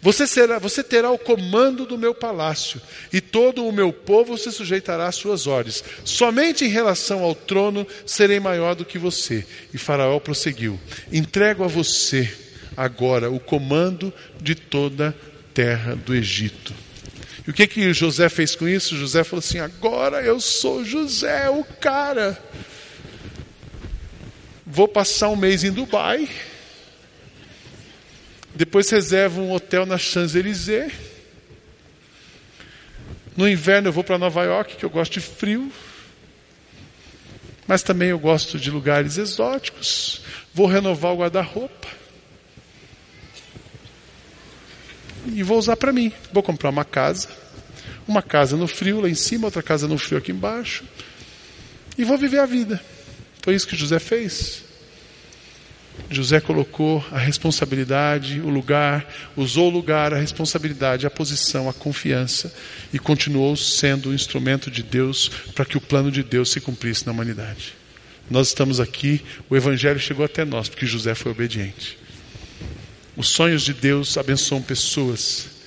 Você, 0.00 0.26
será, 0.26 0.58
você 0.58 0.82
terá 0.82 1.10
o 1.10 1.18
comando 1.18 1.86
do 1.86 1.98
meu 1.98 2.14
palácio, 2.14 2.80
e 3.12 3.20
todo 3.20 3.66
o 3.66 3.72
meu 3.72 3.92
povo 3.92 4.36
se 4.36 4.50
sujeitará 4.50 5.06
às 5.06 5.16
suas 5.16 5.46
ordens. 5.46 5.84
Somente 6.04 6.64
em 6.64 6.68
relação 6.68 7.22
ao 7.22 7.34
trono 7.34 7.86
serei 8.06 8.40
maior 8.40 8.74
do 8.74 8.84
que 8.84 8.98
você. 8.98 9.46
E 9.72 9.78
Faraó 9.78 10.18
prosseguiu: 10.18 10.78
Entrego 11.12 11.64
a 11.64 11.68
você 11.68 12.32
agora 12.76 13.30
o 13.30 13.40
comando 13.40 14.12
de 14.40 14.54
toda 14.54 15.08
a 15.08 15.54
terra 15.54 15.94
do 15.94 16.14
Egito. 16.14 16.74
E 17.46 17.50
o 17.50 17.54
que 17.54 17.66
que 17.66 17.92
José 17.92 18.28
fez 18.28 18.54
com 18.54 18.68
isso? 18.68 18.96
José 18.96 19.24
falou 19.24 19.40
assim: 19.40 19.58
Agora 19.58 20.22
eu 20.22 20.40
sou 20.40 20.84
José, 20.84 21.48
o 21.50 21.64
cara. 21.64 22.38
Vou 24.66 24.86
passar 24.86 25.28
um 25.30 25.36
mês 25.36 25.64
em 25.64 25.72
Dubai 25.72 26.28
depois 28.54 28.90
reservo 28.90 29.40
um 29.40 29.52
hotel 29.52 29.86
na 29.86 29.96
Champs-Élysées. 29.96 30.92
No 33.36 33.48
inverno 33.48 33.88
eu 33.88 33.92
vou 33.92 34.04
para 34.04 34.18
Nova 34.18 34.42
York, 34.44 34.76
que 34.76 34.84
eu 34.84 34.90
gosto 34.90 35.12
de 35.12 35.20
frio. 35.20 35.72
Mas 37.66 37.82
também 37.82 38.08
eu 38.08 38.18
gosto 38.18 38.58
de 38.58 38.70
lugares 38.70 39.16
exóticos. 39.16 40.22
Vou 40.52 40.66
renovar 40.66 41.12
o 41.12 41.18
guarda-roupa. 41.18 41.88
E 45.26 45.42
vou 45.42 45.58
usar 45.58 45.76
para 45.76 45.92
mim. 45.92 46.12
Vou 46.32 46.42
comprar 46.42 46.70
uma 46.70 46.84
casa. 46.84 47.28
Uma 48.08 48.22
casa 48.22 48.56
no 48.56 48.66
frio 48.66 49.00
lá 49.00 49.08
em 49.08 49.14
cima, 49.14 49.46
outra 49.46 49.62
casa 49.62 49.86
no 49.86 49.96
frio 49.96 50.18
aqui 50.18 50.32
embaixo. 50.32 50.84
E 51.96 52.02
vou 52.02 52.18
viver 52.18 52.40
a 52.40 52.46
vida. 52.46 52.82
Foi 53.40 53.54
isso 53.54 53.68
que 53.68 53.76
José 53.76 54.00
fez. 54.00 54.64
José 56.10 56.40
colocou 56.40 57.04
a 57.12 57.18
responsabilidade, 57.18 58.40
o 58.40 58.48
lugar, 58.48 59.06
usou 59.36 59.68
o 59.68 59.70
lugar, 59.70 60.12
a 60.12 60.18
responsabilidade, 60.18 61.06
a 61.06 61.10
posição, 61.10 61.68
a 61.68 61.72
confiança 61.72 62.52
e 62.92 62.98
continuou 62.98 63.56
sendo 63.56 64.10
o 64.10 64.14
instrumento 64.14 64.70
de 64.70 64.82
Deus 64.82 65.30
para 65.54 65.64
que 65.64 65.76
o 65.76 65.80
plano 65.80 66.10
de 66.10 66.22
Deus 66.22 66.50
se 66.50 66.60
cumprisse 66.60 67.06
na 67.06 67.12
humanidade. 67.12 67.74
Nós 68.28 68.48
estamos 68.48 68.80
aqui, 68.80 69.20
o 69.48 69.56
Evangelho 69.56 70.00
chegou 70.00 70.24
até 70.24 70.44
nós 70.44 70.68
porque 70.68 70.86
José 70.86 71.14
foi 71.14 71.32
obediente. 71.32 71.98
Os 73.16 73.28
sonhos 73.28 73.62
de 73.62 73.74
Deus 73.74 74.16
abençoam 74.16 74.62
pessoas. 74.62 75.59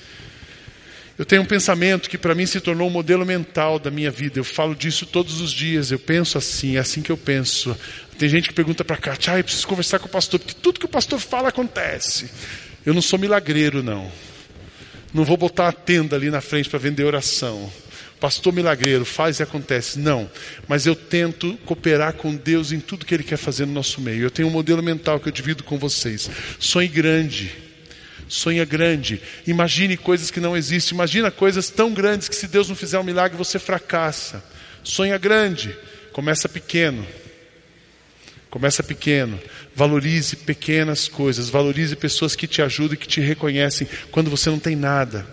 Eu 1.16 1.24
tenho 1.24 1.42
um 1.42 1.46
pensamento 1.46 2.10
que 2.10 2.18
para 2.18 2.34
mim 2.34 2.44
se 2.44 2.60
tornou 2.60 2.88
um 2.88 2.90
modelo 2.90 3.24
mental 3.24 3.78
da 3.78 3.90
minha 3.90 4.10
vida. 4.10 4.38
Eu 4.38 4.44
falo 4.44 4.74
disso 4.74 5.06
todos 5.06 5.40
os 5.40 5.52
dias. 5.52 5.92
Eu 5.92 5.98
penso 5.98 6.36
assim, 6.36 6.76
é 6.76 6.80
assim 6.80 7.02
que 7.02 7.10
eu 7.10 7.16
penso. 7.16 7.76
Tem 8.18 8.28
gente 8.28 8.48
que 8.48 8.54
pergunta 8.54 8.84
para 8.84 8.96
cá, 8.96 9.16
ah, 9.28 9.38
eu 9.38 9.44
preciso 9.44 9.66
conversar 9.66 9.98
com 9.98 10.06
o 10.06 10.10
pastor, 10.10 10.40
porque 10.40 10.54
tudo 10.60 10.80
que 10.80 10.86
o 10.86 10.88
pastor 10.88 11.20
fala 11.20 11.48
acontece. 11.48 12.30
Eu 12.84 12.92
não 12.92 13.02
sou 13.02 13.18
milagreiro, 13.18 13.82
não. 13.82 14.10
Não 15.12 15.24
vou 15.24 15.36
botar 15.36 15.68
a 15.68 15.72
tenda 15.72 16.16
ali 16.16 16.30
na 16.30 16.40
frente 16.40 16.68
para 16.68 16.78
vender 16.78 17.04
oração. 17.04 17.72
Pastor 18.18 18.52
milagreiro, 18.52 19.04
faz 19.04 19.38
e 19.38 19.42
acontece. 19.42 19.98
Não. 19.98 20.28
Mas 20.66 20.86
eu 20.86 20.96
tento 20.96 21.56
cooperar 21.64 22.14
com 22.14 22.34
Deus 22.34 22.72
em 22.72 22.80
tudo 22.80 23.06
que 23.06 23.14
Ele 23.14 23.22
quer 23.22 23.36
fazer 23.36 23.66
no 23.66 23.72
nosso 23.72 24.00
meio. 24.00 24.22
Eu 24.22 24.30
tenho 24.30 24.48
um 24.48 24.50
modelo 24.50 24.82
mental 24.82 25.20
que 25.20 25.28
eu 25.28 25.32
divido 25.32 25.62
com 25.62 25.78
vocês. 25.78 26.28
Sonhe 26.58 26.88
grande. 26.88 27.52
Sonha 28.28 28.64
grande. 28.64 29.20
Imagine 29.46 29.96
coisas 29.96 30.30
que 30.30 30.40
não 30.40 30.56
existem. 30.56 30.94
Imagina 30.94 31.30
coisas 31.30 31.70
tão 31.70 31.92
grandes 31.92 32.28
que 32.28 32.36
se 32.36 32.48
Deus 32.48 32.68
não 32.68 32.76
fizer 32.76 32.98
um 32.98 33.04
milagre, 33.04 33.36
você 33.36 33.58
fracassa. 33.58 34.44
Sonha 34.82 35.18
grande. 35.18 35.76
Começa 36.12 36.48
pequeno. 36.48 37.06
Começa 38.54 38.84
pequeno, 38.84 39.36
valorize 39.74 40.36
pequenas 40.36 41.08
coisas, 41.08 41.48
valorize 41.48 41.96
pessoas 41.96 42.36
que 42.36 42.46
te 42.46 42.62
ajudam 42.62 42.94
e 42.94 42.96
que 42.96 43.08
te 43.08 43.20
reconhecem 43.20 43.84
quando 44.12 44.30
você 44.30 44.48
não 44.48 44.60
tem 44.60 44.76
nada. 44.76 45.26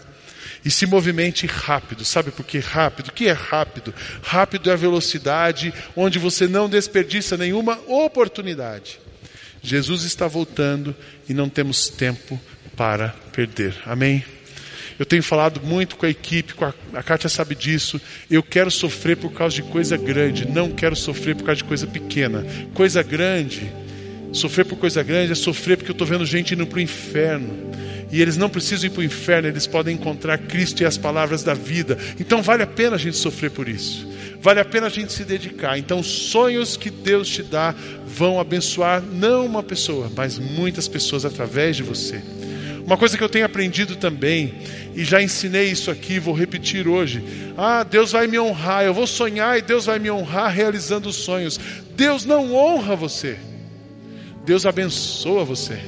E 0.65 0.71
se 0.71 0.87
movimente 0.87 1.45
rápido, 1.45 2.03
sabe 2.03 2.31
por 2.31 2.43
que 2.43 2.57
rápido? 2.57 3.09
O 3.09 3.11
que 3.11 3.27
é 3.27 3.31
rápido? 3.31 3.93
Rápido 4.23 4.71
é 4.71 4.73
a 4.73 4.75
velocidade 4.75 5.71
onde 5.95 6.17
você 6.17 6.47
não 6.47 6.67
desperdiça 6.67 7.37
nenhuma 7.37 7.79
oportunidade. 7.87 8.99
Jesus 9.61 10.03
está 10.03 10.27
voltando 10.27 10.95
e 11.29 11.33
não 11.35 11.47
temos 11.47 11.89
tempo 11.89 12.41
para 12.75 13.09
perder. 13.31 13.75
Amém? 13.85 14.23
Eu 15.01 15.05
tenho 15.05 15.23
falado 15.23 15.61
muito 15.63 15.95
com 15.95 16.05
a 16.05 16.09
equipe, 16.09 16.53
com 16.53 16.65
a, 16.65 16.73
a 16.93 17.01
Kátia 17.01 17.27
sabe 17.27 17.55
disso. 17.55 17.99
Eu 18.29 18.43
quero 18.43 18.69
sofrer 18.69 19.17
por 19.17 19.31
causa 19.31 19.55
de 19.55 19.63
coisa 19.63 19.97
grande, 19.97 20.47
não 20.47 20.69
quero 20.69 20.95
sofrer 20.95 21.35
por 21.35 21.43
causa 21.43 21.57
de 21.57 21.63
coisa 21.63 21.87
pequena. 21.87 22.45
Coisa 22.73 23.01
grande, 23.01 23.71
sofrer 24.31 24.65
por 24.65 24.77
coisa 24.77 25.01
grande 25.01 25.31
é 25.31 25.35
sofrer 25.35 25.77
porque 25.77 25.91
eu 25.91 25.93
estou 25.93 26.05
vendo 26.05 26.25
gente 26.25 26.53
indo 26.53 26.67
para 26.67 26.77
o 26.77 26.81
inferno. 26.81 27.71
E 28.11 28.21
eles 28.21 28.35
não 28.35 28.49
precisam 28.49 28.87
ir 28.87 28.89
para 28.91 28.99
o 28.99 29.03
inferno, 29.03 29.47
eles 29.47 29.65
podem 29.65 29.95
encontrar 29.95 30.37
Cristo 30.37 30.83
e 30.83 30.85
as 30.85 30.97
palavras 30.97 31.43
da 31.43 31.53
vida. 31.53 31.97
Então 32.19 32.41
vale 32.41 32.61
a 32.61 32.67
pena 32.67 32.95
a 32.95 32.99
gente 32.99 33.17
sofrer 33.17 33.49
por 33.49 33.67
isso. 33.69 34.07
Vale 34.41 34.59
a 34.59 34.65
pena 34.65 34.87
a 34.87 34.89
gente 34.89 35.13
se 35.13 35.23
dedicar. 35.23 35.77
Então, 35.77 36.01
sonhos 36.01 36.75
que 36.75 36.89
Deus 36.89 37.29
te 37.29 37.43
dá 37.43 37.75
vão 38.05 38.39
abençoar 38.39 39.01
não 39.01 39.45
uma 39.45 39.61
pessoa, 39.61 40.11
mas 40.15 40.39
muitas 40.39 40.87
pessoas 40.87 41.25
através 41.25 41.75
de 41.75 41.83
você. 41.83 42.21
Uma 42.85 42.97
coisa 42.97 43.17
que 43.17 43.23
eu 43.23 43.29
tenho 43.29 43.45
aprendido 43.45 43.95
também, 43.95 44.55
e 44.95 45.03
já 45.03 45.21
ensinei 45.21 45.71
isso 45.71 45.89
aqui, 45.91 46.19
vou 46.19 46.33
repetir 46.33 46.87
hoje. 46.87 47.23
Ah, 47.57 47.83
Deus 47.83 48.11
vai 48.11 48.27
me 48.27 48.39
honrar, 48.39 48.83
eu 48.83 48.93
vou 48.93 49.07
sonhar 49.07 49.57
e 49.57 49.61
Deus 49.61 49.85
vai 49.85 49.99
me 49.99 50.09
honrar 50.11 50.51
realizando 50.51 51.09
os 51.09 51.15
sonhos. 51.15 51.59
Deus 51.95 52.25
não 52.25 52.53
honra 52.53 52.95
você, 52.95 53.37
Deus 54.45 54.65
abençoa 54.65 55.45
você. 55.45 55.79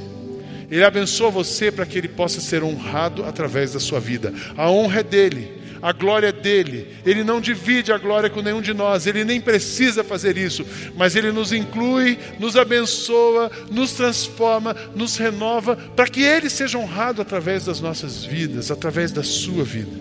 Ele 0.71 0.83
abençoa 0.83 1.29
você 1.29 1.71
para 1.71 1.85
que 1.85 1.97
ele 1.97 2.07
possa 2.07 2.41
ser 2.41 2.63
honrado 2.63 3.23
através 3.23 3.73
da 3.73 3.79
sua 3.79 3.99
vida. 3.99 4.33
A 4.57 4.71
honra 4.71 5.01
é 5.01 5.03
dele, 5.03 5.62
a 5.83 5.91
glória 5.91 6.27
é 6.27 6.31
dele. 6.31 6.95
Ele 7.05 7.25
não 7.25 7.41
divide 7.41 7.91
a 7.91 7.97
glória 7.97 8.29
com 8.29 8.41
nenhum 8.41 8.61
de 8.61 8.73
nós, 8.73 9.05
ele 9.05 9.25
nem 9.25 9.41
precisa 9.41 10.01
fazer 10.01 10.37
isso, 10.37 10.65
mas 10.95 11.13
ele 11.13 11.29
nos 11.29 11.51
inclui, 11.51 12.17
nos 12.39 12.55
abençoa, 12.55 13.51
nos 13.69 13.91
transforma, 13.91 14.73
nos 14.95 15.17
renova, 15.17 15.75
para 15.75 16.07
que 16.07 16.23
ele 16.23 16.49
seja 16.49 16.77
honrado 16.77 17.21
através 17.21 17.65
das 17.65 17.81
nossas 17.81 18.23
vidas, 18.23 18.71
através 18.71 19.11
da 19.11 19.23
sua 19.23 19.65
vida. 19.65 19.91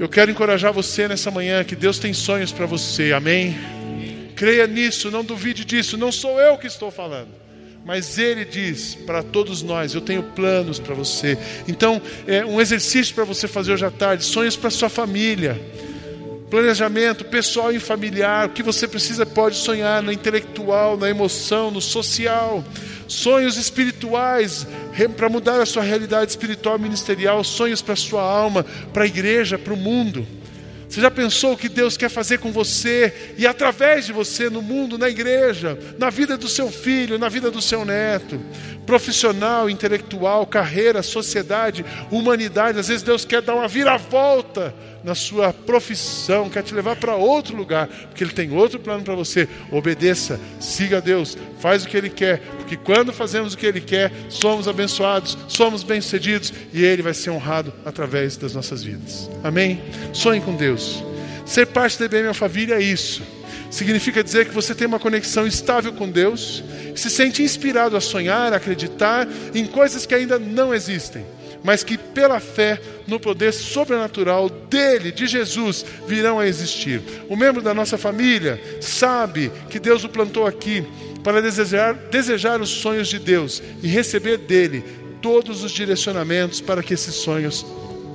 Eu 0.00 0.08
quero 0.08 0.30
encorajar 0.30 0.72
você 0.72 1.06
nessa 1.06 1.30
manhã 1.30 1.62
que 1.62 1.76
Deus 1.76 1.98
tem 1.98 2.14
sonhos 2.14 2.50
para 2.50 2.64
você, 2.64 3.12
amém? 3.12 3.54
Creia 4.34 4.66
nisso, 4.66 5.10
não 5.10 5.22
duvide 5.22 5.62
disso, 5.62 5.98
não 5.98 6.10
sou 6.10 6.40
eu 6.40 6.56
que 6.56 6.66
estou 6.66 6.90
falando. 6.90 7.41
Mas 7.84 8.18
Ele 8.18 8.44
diz 8.44 8.94
para 8.94 9.22
todos 9.22 9.62
nós: 9.62 9.94
Eu 9.94 10.00
tenho 10.00 10.22
planos 10.22 10.78
para 10.78 10.94
você. 10.94 11.36
Então, 11.66 12.00
é 12.26 12.44
um 12.44 12.60
exercício 12.60 13.14
para 13.14 13.24
você 13.24 13.48
fazer 13.48 13.72
hoje 13.72 13.84
à 13.84 13.90
tarde: 13.90 14.24
sonhos 14.24 14.56
para 14.56 14.70
sua 14.70 14.88
família, 14.88 15.60
planejamento 16.50 17.24
pessoal 17.24 17.72
e 17.72 17.80
familiar. 17.80 18.46
O 18.46 18.50
que 18.50 18.62
você 18.62 18.86
precisa 18.86 19.26
pode 19.26 19.56
sonhar 19.56 20.02
no 20.02 20.12
intelectual, 20.12 20.96
na 20.96 21.10
emoção, 21.10 21.70
no 21.70 21.80
social 21.80 22.64
sonhos 23.12 23.56
espirituais 23.56 24.66
para 25.16 25.28
mudar 25.28 25.60
a 25.60 25.66
sua 25.66 25.82
realidade 25.82 26.30
espiritual 26.30 26.78
ministerial, 26.78 27.44
sonhos 27.44 27.82
para 27.82 27.94
sua 27.94 28.22
alma, 28.22 28.64
para 28.92 29.04
a 29.04 29.06
igreja, 29.06 29.58
para 29.58 29.74
o 29.74 29.76
mundo. 29.76 30.26
Você 30.92 31.00
já 31.00 31.10
pensou 31.10 31.54
o 31.54 31.56
que 31.56 31.70
Deus 31.70 31.96
quer 31.96 32.10
fazer 32.10 32.36
com 32.36 32.52
você 32.52 33.32
e 33.38 33.46
através 33.46 34.04
de 34.04 34.12
você 34.12 34.50
no 34.50 34.60
mundo, 34.60 34.98
na 34.98 35.08
igreja, 35.08 35.78
na 35.98 36.10
vida 36.10 36.36
do 36.36 36.46
seu 36.46 36.70
filho, 36.70 37.18
na 37.18 37.30
vida 37.30 37.50
do 37.50 37.62
seu 37.62 37.82
neto? 37.82 38.38
Profissional, 38.86 39.70
intelectual, 39.70 40.46
carreira, 40.46 41.02
sociedade, 41.02 41.84
humanidade. 42.10 42.78
Às 42.78 42.88
vezes 42.88 43.02
Deus 43.02 43.24
quer 43.24 43.42
dar 43.42 43.54
uma 43.54 43.68
viravolta 43.68 44.74
na 45.04 45.14
sua 45.14 45.52
profissão, 45.52 46.48
quer 46.48 46.62
te 46.62 46.74
levar 46.74 46.96
para 46.96 47.14
outro 47.16 47.56
lugar, 47.56 47.88
porque 47.88 48.22
Ele 48.22 48.32
tem 48.32 48.52
outro 48.52 48.78
plano 48.78 49.02
para 49.02 49.14
você. 49.14 49.48
Obedeça, 49.70 50.40
siga 50.60 50.98
a 50.98 51.00
Deus, 51.00 51.36
faz 51.58 51.84
o 51.84 51.88
que 51.88 51.96
Ele 51.96 52.10
quer, 52.10 52.40
porque 52.58 52.76
quando 52.76 53.12
fazemos 53.12 53.54
o 53.54 53.58
que 53.58 53.66
Ele 53.66 53.80
quer, 53.80 54.12
somos 54.28 54.68
abençoados, 54.68 55.36
somos 55.48 55.82
bem-sucedidos 55.82 56.52
e 56.72 56.84
Ele 56.84 57.02
vai 57.02 57.14
ser 57.14 57.30
honrado 57.30 57.72
através 57.84 58.36
das 58.36 58.54
nossas 58.54 58.82
vidas. 58.82 59.28
Amém? 59.42 59.82
Sonhe 60.12 60.40
com 60.40 60.54
Deus. 60.54 61.02
Ser 61.44 61.66
parte 61.66 61.98
da 61.98 62.04
IBM 62.04 62.32
Família 62.32 62.76
é 62.76 62.82
isso. 62.82 63.22
Significa 63.72 64.22
dizer 64.22 64.46
que 64.46 64.54
você 64.54 64.74
tem 64.74 64.86
uma 64.86 65.00
conexão 65.00 65.46
estável 65.46 65.94
com 65.94 66.08
Deus, 66.08 66.62
se 66.94 67.08
sente 67.08 67.42
inspirado 67.42 67.96
a 67.96 68.00
sonhar, 68.00 68.52
a 68.52 68.56
acreditar 68.56 69.26
em 69.54 69.64
coisas 69.64 70.04
que 70.04 70.14
ainda 70.14 70.38
não 70.38 70.74
existem 70.74 71.24
mas 71.64 71.84
que 71.84 71.96
pela 71.96 72.40
fé 72.40 72.80
no 73.06 73.20
poder 73.20 73.52
sobrenatural 73.52 74.48
dele, 74.48 75.12
de 75.12 75.26
Jesus, 75.26 75.84
virão 76.06 76.40
a 76.40 76.46
existir. 76.46 77.00
O 77.28 77.36
membro 77.36 77.62
da 77.62 77.72
nossa 77.72 77.96
família 77.96 78.60
sabe 78.80 79.50
que 79.70 79.78
Deus 79.78 80.02
o 80.02 80.08
plantou 80.08 80.46
aqui 80.46 80.84
para 81.22 81.40
desejar, 81.40 81.94
desejar 81.94 82.60
os 82.60 82.68
sonhos 82.68 83.06
de 83.08 83.18
Deus 83.18 83.62
e 83.82 83.86
receber 83.86 84.38
dele 84.38 84.82
todos 85.20 85.62
os 85.62 85.70
direcionamentos 85.70 86.60
para 86.60 86.82
que 86.82 86.94
esses 86.94 87.14
sonhos 87.14 87.64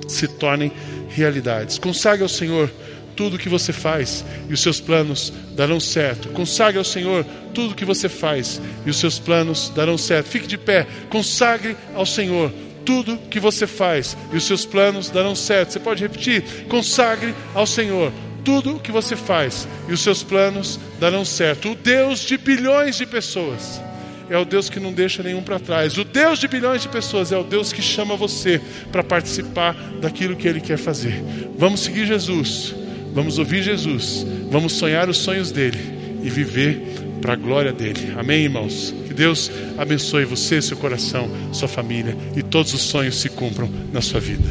se 0.06 0.28
tornem 0.28 0.70
realidades. 1.08 1.78
Consagre 1.78 2.22
ao 2.22 2.28
Senhor 2.28 2.70
tudo 3.18 3.34
o 3.34 3.38
que 3.38 3.48
você 3.48 3.72
faz 3.72 4.24
e 4.48 4.52
os 4.52 4.60
seus 4.60 4.80
planos 4.80 5.32
darão 5.56 5.80
certo. 5.80 6.28
Consagre 6.28 6.78
ao 6.78 6.84
Senhor 6.84 7.26
tudo 7.52 7.72
o 7.72 7.74
que 7.74 7.84
você 7.84 8.08
faz 8.08 8.60
e 8.86 8.90
os 8.90 8.96
seus 8.96 9.18
planos 9.18 9.72
darão 9.74 9.98
certo. 9.98 10.28
Fique 10.28 10.46
de 10.46 10.56
pé, 10.56 10.86
consagre 11.10 11.76
ao 11.96 12.06
Senhor 12.06 12.52
tudo 12.84 13.18
que 13.28 13.40
você 13.40 13.66
faz 13.66 14.16
e 14.32 14.36
os 14.36 14.44
seus 14.44 14.64
planos 14.64 15.10
darão 15.10 15.34
certo. 15.34 15.72
Você 15.72 15.80
pode 15.80 16.00
repetir? 16.00 16.44
Consagre 16.68 17.34
ao 17.56 17.66
Senhor 17.66 18.12
tudo 18.44 18.78
que 18.78 18.92
você 18.92 19.16
faz 19.16 19.66
e 19.88 19.92
os 19.92 20.00
seus 20.00 20.22
planos 20.22 20.78
darão 21.00 21.24
certo. 21.24 21.72
O 21.72 21.74
Deus 21.74 22.20
de 22.20 22.38
bilhões 22.38 22.98
de 22.98 23.04
pessoas 23.04 23.80
é 24.30 24.38
o 24.38 24.44
Deus 24.44 24.70
que 24.70 24.78
não 24.78 24.92
deixa 24.92 25.24
nenhum 25.24 25.42
para 25.42 25.58
trás. 25.58 25.98
O 25.98 26.04
Deus 26.04 26.38
de 26.38 26.46
bilhões 26.46 26.82
de 26.82 26.88
pessoas 26.88 27.32
é 27.32 27.36
o 27.36 27.42
Deus 27.42 27.72
que 27.72 27.82
chama 27.82 28.14
você 28.14 28.60
para 28.92 29.02
participar 29.02 29.74
daquilo 30.00 30.36
que 30.36 30.46
Ele 30.46 30.60
quer 30.60 30.78
fazer. 30.78 31.20
Vamos 31.58 31.80
seguir 31.80 32.06
Jesus, 32.06 32.76
vamos 33.18 33.36
ouvir 33.36 33.64
Jesus, 33.64 34.24
vamos 34.48 34.74
sonhar 34.74 35.08
os 35.08 35.16
sonhos 35.16 35.50
dele 35.50 35.76
e 36.22 36.30
viver 36.30 36.80
para 37.20 37.32
a 37.32 37.36
glória 37.36 37.72
dele. 37.72 38.14
Amém, 38.16 38.44
irmãos? 38.44 38.94
Deus 39.12 39.50
abençoe 39.76 40.24
você, 40.24 40.62
seu 40.62 40.76
coração, 40.76 41.28
sua 41.52 41.66
família 41.66 42.16
e 42.36 42.44
todos 42.44 42.72
os 42.72 42.80
sonhos 42.80 43.20
se 43.20 43.28
cumpram 43.28 43.68
na 43.92 44.00
sua 44.00 44.20
vida. 44.20 44.48